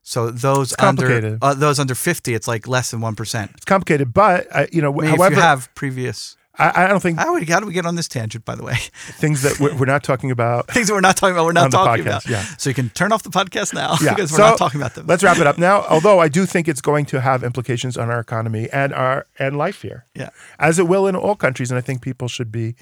so 0.02 0.32
those 0.32 0.74
under 0.80 1.38
uh, 1.42 1.54
those 1.54 1.78
under 1.80 1.94
fifty, 1.94 2.34
it's 2.34 2.48
like 2.48 2.68
less 2.68 2.90
than 2.92 3.02
one 3.02 3.16
percent. 3.16 3.52
It's 3.56 3.66
complicated, 3.66 4.14
but 4.14 4.48
uh, 4.52 4.66
you 4.72 4.82
know, 4.82 4.92
I 4.98 5.02
mean, 5.02 5.10
however, 5.12 5.34
if 5.34 5.38
you 5.38 5.42
have 5.42 5.70
previous, 5.76 6.36
I, 6.60 6.86
I 6.86 6.88
don't 6.88 7.00
think 7.00 7.18
How, 7.18 7.34
how 7.46 7.60
do 7.60 7.66
we 7.66 7.74
get 7.74 7.86
on 7.86 7.96
this 7.96 8.08
tangent, 8.08 8.44
by 8.46 8.54
the 8.56 8.64
way? 8.64 8.76
things 9.18 9.42
that 9.44 9.60
we're, 9.60 9.76
we're 9.76 9.86
not 9.86 10.04
talking 10.04 10.30
about. 10.30 10.68
Things 10.72 10.88
that 10.90 10.94
we're 10.94 11.00
not 11.02 11.16
talking 11.18 11.34
about, 11.36 11.46
we're 11.46 11.54
not 11.54 11.72
talking 11.72 12.04
podcast, 12.04 12.26
about. 12.26 12.28
yeah. 12.28 12.44
So 12.58 12.70
you 12.70 12.74
can 12.74 12.90
turn 12.90 13.12
off 13.12 13.24
the 13.24 13.30
podcast 13.30 13.74
now 13.74 13.96
Yeah, 14.02 14.14
because 14.16 14.32
we're 14.32 14.38
so 14.40 14.44
not 14.50 14.58
talking 14.58 14.80
about 14.82 14.94
them. 14.96 15.08
Let's 15.08 15.24
wrap 15.24 15.38
it 15.38 15.48
up 15.48 15.58
now. 15.70 15.86
Although 15.90 16.20
I 16.20 16.28
do 16.28 16.46
think 16.46 16.68
it's 16.68 16.82
going 16.82 17.06
to 17.08 17.22
have 17.22 17.44
implications 17.44 17.98
on 17.98 18.10
our 18.10 18.20
economy 18.20 18.70
and 18.72 18.94
our 18.94 19.26
and 19.40 19.58
life 19.58 19.82
here, 19.82 20.06
Yeah. 20.14 20.30
as 20.60 20.80
it 20.80 20.88
will 20.88 21.08
in 21.08 21.16
all 21.16 21.36
countries, 21.36 21.72
and 21.72 21.78
I 21.78 21.82
think 21.82 22.02
people 22.02 22.28
should 22.28 22.52
be 22.52 22.76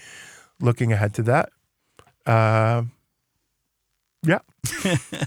looking 0.59 0.91
ahead 0.91 1.13
to 1.15 1.23
that. 1.23 1.49
Um, 2.25 2.91
yeah, 4.23 4.39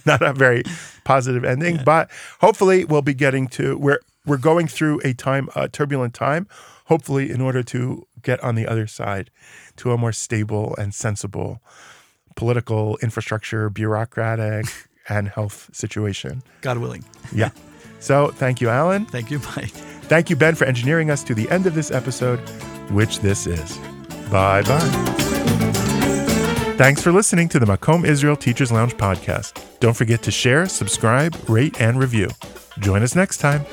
not 0.05 0.21
a 0.21 0.33
very 0.33 0.65
positive 1.05 1.45
ending, 1.45 1.81
but 1.85 2.11
hopefully 2.41 2.85
we'll 2.85 3.01
be 3.03 3.15
getting 3.15 3.47
to 3.49 3.79
we're 3.79 4.01
we're 4.27 4.37
going 4.37 4.67
through 4.67 5.01
a 5.05 5.15
time 5.15 5.49
a 5.55 5.69
turbulent 5.69 6.13
time. 6.13 6.47
Hopefully, 6.87 7.31
in 7.31 7.41
order 7.41 7.63
to 7.63 8.07
get 8.23 8.43
on 8.43 8.55
the 8.55 8.67
other 8.67 8.87
side 8.87 9.31
to 9.77 9.93
a 9.93 9.99
more 9.99 10.13
stable 10.13 10.75
and 10.77 10.95
sensible 10.95 11.61
political 12.37 12.97
infrastructure, 13.03 13.69
bureaucratic, 13.71 14.67
and 15.09 15.29
health 15.29 15.69
situation. 15.73 16.43
God 16.61 16.79
willing. 16.79 17.05
Yeah. 17.33 17.51
So 17.99 18.29
thank 18.29 18.61
you, 18.61 18.69
Alan. 18.69 19.05
Thank 19.07 19.31
you, 19.31 19.41
Mike. 19.57 19.71
Thank 20.11 20.31
you, 20.31 20.37
Ben, 20.37 20.55
for 20.55 20.65
engineering 20.65 21.11
us 21.11 21.23
to 21.25 21.35
the 21.35 21.49
end 21.51 21.67
of 21.67 21.75
this 21.75 21.91
episode, 21.91 22.39
which 22.91 23.21
this 23.21 23.47
is. 23.47 23.79
Bye 24.31 24.63
bye. 24.63 25.11
Thanks 26.77 27.03
for 27.03 27.13
listening 27.13 27.49
to 27.51 27.59
the 27.59 27.67
Makom 27.67 28.07
Israel 28.07 28.37
Teachers 28.37 28.73
Lounge 28.73 28.97
podcast. 28.97 29.63
Don't 29.81 29.95
forget 29.95 30.23
to 30.23 30.31
share, 30.31 30.67
subscribe, 30.67 31.37
rate, 31.47 31.79
and 31.79 31.99
review. 31.99 32.31
Join 32.79 33.03
us 33.03 33.15
next 33.15 33.37
time. 33.37 33.67